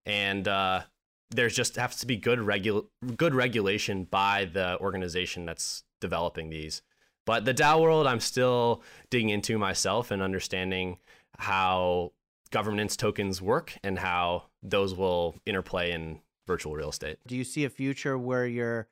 And 0.05 0.47
uh, 0.47 0.83
there's 1.31 1.55
just 1.55 1.75
has 1.75 1.97
to 1.97 2.07
be 2.07 2.15
good 2.15 2.39
regu- 2.39 2.87
good 3.17 3.35
regulation 3.35 4.05
by 4.05 4.45
the 4.45 4.79
organization 4.79 5.45
that's 5.45 5.83
developing 5.99 6.49
these 6.49 6.81
but 7.29 7.45
the 7.45 7.53
DAO 7.53 7.79
world, 7.79 8.07
I'm 8.07 8.19
still 8.19 8.81
digging 9.11 9.29
into 9.29 9.59
myself 9.59 10.09
and 10.09 10.19
understanding 10.19 10.97
how 11.37 12.13
governance 12.49 12.97
tokens 12.97 13.39
work 13.39 13.77
and 13.83 13.99
how 13.99 14.45
those 14.63 14.95
will 14.95 15.35
interplay 15.45 15.91
in 15.91 16.21
virtual 16.47 16.75
real 16.75 16.89
estate. 16.89 17.19
Do 17.27 17.37
you 17.37 17.43
see 17.43 17.65
a 17.65 17.69
future 17.69 18.17
where 18.17 18.47
you're 18.47 18.87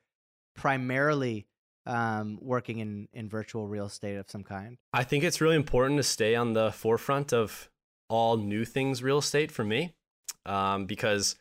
primarily 0.54 1.48
um, 1.84 2.38
working 2.40 2.78
in, 2.78 3.08
in 3.12 3.28
virtual 3.28 3.66
real 3.66 3.86
estate 3.86 4.14
of 4.14 4.30
some 4.30 4.44
kind? 4.44 4.78
I 4.92 5.02
think 5.02 5.24
it's 5.24 5.40
really 5.40 5.56
important 5.56 5.96
to 5.96 6.04
stay 6.04 6.36
on 6.36 6.52
the 6.52 6.70
forefront 6.70 7.32
of 7.32 7.68
all 8.08 8.36
new 8.36 8.64
things 8.64 9.02
real 9.02 9.18
estate 9.18 9.50
for 9.50 9.64
me 9.64 9.94
um, 10.46 10.86
because 10.86 11.34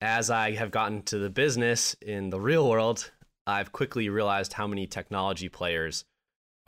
as 0.00 0.28
I 0.28 0.56
have 0.56 0.72
gotten 0.72 1.02
to 1.02 1.18
the 1.18 1.30
business 1.30 1.94
in 2.02 2.30
the 2.30 2.40
real 2.40 2.68
world, 2.68 3.12
I've 3.46 3.70
quickly 3.70 4.08
realized 4.08 4.54
how 4.54 4.66
many 4.66 4.88
technology 4.88 5.48
players 5.48 6.04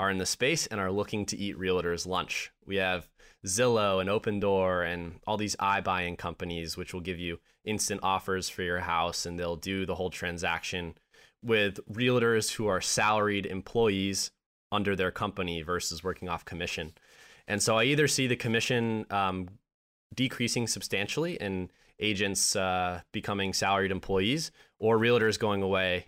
are 0.01 0.11
in 0.11 0.19
the 0.19 0.27
space 0.27 0.67
and 0.67 0.81
are 0.81 0.93
looking 0.93 1.27
to 1.27 1.37
eat 1.37 1.59
realtors' 1.59 2.07
lunch. 2.07 2.53
We 2.65 2.77
have 2.77 3.09
Zillow 3.47 4.01
and 4.01 4.09
Opendoor 4.09 4.87
and 4.87 5.21
all 5.27 5.37
these 5.37 5.57
iBuying 5.57 6.19
companies, 6.19 6.77
which 6.77 6.93
will 6.93 7.01
give 7.01 7.19
you 7.19 7.39
instant 7.65 8.01
offers 8.03 8.49
for 8.49 8.63
your 8.63 8.81
house 8.81 9.27
and 9.27 9.39
they'll 9.39 9.57
do 9.57 9.87
the 9.87 9.95
whole 9.95 10.11
transaction 10.11 10.95
with 11.43 11.79
realtors 11.91 12.53
who 12.53 12.67
are 12.67 12.81
salaried 12.81 13.47
employees 13.47 14.31
under 14.73 14.97
their 14.97 15.11
company 15.11 15.63
versus 15.63 16.03
working 16.03 16.29
off 16.29 16.45
commission. 16.45 16.93
And 17.47 17.63
so 17.63 17.79
I 17.79 17.85
either 17.85 18.09
see 18.09 18.27
the 18.27 18.37
commission 18.37 19.07
um, 19.11 19.49
decreasing 20.15 20.67
substantially 20.67 21.41
and 21.41 21.71
agents 22.01 22.55
uh, 22.55 23.01
becoming 23.13 23.53
salaried 23.53 23.91
employees 23.91 24.51
or 24.79 24.99
realtors 24.99 25.39
going 25.39 25.63
away 25.63 26.07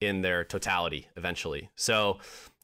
in 0.00 0.22
their 0.22 0.44
totality 0.44 1.08
eventually. 1.16 1.70
So 1.76 2.18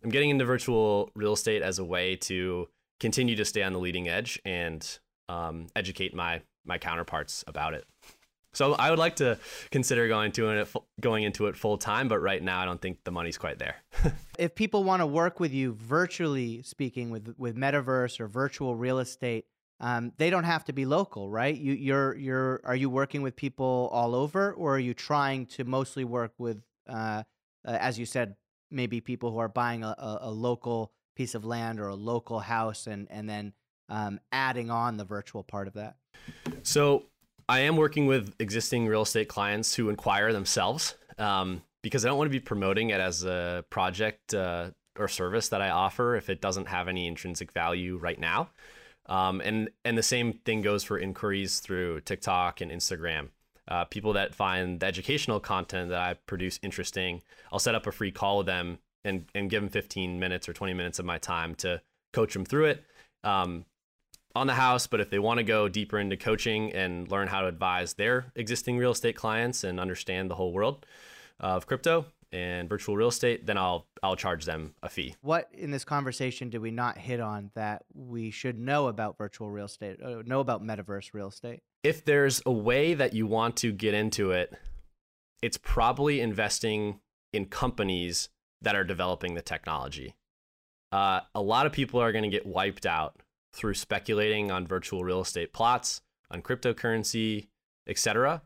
I'm 0.05 0.11
getting 0.11 0.31
into 0.31 0.45
virtual 0.45 1.11
real 1.15 1.33
estate 1.33 1.63
as 1.63 1.79
a 1.79 1.85
way 1.85 2.17
to 2.17 2.69
continue 3.01 3.35
to 3.37 3.45
stay 3.45 3.63
on 3.63 3.73
the 3.73 3.79
leading 3.79 4.09
edge 4.09 4.41
and 4.45 4.87
um, 5.29 5.69
educate 5.75 6.15
my 6.15 6.43
my 6.67 6.79
counterparts 6.79 7.45
about 7.47 7.75
it. 7.75 7.85
So 8.53 8.75
I 8.75 8.91
would 8.91 8.99
like 8.99 9.17
to 9.17 9.39
consider 9.71 10.07
going 10.07 10.33
to 10.33 10.51
it 10.51 10.69
going 11.01 11.25
into 11.25 11.47
it 11.47 11.57
full 11.57 11.77
time, 11.77 12.09
but 12.09 12.21
right 12.21 12.43
now 12.43 12.61
I 12.61 12.65
don't 12.65 12.81
think 12.81 13.03
the 13.05 13.11
money's 13.11 13.37
quite 13.37 13.59
there. 13.59 13.77
if 14.39 14.55
people 14.55 14.85
want 14.85 15.01
to 15.01 15.07
work 15.07 15.41
with 15.41 15.53
you 15.53 15.73
virtually 15.73 16.63
speaking 16.63 17.11
with 17.11 17.35
with 17.37 17.57
metaverse 17.57 18.21
or 18.21 18.29
virtual 18.29 18.77
real 18.77 18.99
estate, 18.99 19.47
um, 19.81 20.13
they 20.19 20.31
don't 20.31 20.45
have 20.45 20.65
to 20.67 20.73
be 20.73 20.85
local, 20.85 21.31
right? 21.31 21.57
You, 21.57 21.73
you're 21.73 22.15
you're 22.17 22.61
are 22.65 22.77
you 22.77 22.91
working 22.91 23.23
with 23.23 23.37
people 23.37 23.89
all 23.93 24.15
over, 24.15 24.53
or 24.53 24.77
are 24.77 24.81
you 24.81 24.95
trying 24.95 25.47
to 25.47 25.65
mostly 25.65 26.05
work 26.05 26.33
with, 26.39 26.63
uh, 26.89 27.25
uh, 27.67 27.79
as 27.81 27.99
you 27.99 28.07
said, 28.07 28.37
maybe 28.71 29.01
people 29.01 29.31
who 29.31 29.39
are 29.39 29.49
buying 29.49 29.85
a, 29.85 29.95
a, 29.99 30.19
a, 30.23 30.31
local 30.31 30.93
piece 31.17 31.35
of 31.35 31.45
land 31.45 31.81
or 31.81 31.89
a 31.89 31.95
local 31.95 32.41
house, 32.41 32.87
and 32.87 33.07
and 33.11 33.29
then 33.29 33.53
um, 33.89 34.21
adding 34.33 34.71
on 34.71 34.97
the 34.97 35.05
virtual 35.05 35.43
part 35.43 35.69
of 35.69 35.75
that? 35.75 35.97
So 36.63 37.05
I 37.49 37.61
am 37.61 37.77
working 37.77 38.07
with 38.07 38.35
existing 38.39 38.87
real 38.87 39.03
estate 39.03 39.29
clients 39.29 39.75
who 39.75 39.89
inquire 39.89 40.33
themselves 40.33 40.97
um, 41.19 41.63
because 41.83 42.05
I 42.05 42.09
don't 42.09 42.19
want 42.19 42.27
to 42.29 42.39
be 42.39 42.41
promoting 42.41 42.91
it 42.91 43.01
as 43.01 43.25
a 43.25 43.65
project 43.71 44.33
uh, 44.35 44.71
or 44.99 45.09
service 45.09 45.49
that 45.51 45.61
I 45.61 45.71
offer 45.71 46.17
if 46.17 46.31
it 46.31 46.41
doesn't 46.41 46.69
have 46.69 46.89
any 46.89 47.07
intrinsic 47.07 47.53
value 47.53 47.97
right 47.97 48.19
now. 48.19 48.51
Um, 49.07 49.43
and 49.43 49.69
and 49.85 49.99
the 49.99 50.03
same 50.03 50.33
thing 50.33 50.63
goes 50.63 50.83
for 50.83 50.99
inquiries 50.99 51.61
through 51.61 52.01
TikTok 52.01 52.61
and 52.63 52.71
Instagram. 52.71 53.29
Uh, 53.67 53.85
people 53.85 54.13
that 54.13 54.35
find 54.35 54.81
the 54.81 54.87
educational 54.87 55.41
content 55.41 55.91
that 55.91 56.01
I 56.01 56.15
produce 56.27 56.61
interesting, 56.63 57.23
I'll 57.53 57.59
set 57.59 57.75
up 57.75 57.87
a 57.87 57.93
free 57.93 58.11
call 58.11 58.39
with 58.39 58.47
them 58.47 58.79
and 59.05 59.27
and 59.35 59.49
give 59.51 59.63
them 59.63 59.71
15 59.71 60.19
minutes 60.19 60.49
or 60.49 60.53
20 60.53 60.75
minutes 60.75 60.99
of 60.99 61.05
my 61.05 61.19
time 61.19 61.55
to 61.57 61.81
coach 62.13 62.35
them 62.35 62.45
through 62.45 62.67
it. 62.67 62.85
Um, 63.23 63.65
on 64.37 64.47
the 64.49 64.55
house, 64.55 64.87
but 64.87 65.01
if 65.01 65.11
they 65.11 65.19
want 65.19 65.39
to 65.39 65.45
go 65.45 65.69
deeper 65.69 65.99
into 65.99 66.17
coaching 66.17 66.73
and 66.73 67.09
learn 67.09 67.29
how 67.29 67.41
to 67.43 67.47
advise 67.47 67.95
their 67.95 68.33
existing 68.35 68.77
real 68.77 68.91
estate 68.91 69.15
clients 69.15 69.63
and 69.63 69.79
understand 69.79 70.29
the 70.29 70.35
whole 70.35 70.53
world 70.53 70.85
of 71.39 71.67
crypto 71.67 72.07
and 72.35 72.69
virtual 72.69 72.97
real 72.97 73.09
estate, 73.09 73.47
then 73.47 73.57
I'll 73.57 73.87
I'll 74.03 74.17
charge 74.17 74.45
them 74.45 74.75
a 74.83 74.89
fee. 74.89 75.15
What 75.23 75.49
in 75.53 75.71
this 75.71 75.85
conversation 75.85 76.51
did 76.51 76.61
we 76.61 76.73
not 76.73 76.99
hit 76.99 77.21
on 77.21 77.53
that 77.55 77.85
we 77.95 78.33
should 78.33 78.59
know 78.59 78.89
about 78.89 79.17
virtual 79.17 79.51
real 79.51 79.67
estate, 79.67 80.03
uh, 80.03 80.23
know 80.27 80.41
about 80.41 80.63
metaverse 80.63 81.15
real 81.15 81.29
estate? 81.29 81.61
If 81.85 82.05
there's 82.05 82.43
a 82.45 82.53
way 82.53 82.95
that 82.95 83.15
you 83.15 83.27
want 83.29 83.57
to 83.59 83.73
get 83.73 83.95
into 83.95 84.33
it, 84.33 84.53
it's 85.43 85.57
probably 85.57 86.21
investing 86.21 86.99
in 87.33 87.47
companies 87.47 88.31
that 88.63 88.75
are 88.75 88.85
developing 88.85 89.35
the 89.35 89.43
technology. 89.43 90.17
Uh, 90.91 91.21
a 91.35 91.43
lot 91.43 91.67
of 91.67 91.73
people 91.73 92.01
are 92.01 92.11
going 92.11 92.25
to 92.25 92.31
get 92.31 92.47
wiped 92.47 92.85
out 92.85 93.21
through 93.53 93.75
speculating 93.75 94.51
on 94.51 94.67
virtual 94.67 95.05
real 95.05 95.21
estate 95.21 95.53
plots, 95.53 96.03
on 96.31 96.43
cryptocurrency, 96.43 97.47
etc. 97.87 98.43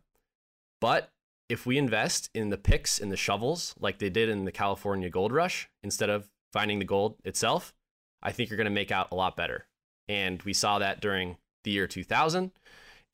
But 0.80 1.10
if 1.48 1.64
we 1.64 1.78
invest 1.78 2.30
in 2.34 2.50
the 2.50 2.58
picks 2.58 2.98
and 2.98 3.10
the 3.10 3.16
shovels 3.16 3.74
like 3.80 3.98
they 3.98 4.10
did 4.10 4.28
in 4.28 4.44
the 4.44 4.52
California 4.52 5.08
gold 5.08 5.32
rush 5.32 5.68
instead 5.82 6.10
of 6.10 6.28
finding 6.52 6.78
the 6.78 6.84
gold 6.84 7.16
itself, 7.24 7.74
I 8.22 8.32
think 8.32 8.50
you're 8.50 8.56
going 8.56 8.66
to 8.66 8.70
make 8.70 8.92
out 8.92 9.08
a 9.10 9.14
lot 9.14 9.36
better. 9.36 9.66
And 10.08 10.42
we 10.42 10.52
saw 10.52 10.78
that 10.78 11.00
during 11.00 11.36
the 11.64 11.70
year 11.70 11.86
2000. 11.86 12.52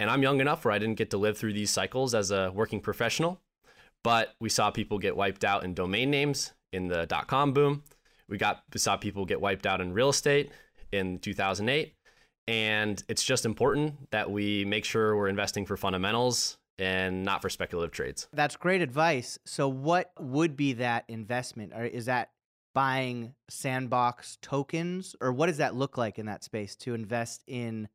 And 0.00 0.10
I'm 0.10 0.22
young 0.22 0.40
enough 0.40 0.64
where 0.64 0.74
I 0.74 0.78
didn't 0.78 0.98
get 0.98 1.10
to 1.10 1.18
live 1.18 1.38
through 1.38 1.52
these 1.52 1.70
cycles 1.70 2.14
as 2.14 2.30
a 2.30 2.50
working 2.52 2.80
professional, 2.80 3.40
but 4.02 4.34
we 4.40 4.48
saw 4.48 4.70
people 4.70 4.98
get 4.98 5.16
wiped 5.16 5.44
out 5.44 5.64
in 5.64 5.74
domain 5.74 6.10
names 6.10 6.52
in 6.72 6.88
the 6.88 7.06
dot 7.06 7.28
com 7.28 7.52
boom. 7.52 7.84
We 8.28 8.38
got 8.38 8.64
we 8.72 8.80
saw 8.80 8.96
people 8.96 9.24
get 9.24 9.40
wiped 9.40 9.66
out 9.66 9.80
in 9.80 9.92
real 9.92 10.08
estate 10.08 10.50
in 10.90 11.20
2008. 11.20 11.94
And 12.46 13.02
it's 13.08 13.22
just 13.22 13.46
important 13.46 14.10
that 14.10 14.30
we 14.30 14.64
make 14.64 14.84
sure 14.84 15.16
we're 15.16 15.28
investing 15.28 15.64
for 15.64 15.76
fundamentals 15.76 16.58
and 16.78 17.24
not 17.24 17.42
for 17.42 17.48
speculative 17.48 17.92
trades. 17.92 18.28
That's 18.32 18.56
great 18.56 18.82
advice. 18.82 19.38
So, 19.44 19.68
what 19.68 20.12
would 20.18 20.56
be 20.56 20.74
that 20.74 21.04
investment? 21.08 21.72
Or 21.74 21.84
is 21.84 22.06
that 22.06 22.30
buying 22.74 23.34
sandbox 23.48 24.38
tokens, 24.42 25.14
or 25.20 25.32
what 25.32 25.46
does 25.46 25.58
that 25.58 25.76
look 25.76 25.96
like 25.96 26.18
in 26.18 26.26
that 26.26 26.44
space 26.44 26.76
to 26.76 26.94
invest 26.94 27.42
in? 27.46 27.88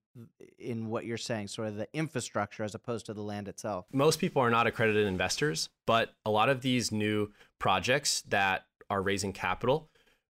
in 0.58 0.90
what 0.90 1.06
you're 1.06 1.16
saying 1.16 1.48
sort 1.48 1.68
of 1.70 1.76
the 1.78 1.88
infrastructure 1.94 2.64
as 2.64 2.76
opposed 2.76 3.06
to 3.06 3.14
the 3.14 3.22
land 3.22 3.48
itself 3.48 3.86
most 3.94 4.20
people 4.20 4.42
are 4.42 4.50
not 4.50 4.68
accredited 4.68 5.08
investors 5.08 5.70
but 5.86 6.14
a 6.26 6.30
lot 6.30 6.50
of 6.50 6.62
these 6.62 6.92
new 6.92 7.32
projects 7.58 8.22
that 8.24 8.66
are 8.90 9.02
raising 9.02 9.32
capital 9.32 9.90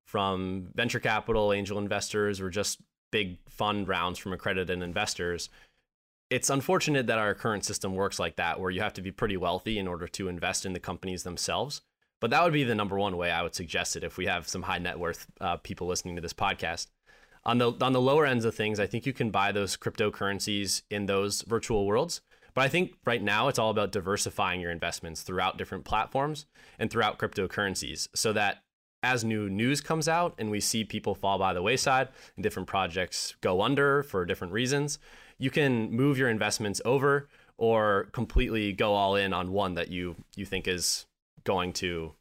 from 0.10 0.70
venture 0.74 1.00
capital, 1.00 1.54
angel 1.54 1.78
investors, 1.78 2.42
or 2.42 2.50
just 2.50 2.82
big 3.12 3.38
fund 3.48 3.88
rounds 3.88 4.18
from 4.18 4.34
accredited 4.34 4.82
investors. 4.82 5.50
It's 6.30 6.50
unfortunate 6.50 7.08
that 7.08 7.18
our 7.18 7.34
current 7.34 7.66
system 7.66 7.96
works 7.96 8.20
like 8.20 8.36
that, 8.36 8.60
where 8.60 8.70
you 8.70 8.82
have 8.82 8.94
to 8.94 9.02
be 9.02 9.12
pretty 9.12 9.36
wealthy 9.36 9.80
in 9.80 9.88
order 9.88 10.08
to 10.08 10.28
invest 10.28 10.66
in 10.66 10.74
the 10.74 10.80
companies 10.80 11.24
themselves. 11.24 11.82
But 12.20 12.30
that 12.32 12.44
would 12.44 12.54
be 12.54 12.64
the 12.64 12.76
number 12.76 13.00
one 13.00 13.18
way 13.18 13.32
I 13.32 13.42
would 13.42 13.56
suggest 13.56 13.96
it 13.96 14.04
if 14.04 14.18
we 14.18 14.28
have 14.28 14.48
some 14.48 14.64
high 14.64 14.78
net 14.78 15.00
worth 15.00 15.28
uh, 15.42 15.58
people 15.58 15.88
listening 15.88 16.16
to 16.16 16.22
this 16.22 16.34
podcast. 16.34 16.88
On 17.46 17.58
the 17.58 17.72
on 17.82 17.94
the 17.94 18.02
lower 18.02 18.26
ends 18.26 18.46
of 18.46 18.54
things, 18.54 18.80
I 18.80 18.86
think 18.86 19.06
you 19.06 19.14
can 19.14 19.32
buy 19.32 19.52
those 19.52 19.78
cryptocurrencies 19.78 20.84
in 20.92 21.06
those 21.06 21.42
virtual 21.44 21.88
worlds. 21.88 22.22
But 22.54 22.62
I 22.62 22.68
think 22.68 22.94
right 23.06 23.24
now 23.24 23.48
it's 23.48 23.58
all 23.58 23.70
about 23.70 23.92
diversifying 23.92 24.60
your 24.60 24.72
investments 24.72 25.22
throughout 25.22 25.58
different 25.58 25.86
platforms 25.86 26.46
and 26.78 26.92
throughout 26.92 27.18
cryptocurrencies 27.18 28.10
so 28.14 28.34
that 28.34 28.64
as 29.02 29.24
new 29.24 29.50
news 29.50 29.80
comes 29.80 30.10
out 30.10 30.36
and 30.38 30.52
we 30.52 30.60
see 30.60 30.84
people 30.84 31.16
fall 31.16 31.40
by 31.40 31.54
the 31.54 31.62
wayside 31.62 32.10
and 32.36 32.44
different 32.44 32.68
projects 32.68 33.36
go 33.40 33.62
under 33.62 34.04
for 34.04 34.26
different 34.26 34.52
reasons, 34.52 35.00
you 35.40 35.50
can 35.50 35.92
move 35.92 36.18
your 36.18 36.30
investments 36.30 36.82
over 36.86 37.28
or 37.58 38.08
completely 38.12 38.72
go 38.72 38.94
all 38.94 39.16
in 39.16 39.34
on 39.34 39.52
one 39.52 39.74
that 39.74 39.90
you 39.90 40.16
you 40.36 40.46
think 40.46 40.68
is 40.68 41.06
going 41.44 41.74
to 41.74 42.14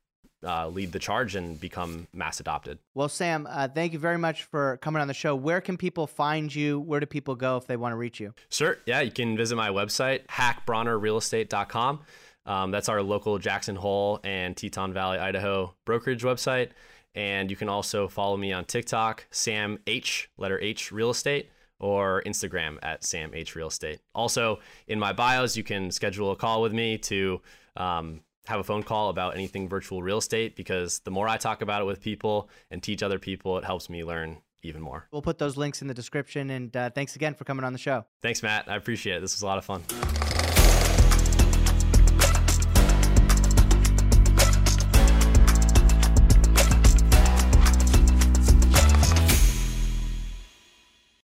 uh, 0.44 0.68
lead 0.68 0.92
the 0.92 0.98
charge 0.98 1.34
and 1.34 1.60
become 1.60 2.06
mass 2.12 2.40
adopted. 2.40 2.78
Well, 2.94 3.08
Sam, 3.08 3.46
uh, 3.50 3.68
thank 3.68 3.92
you 3.92 3.98
very 3.98 4.18
much 4.18 4.44
for 4.44 4.76
coming 4.78 5.02
on 5.02 5.08
the 5.08 5.14
show. 5.14 5.34
Where 5.34 5.60
can 5.60 5.76
people 5.76 6.06
find 6.06 6.54
you? 6.54 6.78
Where 6.80 7.00
do 7.00 7.06
people 7.06 7.34
go 7.34 7.56
if 7.56 7.66
they 7.66 7.76
want 7.76 7.92
to 7.92 7.96
reach 7.96 8.20
you? 8.20 8.34
Sure. 8.48 8.78
Yeah, 8.86 9.00
you 9.00 9.10
can 9.10 9.36
visit 9.36 9.56
my 9.56 9.70
website, 9.70 10.26
haackbrawnerrealestate.com. 10.26 12.00
Um, 12.46 12.70
that's 12.70 12.88
our 12.88 13.02
local 13.02 13.38
Jackson 13.38 13.76
Hole 13.76 14.20
and 14.24 14.56
Teton 14.56 14.92
Valley, 14.92 15.18
Idaho 15.18 15.74
brokerage 15.84 16.22
website. 16.22 16.70
And 17.14 17.50
you 17.50 17.56
can 17.56 17.68
also 17.68 18.06
follow 18.06 18.36
me 18.36 18.52
on 18.52 18.64
TikTok, 18.64 19.26
Sam 19.30 19.78
H, 19.86 20.30
letter 20.38 20.58
H 20.60 20.92
Real 20.92 21.10
Estate, 21.10 21.50
or 21.80 22.22
Instagram 22.26 22.78
at 22.82 23.04
Sam 23.04 23.32
H 23.34 23.54
Real 23.54 23.68
Estate. 23.68 24.00
Also, 24.14 24.60
in 24.86 24.98
my 24.98 25.12
bios, 25.12 25.56
you 25.56 25.64
can 25.64 25.90
schedule 25.90 26.32
a 26.32 26.36
call 26.36 26.62
with 26.62 26.72
me 26.72 26.98
to 26.98 27.40
um, 27.76 28.20
have 28.46 28.60
a 28.60 28.64
phone 28.64 28.82
call 28.82 29.10
about 29.10 29.34
anything 29.34 29.68
virtual 29.68 30.02
real 30.02 30.18
estate 30.18 30.56
because 30.56 31.00
the 31.00 31.10
more 31.10 31.28
I 31.28 31.36
talk 31.36 31.62
about 31.62 31.82
it 31.82 31.84
with 31.84 32.00
people 32.00 32.48
and 32.70 32.82
teach 32.82 33.02
other 33.02 33.18
people, 33.18 33.58
it 33.58 33.64
helps 33.64 33.90
me 33.90 34.04
learn 34.04 34.38
even 34.62 34.82
more. 34.82 35.06
We'll 35.12 35.22
put 35.22 35.38
those 35.38 35.56
links 35.56 35.82
in 35.82 35.88
the 35.88 35.94
description. 35.94 36.50
And 36.50 36.76
uh, 36.76 36.90
thanks 36.90 37.14
again 37.14 37.34
for 37.34 37.44
coming 37.44 37.64
on 37.64 37.72
the 37.72 37.78
show. 37.78 38.06
Thanks, 38.22 38.42
Matt. 38.42 38.68
I 38.68 38.76
appreciate 38.76 39.16
it. 39.16 39.20
This 39.20 39.34
was 39.34 39.42
a 39.42 39.46
lot 39.46 39.58
of 39.58 39.64
fun. 39.64 39.82